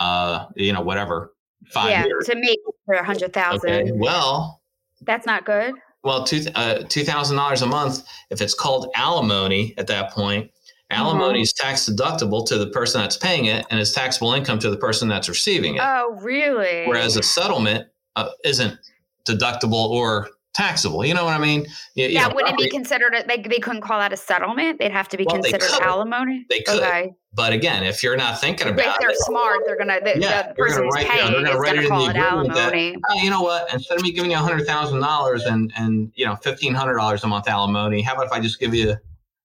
uh, 0.00 0.46
you 0.56 0.72
know, 0.72 0.82
whatever 0.82 1.32
five 1.72 1.90
yeah, 1.90 2.04
years. 2.04 2.26
to 2.26 2.36
make 2.36 2.58
for 2.84 2.94
a 2.94 3.04
hundred 3.04 3.32
thousand. 3.32 3.70
Okay. 3.70 3.92
Well, 3.92 4.60
that's 5.02 5.26
not 5.26 5.44
good. 5.44 5.74
Well, 6.04 6.24
two 6.24 6.44
uh, 6.54 6.84
two 6.88 7.04
thousand 7.04 7.36
dollars 7.36 7.62
a 7.62 7.66
month. 7.66 8.04
If 8.30 8.40
it's 8.40 8.54
called 8.54 8.90
alimony 8.94 9.74
at 9.78 9.86
that 9.88 10.10
point, 10.12 10.50
alimony 10.90 11.38
mm-hmm. 11.38 11.42
is 11.42 11.52
tax 11.52 11.88
deductible 11.88 12.46
to 12.46 12.58
the 12.58 12.68
person 12.68 13.00
that's 13.00 13.16
paying 13.16 13.46
it, 13.46 13.66
and 13.70 13.80
is 13.80 13.92
taxable 13.92 14.32
income 14.32 14.58
to 14.60 14.70
the 14.70 14.76
person 14.76 15.08
that's 15.08 15.28
receiving 15.28 15.76
it. 15.76 15.80
Oh, 15.82 16.16
really? 16.20 16.86
Whereas 16.86 17.16
a 17.16 17.22
settlement 17.22 17.88
uh, 18.14 18.28
isn't 18.44 18.78
deductible 19.26 19.90
or 19.90 20.28
taxable. 20.56 21.04
You 21.04 21.14
know 21.14 21.24
what 21.24 21.34
I 21.34 21.38
mean? 21.38 21.66
You, 21.94 22.06
yeah, 22.08 22.32
wouldn't 22.32 22.58
it 22.58 22.64
be 22.64 22.70
considered? 22.70 23.14
A, 23.14 23.24
they, 23.26 23.36
they 23.36 23.58
couldn't 23.58 23.82
call 23.82 24.00
that 24.00 24.12
a 24.12 24.16
settlement. 24.16 24.78
They'd 24.78 24.90
have 24.90 25.08
to 25.10 25.16
be 25.16 25.24
well, 25.24 25.40
considered 25.40 25.70
alimony. 25.82 26.46
They 26.48 26.60
could. 26.62 26.82
Okay. 26.82 27.12
But 27.34 27.52
again, 27.52 27.84
if 27.84 28.02
you're 28.02 28.16
not 28.16 28.40
thinking 28.40 28.68
about 28.68 28.86
if 28.86 28.98
they're 28.98 29.10
it, 29.10 29.18
smart, 29.18 29.60
they're 29.66 29.76
gonna. 29.76 30.00
The, 30.02 30.18
yeah, 30.18 30.48
the 30.48 30.54
person 30.54 30.84
who's 30.84 30.96
paying 30.96 31.34
is 31.34 31.48
gonna 31.48 31.86
call 31.86 32.08
it 32.08 32.16
alimony. 32.16 32.92
That, 32.92 33.00
oh, 33.10 33.22
you 33.22 33.30
know 33.30 33.42
what? 33.42 33.72
Instead 33.72 33.98
of 33.98 34.02
me 34.02 34.12
giving 34.12 34.30
you 34.30 34.38
hundred 34.38 34.66
thousand 34.66 35.00
dollars 35.00 35.44
and 35.44 35.72
and 35.76 36.10
you 36.14 36.24
know 36.24 36.34
fifteen 36.36 36.74
hundred 36.74 36.96
dollars 36.96 37.22
a 37.24 37.26
month 37.26 37.46
alimony, 37.46 38.00
how 38.00 38.14
about 38.14 38.26
if 38.26 38.32
I 38.32 38.40
just 38.40 38.58
give 38.58 38.74
you 38.74 38.96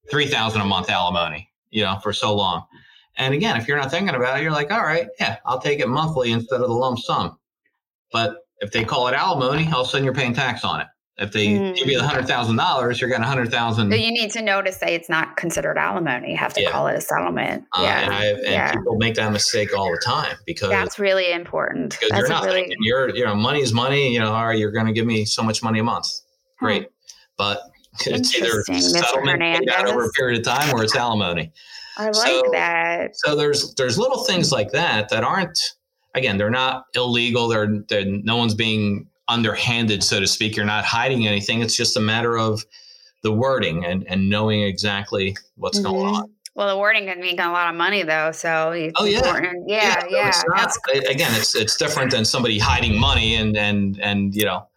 three 0.09 0.28
thousand 0.28 0.62
a 0.62 0.66
month 0.66 0.89
alimony? 0.89 1.49
You 1.70 1.84
know, 1.84 1.99
for 2.01 2.14
so 2.14 2.34
long. 2.34 2.66
And 3.18 3.34
again, 3.34 3.57
if 3.57 3.68
you're 3.68 3.78
not 3.78 3.91
thinking 3.91 4.16
about 4.16 4.39
it, 4.39 4.43
you're 4.43 4.51
like, 4.53 4.72
all 4.72 4.84
right, 4.84 5.07
yeah, 5.20 5.38
I'll 5.45 5.59
take 5.59 5.80
it 5.82 5.88
monthly 5.89 6.32
instead 6.32 6.62
of 6.62 6.68
the 6.68 6.74
lump 6.74 6.97
sum. 6.97 7.38
But 8.14 8.38
if 8.62 8.72
they 8.72 8.86
call 8.86 9.07
it 9.09 9.14
alimony, 9.14 9.70
all 9.74 9.82
of 9.82 9.88
a 9.88 9.89
sudden 9.89 10.05
you're 10.05 10.14
paying 10.14 10.34
tax 10.34 10.64
on 10.64 10.82
it. 10.82 10.88
If 11.22 11.34
they 11.34 11.48
mm. 11.50 11.76
give 11.76 11.88
you 11.88 12.00
the 12.00 12.08
hundred 12.08 12.26
thousand 12.26 12.56
dollars, 12.56 13.00
you're 13.00 13.10
getting 13.10 13.24
a 13.24 13.28
hundred 13.28 13.52
thousand. 13.52 13.92
So 13.92 13.96
you 13.96 14.12
need 14.12 14.32
to 14.32 14.42
know 14.42 14.64
to 14.64 14.72
say 14.72 14.96
it's 14.96 15.08
not 15.08 15.38
considered 15.38 15.78
alimony. 15.78 16.32
You 16.32 16.38
have 16.38 16.54
to 16.56 16.62
yeah. 16.62 16.72
call 16.72 16.88
it 16.88 16.96
a 16.96 17.02
settlement. 17.02 17.64
Uh, 17.78 17.84
yeah, 17.84 18.00
and, 18.00 18.38
and 18.40 18.46
yeah. 18.46 18.72
people 18.74 18.98
make 18.98 19.14
that 19.16 19.32
mistake 19.32 19.78
all 19.78 19.92
the 19.92 20.02
time 20.04 20.36
because 20.48 20.70
that's 20.70 20.98
really 20.98 21.32
important. 21.32 21.92
Because 21.92 22.10
that's 22.10 22.22
you're 22.22 22.30
not 22.30 22.46
really, 22.46 22.62
thinking 22.62 22.78
you're 22.82 23.16
you 23.16 23.24
know 23.24 23.36
money's 23.36 23.72
money. 23.72 24.12
You 24.12 24.20
know, 24.20 24.34
all 24.34 24.48
right, 24.48 24.58
you're 24.58 24.72
going 24.72 24.88
to 24.88 24.94
give 24.94 25.06
me 25.06 25.24
so 25.26 25.44
much 25.44 25.62
money 25.62 25.78
a 25.78 25.84
month. 25.84 26.08
Great, 26.58 26.86
hmm. 26.86 26.90
but 27.38 27.62
it's 28.08 28.36
either 28.36 28.64
settlement 28.80 29.42
paid 29.42 29.70
out 29.70 29.88
over 29.88 30.06
a 30.06 30.12
period 30.14 30.40
of 30.40 30.46
time 30.46 30.74
or 30.74 30.84
it's 30.84 30.96
alimony. 30.96 31.52
I 31.98 32.06
like 32.06 32.16
so, 32.16 32.44
that. 32.54 33.12
So 33.14 33.36
there's 33.36 33.76
there's 33.76 34.00
little 34.00 34.24
things 34.24 34.52
like 34.52 34.72
that 34.72 35.10
that 35.10 35.24
aren't 35.24 35.60
again 36.16 36.40
they're 36.40 36.50
not 36.50 36.86
illegal. 36.96 37.48
They're, 37.48 37.70
they're 37.90 38.06
no 38.06 38.38
one's 38.38 38.56
being 38.56 39.06
underhanded, 39.32 40.04
so 40.04 40.20
to 40.20 40.28
speak. 40.28 40.56
You're 40.56 40.66
not 40.66 40.86
hiding 40.86 41.28
anything. 41.28 41.62
It's 41.62 41.76
just 41.76 41.98
a 41.98 42.00
matter 42.00 42.38
of 42.38 42.64
the 43.24 43.32
wording 43.32 43.86
and, 43.86 44.06
and 44.08 44.30
knowing 44.30 44.64
exactly 44.64 45.36
what's 45.56 45.80
mm-hmm. 45.80 45.92
going 45.92 46.16
on. 46.16 46.32
Well, 46.54 46.68
the 46.68 46.78
wording 46.78 47.06
can 47.06 47.22
make 47.22 47.40
a 47.40 47.48
lot 47.48 47.70
of 47.70 47.76
money 47.76 48.04
though, 48.04 48.32
so 48.34 48.74
oh 48.98 49.06
yeah, 49.06 49.20
important. 49.20 49.70
yeah, 49.70 50.04
yeah. 50.10 50.32
yeah. 50.54 50.66
It's 50.90 51.10
again, 51.10 51.32
it's 51.34 51.56
it's 51.56 51.78
different 51.78 52.12
than 52.12 52.26
somebody 52.26 52.60
hiding 52.60 53.00
money 53.00 53.36
and 53.36 53.56
and 53.56 53.98
and 54.02 54.36
you 54.36 54.44
know 54.44 54.68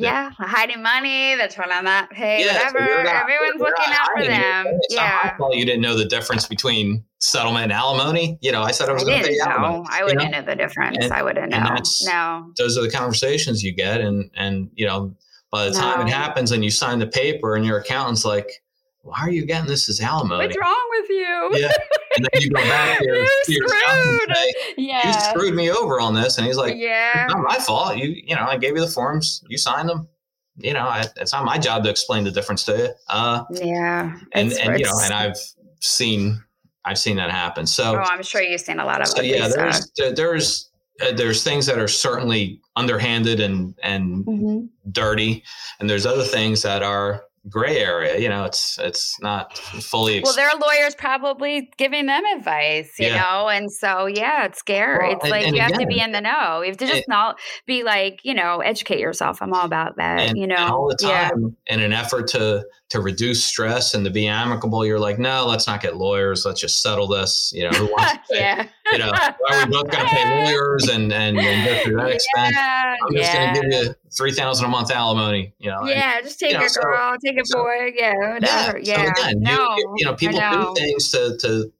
yeah, 0.00 0.30
hiding 0.38 0.82
money. 0.82 1.36
That's 1.36 1.56
when 1.56 1.70
I'm 1.70 1.84
not 1.84 2.10
paid. 2.10 2.44
Yeah, 2.44 2.54
whatever. 2.54 2.78
So 2.78 3.02
not, 3.02 3.22
Everyone's 3.22 3.60
looking 3.60 3.94
out 3.94 4.08
for 4.16 4.24
them. 4.24 4.80
yeah. 4.90 5.36
Well, 5.38 5.54
you 5.54 5.64
didn't 5.64 5.82
know 5.82 5.96
the 5.96 6.04
difference 6.04 6.46
between 6.46 7.04
settlement 7.18 7.64
and 7.64 7.72
alimony. 7.72 8.38
You 8.40 8.52
know, 8.52 8.62
I 8.62 8.70
said 8.70 8.88
I 8.88 8.92
was 8.92 9.04
going 9.04 9.22
to 9.22 9.28
pay 9.28 9.38
alimony. 9.38 9.86
I 9.90 10.04
wouldn't 10.04 10.22
you 10.22 10.30
know? 10.30 10.40
know 10.40 10.46
the 10.46 10.56
difference. 10.56 10.98
And, 11.00 11.12
I 11.12 11.22
wouldn't 11.22 11.50
know. 11.50 11.76
No. 12.04 12.52
Those 12.56 12.78
are 12.78 12.82
the 12.82 12.90
conversations 12.90 13.62
you 13.62 13.74
get, 13.74 14.00
and 14.00 14.30
and 14.36 14.70
you 14.74 14.86
know, 14.86 15.14
by 15.50 15.66
the 15.66 15.72
time 15.72 16.00
no. 16.00 16.06
it 16.06 16.12
happens 16.12 16.52
and 16.52 16.64
you 16.64 16.70
sign 16.70 16.98
the 16.98 17.06
paper, 17.06 17.56
and 17.56 17.64
your 17.64 17.78
accountant's 17.78 18.24
like, 18.24 18.62
"Why 19.08 19.20
are 19.20 19.30
you 19.30 19.44
getting 19.46 19.68
this 19.68 19.88
as 19.88 20.00
alimony? 20.00 20.46
What's 20.46 20.58
wrong 20.58 20.86
with 20.90 21.10
you?" 21.10 21.50
Yeah. 21.54 21.72
And 22.16 22.28
then 22.32 22.42
you 22.42 22.50
go 22.50 22.62
back 22.62 23.00
You're 23.02 23.26
screwed. 23.44 24.36
Say, 24.36 24.54
yeah. 24.76 25.06
You 25.06 25.20
screwed 25.30 25.54
me 25.54 25.70
over 25.70 26.00
on 26.00 26.14
this. 26.14 26.38
And 26.38 26.46
he's 26.46 26.56
like, 26.56 26.74
Yeah. 26.76 27.24
It's 27.24 27.34
not 27.34 27.42
my 27.42 27.58
fault. 27.58 27.96
You, 27.96 28.08
you 28.08 28.34
know, 28.34 28.42
I 28.42 28.56
gave 28.56 28.74
you 28.74 28.80
the 28.80 28.90
forms, 28.90 29.42
you 29.48 29.58
signed 29.58 29.88
them. 29.88 30.08
You 30.56 30.72
know, 30.72 30.86
I, 30.88 31.06
it's 31.16 31.32
not 31.32 31.44
my 31.44 31.56
job 31.58 31.84
to 31.84 31.90
explain 31.90 32.24
the 32.24 32.32
difference 32.32 32.64
to 32.64 32.76
you. 32.76 32.88
Uh, 33.08 33.44
yeah. 33.50 34.18
And, 34.32 34.52
and 34.54 34.78
you 34.78 34.86
know, 34.86 34.98
and 35.04 35.14
I've 35.14 35.36
seen, 35.80 36.42
I've 36.84 36.98
seen 36.98 37.16
that 37.16 37.30
happen. 37.30 37.64
So, 37.66 37.94
oh, 37.94 37.98
I'm 37.98 38.24
sure 38.24 38.42
you've 38.42 38.60
seen 38.60 38.80
a 38.80 38.84
lot 38.84 39.00
of 39.00 39.06
so, 39.06 39.22
yeah, 39.22 39.46
there's, 39.46 39.92
there's, 39.96 40.70
uh, 41.00 41.12
there's 41.12 41.44
things 41.44 41.66
that 41.66 41.78
are 41.78 41.86
certainly 41.86 42.60
underhanded 42.74 43.38
and 43.38 43.72
and 43.84 44.26
mm-hmm. 44.26 44.90
dirty, 44.90 45.44
and 45.78 45.88
there's 45.88 46.04
other 46.04 46.24
things 46.24 46.62
that 46.62 46.82
are 46.82 47.22
gray 47.48 47.78
area. 47.78 48.18
You 48.18 48.28
know, 48.28 48.44
it's 48.44 48.78
it's 48.80 49.20
not 49.20 49.56
fully. 49.58 50.20
Well, 50.22 50.34
their 50.34 50.50
lawyers 50.60 50.94
probably 50.94 51.70
giving 51.76 52.06
them 52.06 52.22
advice, 52.36 52.92
you 52.98 53.08
Yeah. 53.08 53.20
know, 53.22 53.48
and 53.48 53.70
so 53.70 54.06
yeah, 54.06 54.46
it's 54.46 54.58
scary. 54.58 55.08
Well, 55.08 55.16
it's 55.16 55.24
and- 55.24 55.30
like 55.30 55.46
and 55.46 55.56
you 55.56 55.62
have 55.62 55.72
to 55.78 55.86
be 55.86 56.00
in 56.00 56.12
the 56.12 56.20
know. 56.20 56.62
You 56.62 56.68
have 56.68 56.76
to 56.78 56.86
just 56.86 56.96
and- 56.96 57.04
not 57.08 57.38
be 57.66 57.82
like, 57.82 58.20
you 58.24 58.34
know, 58.34 58.60
educate 58.60 59.00
yourself. 59.00 59.42
I'm 59.42 59.52
all 59.52 59.64
about 59.64 59.96
that, 59.96 60.20
and, 60.20 60.38
you 60.38 60.46
know. 60.46 60.56
all 60.68 60.88
the 60.88 60.96
Yeah. 61.06 61.28
time 61.30 61.56
in 61.66 61.80
an 61.80 61.92
effort 61.92 62.28
to 62.28 62.64
to 62.90 63.00
reduce 63.00 63.44
stress 63.44 63.92
and 63.92 64.02
to 64.06 64.10
be 64.10 64.26
amicable 64.26 64.82
you're 64.86 64.98
like 64.98 65.18
no 65.18 65.44
let's 65.46 65.66
not 65.66 65.82
get 65.82 65.98
lawyers 65.98 66.46
let's 66.46 66.58
just 66.58 66.80
settle 66.80 67.06
this 67.06 67.52
you 67.54 67.62
know 67.62 67.68
who 67.76 67.84
wants 67.84 68.26
yeah. 68.30 68.66
You 68.92 68.98
know 68.98 69.10
are 69.10 69.66
we 69.66 69.72
both 69.72 69.90
going 69.90 70.04
to 70.04 70.10
pay 70.10 70.44
lawyers 70.44 70.88
and 70.88 71.12
and, 71.12 71.38
and 71.38 71.64
go 71.68 71.82
through 71.82 71.96
that 71.96 72.10
expense 72.12 72.52
Yeah, 72.54 72.96
i'm 73.06 73.14
just 73.14 73.32
yeah. 73.34 73.54
going 73.54 73.70
to 73.70 73.76
give 73.76 73.84
you 73.88 73.94
3000 74.16 74.64
a 74.64 74.68
month 74.68 74.90
alimony 74.90 75.52
you 75.58 75.70
know 75.70 75.80
and- 75.80 75.88
yeah, 75.90 76.20
just 76.20 76.38
take 76.38 76.52
you 76.52 76.58
know, 76.58 76.64
it, 76.64 76.70
so- 76.70 76.80
girl. 76.82 77.14
Take 77.24 77.38
it, 77.38 77.46
so- 77.46 77.62
boy. 77.62 77.92
Yeah, 77.94 78.14
whatever. 78.34 78.82
so 78.84 78.90
Yeah. 78.92 79.10
again, 79.12 79.40
no, 79.40 79.76
you, 79.76 79.94
you 79.98 80.04
know 80.06 80.14
people 80.14 80.38
know. 80.40 80.72
do 80.74 80.80
things 80.80 81.10
to 81.12 81.36
to 81.40 81.72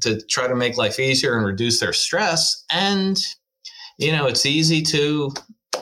to 0.00 0.20
try 0.26 0.46
to 0.46 0.54
make 0.54 0.76
life 0.76 0.98
easier 1.00 1.36
and 1.38 1.46
reduce 1.46 1.80
their 1.80 1.92
stress 1.94 2.64
and 2.70 3.16
you 3.98 4.12
know 4.12 4.26
it's 4.26 4.44
easy 4.44 4.82
to 4.82 5.32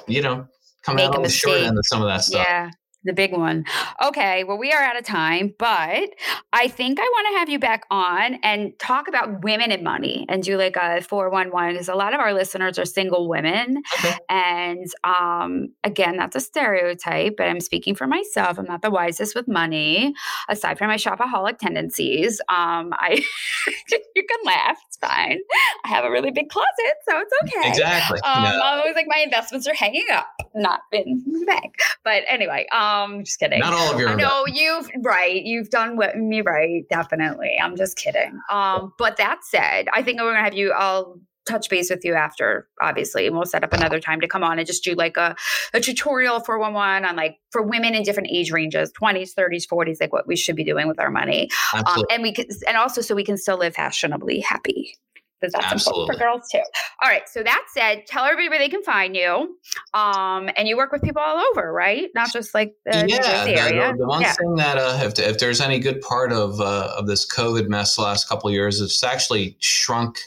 you 0.06 0.22
know 0.22 0.46
come 0.82 0.96
Make 0.96 1.06
out 1.06 1.14
a 1.14 1.16
on 1.18 1.22
the 1.24 1.28
short 1.28 1.60
end 1.62 1.76
of 1.78 1.84
some 1.86 2.00
of 2.02 2.08
that 2.08 2.22
stuff 2.22 2.46
Yeah, 2.46 2.70
the 3.04 3.12
big 3.12 3.32
one. 3.32 3.64
Okay, 4.02 4.44
well, 4.44 4.58
we 4.58 4.72
are 4.72 4.82
out 4.82 4.98
of 4.98 5.04
time, 5.04 5.54
but 5.58 6.10
I 6.52 6.68
think 6.68 6.98
I 6.98 7.02
want 7.02 7.34
to 7.34 7.38
have 7.38 7.48
you 7.48 7.58
back 7.58 7.84
on 7.90 8.34
and 8.42 8.78
talk 8.78 9.08
about 9.08 9.42
women 9.42 9.70
and 9.70 9.82
money 9.82 10.26
and 10.28 10.42
do 10.42 10.56
like 10.56 10.76
a 10.76 11.02
411 11.02 11.74
because 11.74 11.88
a 11.88 11.94
lot 11.94 12.14
of 12.14 12.20
our 12.20 12.32
listeners 12.32 12.78
are 12.78 12.84
single 12.84 13.28
women. 13.28 13.82
Okay. 13.98 14.16
And 14.28 14.86
um, 15.04 15.68
again, 15.84 16.16
that's 16.16 16.36
a 16.36 16.40
stereotype, 16.40 17.34
but 17.36 17.48
I'm 17.48 17.60
speaking 17.60 17.94
for 17.94 18.06
myself. 18.06 18.58
I'm 18.58 18.66
not 18.66 18.82
the 18.82 18.90
wisest 18.90 19.34
with 19.34 19.48
money, 19.48 20.14
aside 20.48 20.78
from 20.78 20.88
my 20.88 20.96
shopaholic 20.96 21.58
tendencies. 21.58 22.40
Um, 22.48 22.92
I, 22.92 23.22
you 23.90 24.24
can 24.28 24.38
laugh, 24.44 24.78
it's 24.88 24.96
fine. 24.96 25.38
I 25.84 25.88
have 25.88 26.04
a 26.04 26.10
really 26.10 26.30
big 26.30 26.48
closet, 26.48 26.94
so 27.08 27.18
it's 27.18 27.32
okay. 27.42 27.68
exactly 27.68 28.20
Um, 28.20 28.42
No. 28.42 28.48
I'm 28.48 28.78
always 28.78 28.94
like 28.94 29.06
my 29.08 29.18
investments 29.18 29.66
are 29.66 29.74
hanging 29.74 30.06
up, 30.12 30.28
not 30.54 30.80
in 30.92 31.22
the 31.26 31.44
bank. 31.46 31.74
But 32.04 32.22
anyway, 32.28 32.66
um, 32.72 32.93
just 33.24 33.38
kidding. 33.38 33.60
Not 33.60 33.72
all 33.72 33.92
of 33.92 34.00
your 34.00 34.10
I 34.10 34.14
know 34.14 34.44
you've 34.46 34.90
right. 35.02 35.42
You've 35.42 35.70
done 35.70 35.96
what 35.96 36.16
me 36.16 36.40
right. 36.40 36.84
Definitely. 36.88 37.58
I'm 37.62 37.76
just 37.76 37.96
kidding. 37.96 38.38
Um, 38.50 38.92
but 38.98 39.16
that 39.16 39.40
said, 39.42 39.86
I 39.92 40.02
think 40.02 40.20
we're 40.20 40.32
gonna 40.32 40.44
have 40.44 40.54
you. 40.54 40.72
I'll 40.72 41.20
touch 41.44 41.68
base 41.68 41.90
with 41.90 42.04
you 42.04 42.14
after, 42.14 42.68
obviously, 42.80 43.26
and 43.26 43.36
we'll 43.36 43.44
set 43.44 43.64
up 43.64 43.72
another 43.72 44.00
time 44.00 44.20
to 44.20 44.28
come 44.28 44.42
on 44.42 44.58
and 44.58 44.66
just 44.66 44.82
do 44.84 44.94
like 44.94 45.16
a, 45.16 45.36
a 45.72 45.80
tutorial 45.80 46.40
for 46.40 46.58
one 46.58 46.72
one 46.72 47.04
on 47.04 47.16
like 47.16 47.38
for 47.50 47.62
women 47.62 47.94
in 47.94 48.02
different 48.02 48.28
age 48.30 48.50
ranges, 48.50 48.92
20s, 48.92 49.30
30s, 49.34 49.66
40s, 49.66 49.96
like 50.00 50.12
what 50.12 50.26
we 50.26 50.36
should 50.36 50.56
be 50.56 50.64
doing 50.64 50.88
with 50.88 50.98
our 50.98 51.10
money. 51.10 51.50
Um, 51.74 52.04
and 52.10 52.22
we 52.22 52.32
can, 52.32 52.46
and 52.66 52.76
also 52.76 53.00
so 53.00 53.14
we 53.14 53.24
can 53.24 53.36
still 53.36 53.58
live 53.58 53.74
fashionably 53.74 54.40
happy. 54.40 54.96
Because 55.44 55.52
that's 55.52 55.86
important 55.86 56.10
Absolutely. 56.10 56.16
for 56.16 56.18
girls 56.18 56.48
too. 56.50 56.62
All 57.02 57.08
right. 57.08 57.28
So 57.28 57.42
that 57.42 57.66
said, 57.72 58.06
tell 58.06 58.24
everybody 58.24 58.48
where 58.48 58.58
they 58.58 58.68
can 58.68 58.82
find 58.82 59.14
you. 59.14 59.56
Um, 59.92 60.48
and 60.56 60.66
you 60.66 60.76
work 60.76 60.92
with 60.92 61.02
people 61.02 61.20
all 61.20 61.44
over, 61.52 61.72
right? 61.72 62.10
Not 62.14 62.32
just 62.32 62.54
like 62.54 62.74
the 62.86 63.04
yeah, 63.08 63.44
the, 63.44 63.60
area. 63.60 63.92
the, 63.92 63.98
the 63.98 64.06
one 64.06 64.22
yeah. 64.22 64.32
thing 64.32 64.54
that 64.56 64.78
uh, 64.78 65.00
if, 65.02 65.18
if 65.18 65.38
there's 65.38 65.60
any 65.60 65.78
good 65.78 66.00
part 66.00 66.32
of 66.32 66.60
uh, 66.60 66.94
of 66.96 67.06
this 67.06 67.26
COVID 67.30 67.68
mess 67.68 67.96
the 67.96 68.02
last 68.02 68.28
couple 68.28 68.48
of 68.48 68.54
years, 68.54 68.80
it's 68.80 69.02
actually 69.02 69.56
shrunk 69.60 70.18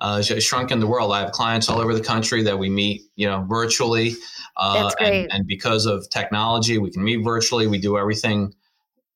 uh, 0.00 0.20
shrunk 0.20 0.70
in 0.70 0.80
the 0.80 0.86
world. 0.86 1.12
I 1.12 1.20
have 1.20 1.32
clients 1.32 1.68
all 1.68 1.80
over 1.80 1.94
the 1.94 2.02
country 2.02 2.42
that 2.42 2.58
we 2.58 2.68
meet, 2.68 3.02
you 3.16 3.26
know, 3.26 3.46
virtually. 3.48 4.14
Uh, 4.56 4.82
That's 4.82 4.94
great. 4.96 5.22
And, 5.22 5.32
and 5.32 5.46
because 5.46 5.86
of 5.86 6.08
technology, 6.10 6.76
we 6.78 6.90
can 6.90 7.04
meet 7.04 7.24
virtually. 7.24 7.66
We 7.68 7.78
do 7.78 7.96
everything 7.96 8.54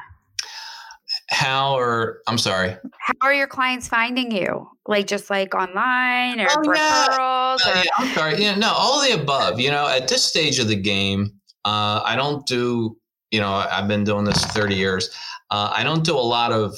How 1.31 1.79
are, 1.79 2.19
I'm 2.27 2.37
sorry. 2.39 2.77
How 2.99 3.15
are 3.23 3.33
your 3.33 3.47
clients 3.47 3.89
finding 3.89 4.31
you? 4.31 4.69
Like 4.87 5.07
just 5.07 5.31
like 5.31 5.55
online 5.55 6.39
or 6.41 6.49
Oh, 6.51 6.73
yeah. 6.75 7.07
referrals? 7.09 7.59
No, 7.65 7.73
or, 7.73 7.77
yeah, 7.77 7.83
I'm 7.97 8.15
sorry. 8.15 8.43
Yeah, 8.43 8.55
no, 8.57 8.73
all 8.77 9.01
of 9.01 9.09
the 9.09 9.21
above. 9.23 9.59
You 9.59 9.71
know, 9.71 9.89
at 9.89 10.07
this 10.09 10.23
stage 10.23 10.59
of 10.59 10.69
the 10.69 10.77
game, 10.77 11.33
uh, 11.65 12.03
I 12.05 12.15
don't 12.15 12.45
do. 12.47 12.99
You 13.35 13.41
know, 13.41 13.53
I've 13.53 13.89
been 13.89 14.05
doing 14.05 14.25
this 14.25 14.45
30 14.45 14.77
years. 14.77 15.11
Uh, 15.51 15.69
I 15.75 15.83
don't 15.83 16.05
do 16.05 16.17
a 16.17 16.27
lot 16.37 16.53
of 16.53 16.77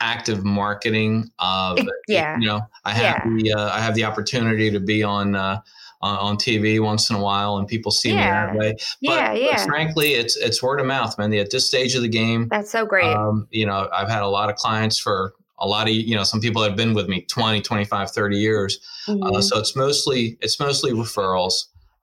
active 0.00 0.44
marketing. 0.44 1.30
Uh, 1.38 1.76
Yeah. 2.06 2.38
You 2.38 2.46
know, 2.46 2.60
I 2.84 2.92
have 2.92 3.22
the 3.24 3.52
uh, 3.54 3.70
I 3.70 3.80
have 3.80 3.94
the 3.94 4.04
opportunity 4.04 4.70
to 4.70 4.80
be 4.80 5.02
on. 5.02 5.34
Uh, 5.34 5.60
on, 6.00 6.16
on 6.18 6.36
TV 6.36 6.78
once 6.80 7.10
in 7.10 7.16
a 7.16 7.20
while, 7.20 7.56
and 7.56 7.66
people 7.66 7.90
see 7.90 8.10
me 8.12 8.22
that 8.22 8.54
way. 8.54 8.70
But, 8.70 8.80
yeah, 9.00 9.34
but 9.34 9.60
frankly, 9.66 10.10
it's 10.12 10.36
it's 10.36 10.62
word 10.62 10.78
of 10.78 10.86
mouth, 10.86 11.18
man. 11.18 11.34
At 11.34 11.50
this 11.50 11.66
stage 11.66 11.96
of 11.96 12.02
the 12.02 12.08
game, 12.08 12.46
That's 12.48 12.70
so 12.70 12.86
great. 12.86 13.12
um, 13.12 13.48
you 13.50 13.66
know, 13.66 13.88
I've 13.92 14.08
had 14.08 14.22
a 14.22 14.28
lot 14.28 14.48
of 14.48 14.54
clients 14.54 14.96
for 14.96 15.34
a 15.58 15.66
lot 15.66 15.88
of, 15.88 15.94
you 15.94 16.14
know, 16.14 16.22
some 16.22 16.40
people 16.40 16.62
have 16.62 16.76
been 16.76 16.94
with 16.94 17.08
me 17.08 17.22
20, 17.22 17.60
25, 17.62 18.12
30 18.12 18.36
years. 18.36 18.78
Uh, 19.08 19.12
Mhm. 19.12 19.42
so 19.42 19.58
it's 19.58 19.74
mostly, 19.74 20.38
it's 20.40 20.60
mostly 20.60 20.92
referrals, 20.92 21.54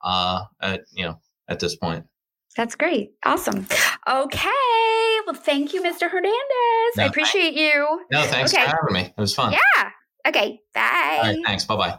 uh, 0.02 0.44
at, 0.60 0.82
you 0.92 1.06
know, 1.06 1.18
at 1.48 1.58
this 1.58 1.74
point. 1.74 2.04
That's 2.56 2.74
great. 2.74 3.10
Awesome. 3.24 3.66
Okay. 4.08 4.48
Well, 5.26 5.34
thank 5.34 5.74
you, 5.74 5.82
Mr. 5.82 6.08
Hernandez. 6.10 6.96
No, 6.96 7.04
I 7.04 7.06
appreciate 7.06 7.54
you. 7.54 8.00
No, 8.10 8.22
thanks 8.22 8.54
Okay. 8.54 8.62
for 8.64 8.70
having 8.70 8.92
me. 8.94 9.12
It 9.16 9.20
was 9.20 9.34
fun. 9.34 9.52
Yeah. 9.52 9.90
Okay. 10.26 10.60
Bye. 10.74 11.18
All 11.22 11.22
right. 11.32 11.38
Thanks. 11.44 11.64
Bye 11.64 11.76
bye. 11.76 11.98